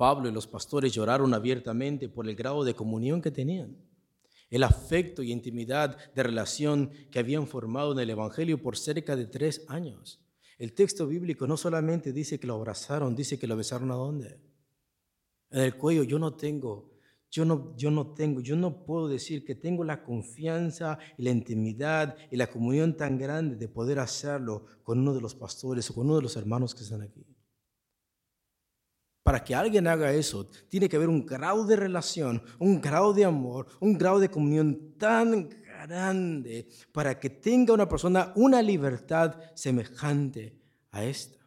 Pablo 0.00 0.30
y 0.30 0.32
los 0.32 0.46
pastores 0.46 0.94
lloraron 0.94 1.34
abiertamente 1.34 2.08
por 2.08 2.26
el 2.26 2.34
grado 2.34 2.64
de 2.64 2.72
comunión 2.72 3.20
que 3.20 3.30
tenían, 3.30 3.76
el 4.48 4.62
afecto 4.62 5.22
y 5.22 5.30
intimidad 5.30 5.98
de 6.14 6.22
relación 6.22 6.90
que 7.10 7.18
habían 7.18 7.46
formado 7.46 7.92
en 7.92 7.98
el 7.98 8.08
Evangelio 8.08 8.62
por 8.62 8.78
cerca 8.78 9.14
de 9.14 9.26
tres 9.26 9.62
años. 9.68 10.18
El 10.56 10.72
texto 10.72 11.06
bíblico 11.06 11.46
no 11.46 11.58
solamente 11.58 12.14
dice 12.14 12.40
que 12.40 12.46
lo 12.46 12.54
abrazaron, 12.54 13.14
dice 13.14 13.38
que 13.38 13.46
lo 13.46 13.58
besaron 13.58 13.90
a 13.90 13.96
dónde? 13.96 14.40
En 15.50 15.60
el 15.60 15.76
cuello. 15.76 16.02
Yo 16.04 16.18
no 16.18 16.32
tengo 16.32 16.88
yo 17.30 17.44
no, 17.44 17.76
yo 17.76 17.90
no 17.90 18.14
tengo, 18.14 18.40
yo 18.40 18.56
no 18.56 18.86
puedo 18.86 19.06
decir 19.06 19.44
que 19.44 19.54
tengo 19.54 19.84
la 19.84 20.02
confianza 20.02 20.98
y 21.18 21.24
la 21.24 21.30
intimidad 21.30 22.16
y 22.30 22.36
la 22.36 22.46
comunión 22.46 22.96
tan 22.96 23.18
grande 23.18 23.56
de 23.56 23.68
poder 23.68 23.98
hacerlo 23.98 24.64
con 24.82 24.98
uno 25.00 25.12
de 25.12 25.20
los 25.20 25.34
pastores 25.34 25.90
o 25.90 25.94
con 25.94 26.06
uno 26.06 26.16
de 26.16 26.22
los 26.22 26.36
hermanos 26.36 26.74
que 26.74 26.84
están 26.84 27.02
aquí. 27.02 27.26
Para 29.22 29.44
que 29.44 29.54
alguien 29.54 29.86
haga 29.86 30.12
eso, 30.12 30.48
tiene 30.68 30.88
que 30.88 30.96
haber 30.96 31.08
un 31.08 31.26
grado 31.26 31.64
de 31.64 31.76
relación, 31.76 32.42
un 32.58 32.80
grado 32.80 33.12
de 33.12 33.24
amor, 33.24 33.66
un 33.80 33.98
grado 33.98 34.18
de 34.18 34.30
comunión 34.30 34.94
tan 34.98 35.48
grande 35.48 36.68
para 36.92 37.18
que 37.18 37.30
tenga 37.30 37.74
una 37.74 37.88
persona 37.88 38.32
una 38.36 38.62
libertad 38.62 39.36
semejante 39.54 40.58
a 40.90 41.04
esta. 41.04 41.38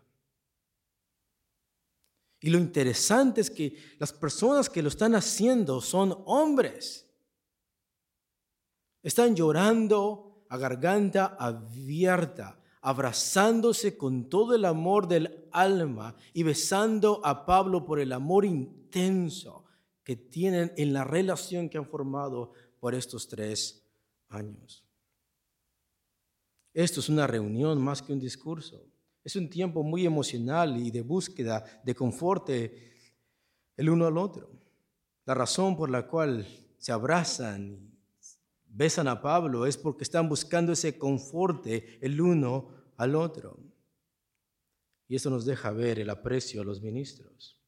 Y 2.44 2.50
lo 2.50 2.58
interesante 2.58 3.42
es 3.42 3.50
que 3.50 3.76
las 4.00 4.12
personas 4.12 4.70
que 4.70 4.82
lo 4.82 4.90
están 4.90 5.16
haciendo 5.16 5.80
son 5.80 6.24
hombres. 6.26 7.08
Están 9.02 9.34
llorando 9.34 10.46
a 10.50 10.58
garganta 10.58 11.38
abierta, 11.40 12.60
abrazándose 12.84 13.98
con 13.98 14.30
todo 14.30 14.56
el 14.56 14.66
amor 14.66 15.08
del 15.08 15.48
alma 15.54 16.16
y 16.34 16.44
besando 16.44 17.26
a 17.26 17.46
Pablo 17.46 17.86
por 17.86 17.98
el 17.98 18.12
amor 18.12 18.44
intenso 18.44 19.64
que 20.04 20.18
tienen 20.18 20.74
en 20.76 20.92
la 20.92 21.06
relación 21.06 21.70
que 21.70 21.78
han 21.78 21.88
formado 21.88 22.52
por 22.82 22.94
estos 22.94 23.30
tres 23.30 23.88
años. 24.28 24.86
Esto 26.74 27.00
es 27.00 27.08
una 27.08 27.26
reunión 27.26 27.82
más 27.82 28.02
que 28.02 28.12
un 28.12 28.20
discurso. 28.20 28.86
Es 29.24 29.38
un 29.38 29.50
tiempo 29.50 29.82
muy 29.82 30.06
emocional 30.06 30.76
y 30.76 30.92
de 30.92 31.02
búsqueda 31.02 31.64
de 31.86 31.96
confort 31.96 32.50
el 32.50 33.90
uno 33.90 34.08
al 34.08 34.18
otro. 34.18 34.52
La 35.26 35.34
razón 35.34 35.78
por 35.78 35.90
la 35.90 36.06
cual 36.06 36.46
se 36.78 36.92
abrazan 36.92 37.93
besan 38.74 39.08
a 39.08 39.22
Pablo 39.22 39.66
es 39.66 39.78
porque 39.78 40.04
están 40.04 40.28
buscando 40.28 40.74
ese 40.74 40.98
confort 40.98 41.66
el 41.68 42.20
uno 42.20 42.70
al 42.98 43.16
otro. 43.16 43.60
Y 45.08 45.16
eso 45.16 45.30
nos 45.30 45.46
deja 45.46 45.72
ver 45.72 46.00
el 46.00 46.10
aprecio 46.10 46.62
a 46.62 46.66
los 46.66 46.82
ministros. 46.82 47.60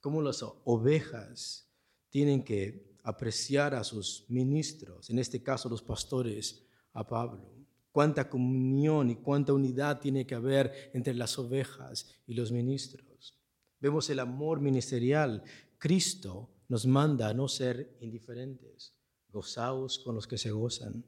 Cómo 0.00 0.20
las 0.20 0.42
ovejas 0.64 1.72
tienen 2.10 2.44
que 2.44 2.98
apreciar 3.04 3.74
a 3.74 3.84
sus 3.84 4.26
ministros, 4.28 5.10
en 5.10 5.18
este 5.18 5.42
caso 5.42 5.68
los 5.68 5.82
pastores, 5.82 6.66
a 6.92 7.06
Pablo 7.06 7.52
cuánta 7.92 8.28
comunión 8.28 9.10
y 9.10 9.16
cuánta 9.16 9.52
unidad 9.52 10.00
tiene 10.00 10.26
que 10.26 10.34
haber 10.34 10.90
entre 10.94 11.14
las 11.14 11.38
ovejas 11.38 12.10
y 12.26 12.34
los 12.34 12.50
ministros. 12.50 13.38
Vemos 13.78 14.08
el 14.10 14.18
amor 14.18 14.60
ministerial. 14.60 15.44
Cristo 15.78 16.50
nos 16.68 16.86
manda 16.86 17.28
a 17.28 17.34
no 17.34 17.48
ser 17.48 17.96
indiferentes. 18.00 18.96
Gozaos 19.32 19.98
con 19.98 20.14
los 20.14 20.26
que 20.26 20.38
se 20.38 20.50
gozan. 20.50 21.04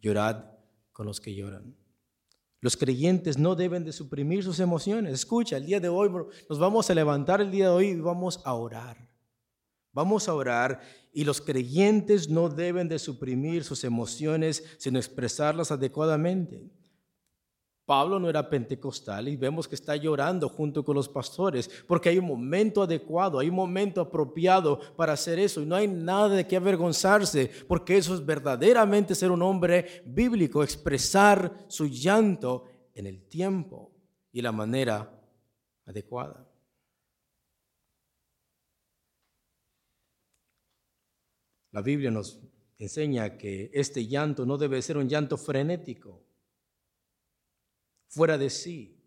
Llorad 0.00 0.46
con 0.92 1.06
los 1.06 1.20
que 1.20 1.34
lloran. 1.34 1.76
Los 2.60 2.76
creyentes 2.76 3.38
no 3.38 3.54
deben 3.54 3.84
de 3.84 3.92
suprimir 3.92 4.42
sus 4.42 4.60
emociones. 4.60 5.14
Escucha, 5.14 5.56
el 5.56 5.66
día 5.66 5.80
de 5.80 5.88
hoy 5.88 6.10
nos 6.48 6.58
vamos 6.58 6.90
a 6.90 6.94
levantar 6.94 7.40
el 7.40 7.50
día 7.50 7.66
de 7.66 7.70
hoy 7.70 7.86
y 7.88 8.00
vamos 8.00 8.40
a 8.44 8.54
orar. 8.54 9.10
Vamos 9.92 10.28
a 10.28 10.34
orar 10.34 10.80
y 11.12 11.24
los 11.24 11.40
creyentes 11.40 12.28
no 12.28 12.48
deben 12.48 12.88
de 12.88 12.98
suprimir 12.98 13.64
sus 13.64 13.82
emociones, 13.84 14.64
sino 14.78 14.98
expresarlas 14.98 15.70
adecuadamente. 15.70 16.70
Pablo 17.90 18.20
no 18.20 18.28
era 18.28 18.48
pentecostal 18.48 19.26
y 19.26 19.34
vemos 19.34 19.66
que 19.66 19.74
está 19.74 19.96
llorando 19.96 20.48
junto 20.48 20.84
con 20.84 20.94
los 20.94 21.08
pastores 21.08 21.68
porque 21.88 22.08
hay 22.08 22.18
un 22.18 22.26
momento 22.26 22.84
adecuado, 22.84 23.40
hay 23.40 23.48
un 23.48 23.56
momento 23.56 24.00
apropiado 24.00 24.78
para 24.94 25.14
hacer 25.14 25.40
eso 25.40 25.60
y 25.60 25.66
no 25.66 25.74
hay 25.74 25.88
nada 25.88 26.28
de 26.28 26.46
qué 26.46 26.54
avergonzarse 26.54 27.50
porque 27.66 27.96
eso 27.96 28.14
es 28.14 28.24
verdaderamente 28.24 29.16
ser 29.16 29.32
un 29.32 29.42
hombre 29.42 30.04
bíblico, 30.06 30.62
expresar 30.62 31.52
su 31.66 31.88
llanto 31.88 32.66
en 32.94 33.08
el 33.08 33.26
tiempo 33.26 33.90
y 34.30 34.40
la 34.40 34.52
manera 34.52 35.12
adecuada. 35.84 36.48
La 41.72 41.82
Biblia 41.82 42.12
nos 42.12 42.40
enseña 42.78 43.36
que 43.36 43.68
este 43.74 44.06
llanto 44.06 44.46
no 44.46 44.56
debe 44.56 44.80
ser 44.80 44.96
un 44.96 45.08
llanto 45.08 45.36
frenético, 45.36 46.29
fuera 48.10 48.36
de 48.36 48.50
sí. 48.50 49.02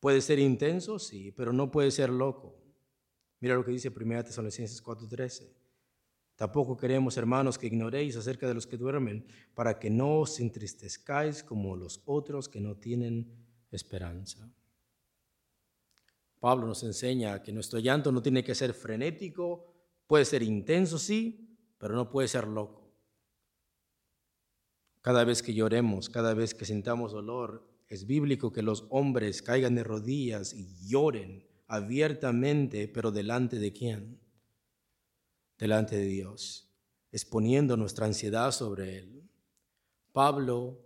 Puede 0.00 0.22
ser 0.22 0.38
intenso, 0.38 0.98
sí, 0.98 1.30
pero 1.32 1.52
no 1.52 1.70
puede 1.70 1.90
ser 1.90 2.08
loco. 2.08 2.56
Mira 3.40 3.54
lo 3.54 3.64
que 3.64 3.72
dice 3.72 3.90
1 3.90 4.24
Tesalonicenses 4.24 4.82
4:13. 4.82 5.52
Tampoco 6.36 6.76
queremos, 6.76 7.16
hermanos, 7.18 7.58
que 7.58 7.66
ignoréis 7.66 8.16
acerca 8.16 8.48
de 8.48 8.54
los 8.54 8.66
que 8.66 8.78
duermen, 8.78 9.26
para 9.54 9.78
que 9.78 9.90
no 9.90 10.20
os 10.20 10.40
entristezcáis 10.40 11.42
como 11.42 11.76
los 11.76 12.02
otros 12.06 12.48
que 12.48 12.60
no 12.60 12.76
tienen 12.76 13.30
esperanza. 13.70 14.50
Pablo 16.40 16.66
nos 16.66 16.82
enseña 16.82 17.42
que 17.42 17.52
nuestro 17.52 17.78
llanto 17.78 18.10
no 18.10 18.22
tiene 18.22 18.42
que 18.42 18.54
ser 18.54 18.72
frenético 18.72 19.76
Puede 20.06 20.24
ser 20.24 20.42
intenso, 20.42 20.98
sí, 20.98 21.58
pero 21.78 21.94
no 21.94 22.10
puede 22.10 22.28
ser 22.28 22.46
loco. 22.46 22.85
Cada 25.06 25.22
vez 25.22 25.40
que 25.40 25.54
lloremos, 25.54 26.08
cada 26.08 26.34
vez 26.34 26.52
que 26.52 26.64
sintamos 26.64 27.12
dolor, 27.12 27.64
es 27.86 28.08
bíblico 28.08 28.52
que 28.52 28.60
los 28.60 28.88
hombres 28.90 29.40
caigan 29.40 29.76
de 29.76 29.84
rodillas 29.84 30.52
y 30.52 30.66
lloren 30.84 31.46
abiertamente, 31.68 32.88
pero 32.88 33.12
delante 33.12 33.60
de 33.60 33.72
quién? 33.72 34.18
Delante 35.58 35.96
de 35.96 36.06
Dios, 36.06 36.68
exponiendo 37.12 37.76
nuestra 37.76 38.06
ansiedad 38.06 38.50
sobre 38.50 38.98
Él. 38.98 39.30
Pablo 40.10 40.84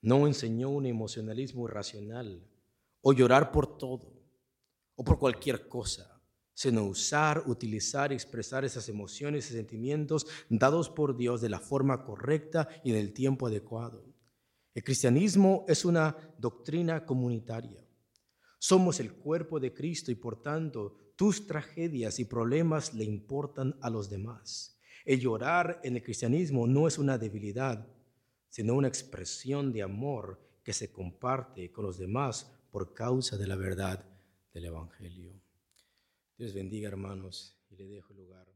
no 0.00 0.26
enseñó 0.26 0.70
un 0.70 0.86
emocionalismo 0.86 1.68
irracional 1.68 2.50
o 3.00 3.12
llorar 3.12 3.52
por 3.52 3.78
todo 3.78 4.12
o 4.96 5.04
por 5.04 5.20
cualquier 5.20 5.68
cosa 5.68 6.15
sino 6.56 6.84
usar, 6.84 7.42
utilizar 7.46 8.10
y 8.10 8.14
expresar 8.14 8.64
esas 8.64 8.88
emociones 8.88 9.50
y 9.50 9.52
sentimientos 9.52 10.26
dados 10.48 10.88
por 10.88 11.14
Dios 11.14 11.42
de 11.42 11.50
la 11.50 11.60
forma 11.60 12.02
correcta 12.02 12.66
y 12.82 12.92
en 12.92 12.96
el 12.96 13.12
tiempo 13.12 13.46
adecuado. 13.46 14.02
El 14.74 14.82
cristianismo 14.82 15.66
es 15.68 15.84
una 15.84 16.16
doctrina 16.38 17.04
comunitaria. 17.04 17.86
Somos 18.58 19.00
el 19.00 19.12
cuerpo 19.12 19.60
de 19.60 19.74
Cristo 19.74 20.10
y 20.10 20.14
por 20.14 20.40
tanto 20.42 21.12
tus 21.14 21.46
tragedias 21.46 22.18
y 22.20 22.24
problemas 22.24 22.94
le 22.94 23.04
importan 23.04 23.76
a 23.82 23.90
los 23.90 24.08
demás. 24.08 24.80
El 25.04 25.20
llorar 25.20 25.78
en 25.84 25.96
el 25.96 26.02
cristianismo 26.02 26.66
no 26.66 26.88
es 26.88 26.96
una 26.96 27.18
debilidad, 27.18 27.86
sino 28.48 28.72
una 28.72 28.88
expresión 28.88 29.74
de 29.74 29.82
amor 29.82 30.40
que 30.64 30.72
se 30.72 30.90
comparte 30.90 31.70
con 31.70 31.84
los 31.84 31.98
demás 31.98 32.50
por 32.70 32.94
causa 32.94 33.36
de 33.36 33.46
la 33.46 33.56
verdad 33.56 34.06
del 34.54 34.64
Evangelio. 34.64 35.45
Dios 36.38 36.52
bendiga, 36.52 36.88
hermanos, 36.88 37.56
y 37.70 37.76
le 37.76 37.88
dejo 37.88 38.12
el 38.12 38.18
lugar. 38.18 38.46